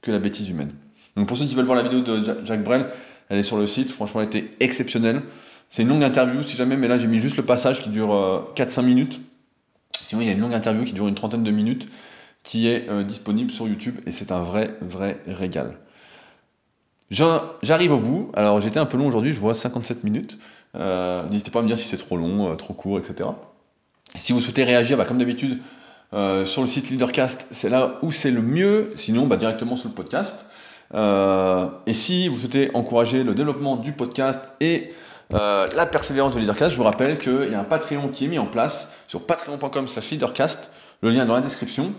que 0.00 0.10
la 0.10 0.18
bêtise 0.18 0.48
humaine. 0.48 0.72
Donc 1.16 1.26
pour 1.26 1.36
ceux 1.36 1.44
qui 1.44 1.54
veulent 1.54 1.66
voir 1.66 1.76
la 1.76 1.82
vidéo 1.82 2.00
de 2.00 2.22
Jacques 2.44 2.62
Brel, 2.62 2.86
elle 3.28 3.38
est 3.38 3.42
sur 3.42 3.58
le 3.58 3.66
site. 3.66 3.90
Franchement, 3.90 4.20
elle 4.20 4.28
était 4.28 4.50
exceptionnelle. 4.60 5.22
C'est 5.70 5.82
une 5.82 5.88
longue 5.88 6.02
interview 6.02 6.42
si 6.42 6.56
jamais, 6.56 6.76
mais 6.76 6.88
là 6.88 6.98
j'ai 6.98 7.06
mis 7.06 7.20
juste 7.20 7.36
le 7.36 7.44
passage 7.44 7.82
qui 7.82 7.90
dure 7.90 8.08
4-5 8.54 8.80
euh, 8.80 8.82
minutes. 8.82 9.20
Sinon, 10.04 10.22
il 10.22 10.28
y 10.28 10.30
a 10.30 10.32
une 10.32 10.40
longue 10.40 10.54
interview 10.54 10.84
qui 10.84 10.92
dure 10.92 11.08
une 11.08 11.14
trentaine 11.14 11.42
de 11.42 11.50
minutes 11.50 11.88
qui 12.42 12.68
est 12.68 12.88
euh, 12.88 13.04
disponible 13.04 13.50
sur 13.50 13.68
YouTube 13.68 13.96
et 14.06 14.12
c'est 14.12 14.32
un 14.32 14.42
vrai, 14.42 14.74
vrai 14.80 15.20
régal. 15.26 15.76
J'arrive 17.10 17.92
au 17.92 18.00
bout. 18.00 18.30
Alors 18.34 18.60
j'étais 18.60 18.78
un 18.78 18.86
peu 18.86 18.96
long 18.96 19.06
aujourd'hui, 19.06 19.32
je 19.32 19.40
vois 19.40 19.54
57 19.54 20.04
minutes. 20.04 20.38
Euh, 20.74 21.26
n'hésitez 21.28 21.50
pas 21.50 21.58
à 21.58 21.62
me 21.62 21.68
dire 21.68 21.78
si 21.78 21.86
c'est 21.86 21.96
trop 21.96 22.16
long, 22.16 22.54
trop 22.56 22.74
court, 22.74 22.98
etc. 22.98 23.30
si 24.16 24.32
vous 24.32 24.40
souhaitez 24.40 24.64
réagir, 24.64 24.96
bah, 24.96 25.04
comme 25.04 25.18
d'habitude, 25.18 25.60
sur 26.12 26.62
le 26.62 26.66
site 26.66 26.88
Leadercast, 26.90 27.48
c'est 27.50 27.68
là 27.68 27.98
où 28.02 28.10
c'est 28.10 28.30
le 28.30 28.40
mieux. 28.40 28.92
Sinon, 28.94 29.26
bah, 29.26 29.36
directement 29.36 29.76
sur 29.76 29.88
le 29.88 29.94
podcast. 29.94 30.46
et 30.94 31.94
si 31.94 32.28
vous 32.28 32.38
souhaitez 32.38 32.70
encourager 32.74 33.24
le 33.24 33.34
développement 33.34 33.76
du 33.76 33.92
podcast 33.92 34.40
et 34.60 34.92
euh, 35.34 35.68
la 35.76 35.86
persévérance 35.86 36.34
de 36.34 36.40
Leadercast, 36.40 36.72
je 36.72 36.76
vous 36.76 36.84
rappelle 36.84 37.18
qu'il 37.18 37.50
y 37.50 37.54
a 37.54 37.60
un 37.60 37.64
Patreon 37.64 38.08
qui 38.08 38.24
est 38.24 38.28
mis 38.28 38.38
en 38.38 38.46
place 38.46 38.90
sur 39.06 39.26
patreon.com 39.26 39.86
slash 39.86 40.10
leadercast, 40.10 40.70
le 41.02 41.10
lien 41.10 41.24
est 41.24 41.26
dans 41.26 41.34
la 41.34 41.40
description. 41.40 41.92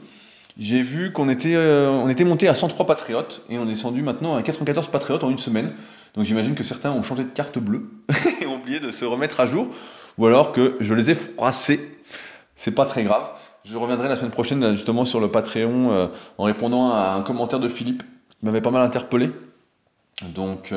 J'ai 0.58 0.82
vu 0.82 1.14
qu'on 1.14 1.30
était, 1.30 1.56
euh, 1.56 2.08
était 2.10 2.24
monté 2.24 2.48
à 2.48 2.56
103 2.56 2.86
patriotes 2.88 3.44
et 3.50 3.58
on 3.58 3.66
est 3.66 3.70
descendu 3.70 4.02
maintenant 4.02 4.36
à 4.36 4.42
94 4.42 4.88
patriotes 4.88 5.24
en 5.24 5.30
une 5.30 5.38
semaine. 5.38 5.74
Donc 6.16 6.26
j'imagine 6.26 6.56
que 6.56 6.64
certains 6.64 6.92
ont 6.92 7.04
changé 7.04 7.24
de 7.24 7.30
carte 7.30 7.60
bleue 7.60 7.90
et 8.42 8.48
ont 8.48 8.56
oublié 8.56 8.80
de 8.80 8.92
se 8.92 9.06
remettre 9.06 9.40
à 9.40 9.46
jour, 9.46 9.70
ou 10.18 10.26
alors 10.26 10.52
que 10.52 10.76
je 10.80 10.94
les 10.94 11.12
ai 11.12 11.16
froissés. 11.16 11.80
C'est 12.56 12.72
pas 12.72 12.86
très 12.86 13.04
grave. 13.04 13.30
Je 13.64 13.78
reviendrai 13.78 14.10
la 14.10 14.16
semaine 14.16 14.32
prochaine 14.32 14.72
justement 14.72 15.06
sur 15.06 15.20
le 15.20 15.30
Patreon 15.30 15.92
euh, 15.92 16.08
en 16.38 16.46
répondant 16.46 16.92
à 16.92 17.12
un 17.12 17.22
commentaire 17.22 17.60
de 17.60 17.68
Philippe 17.68 18.04
qui 18.04 18.46
m'avait 18.46 18.62
pas 18.62 18.72
mal 18.72 18.84
interpellé. 18.84 19.30
Donc 20.34 20.74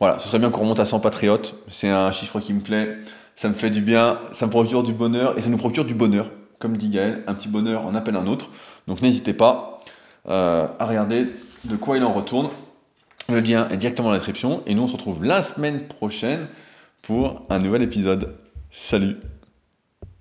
voilà, 0.00 0.18
ce 0.18 0.28
serait 0.28 0.38
bien 0.38 0.50
qu'on 0.50 0.62
remonte 0.62 0.80
à 0.80 0.84
100 0.84 1.00
patriotes. 1.00 1.56
C'est 1.68 1.88
un 1.88 2.10
chiffre 2.12 2.40
qui 2.40 2.52
me 2.52 2.60
plaît. 2.60 2.98
Ça 3.36 3.48
me 3.48 3.54
fait 3.54 3.70
du 3.70 3.80
bien, 3.80 4.18
ça 4.32 4.46
me 4.46 4.50
procure 4.50 4.82
du 4.82 4.92
bonheur 4.92 5.36
et 5.38 5.42
ça 5.42 5.48
nous 5.48 5.56
procure 5.56 5.84
du 5.84 5.94
bonheur. 5.94 6.30
Comme 6.58 6.76
dit 6.76 6.88
Gaël, 6.88 7.22
un 7.26 7.34
petit 7.34 7.48
bonheur 7.48 7.84
en 7.84 7.94
appelle 7.94 8.16
un 8.16 8.26
autre. 8.26 8.50
Donc 8.86 9.02
n'hésitez 9.02 9.34
pas 9.34 9.78
euh, 10.28 10.66
à 10.78 10.84
regarder 10.84 11.28
de 11.64 11.76
quoi 11.76 11.96
il 11.96 12.04
en 12.04 12.12
retourne. 12.12 12.50
Le 13.28 13.40
lien 13.40 13.68
est 13.70 13.76
directement 13.76 14.08
dans 14.08 14.12
la 14.12 14.18
description. 14.18 14.62
Et 14.66 14.74
nous, 14.74 14.82
on 14.82 14.86
se 14.86 14.92
retrouve 14.92 15.24
la 15.24 15.42
semaine 15.42 15.86
prochaine 15.88 16.46
pour 17.02 17.42
un 17.50 17.58
nouvel 17.58 17.82
épisode. 17.82 18.36
Salut 18.70 19.16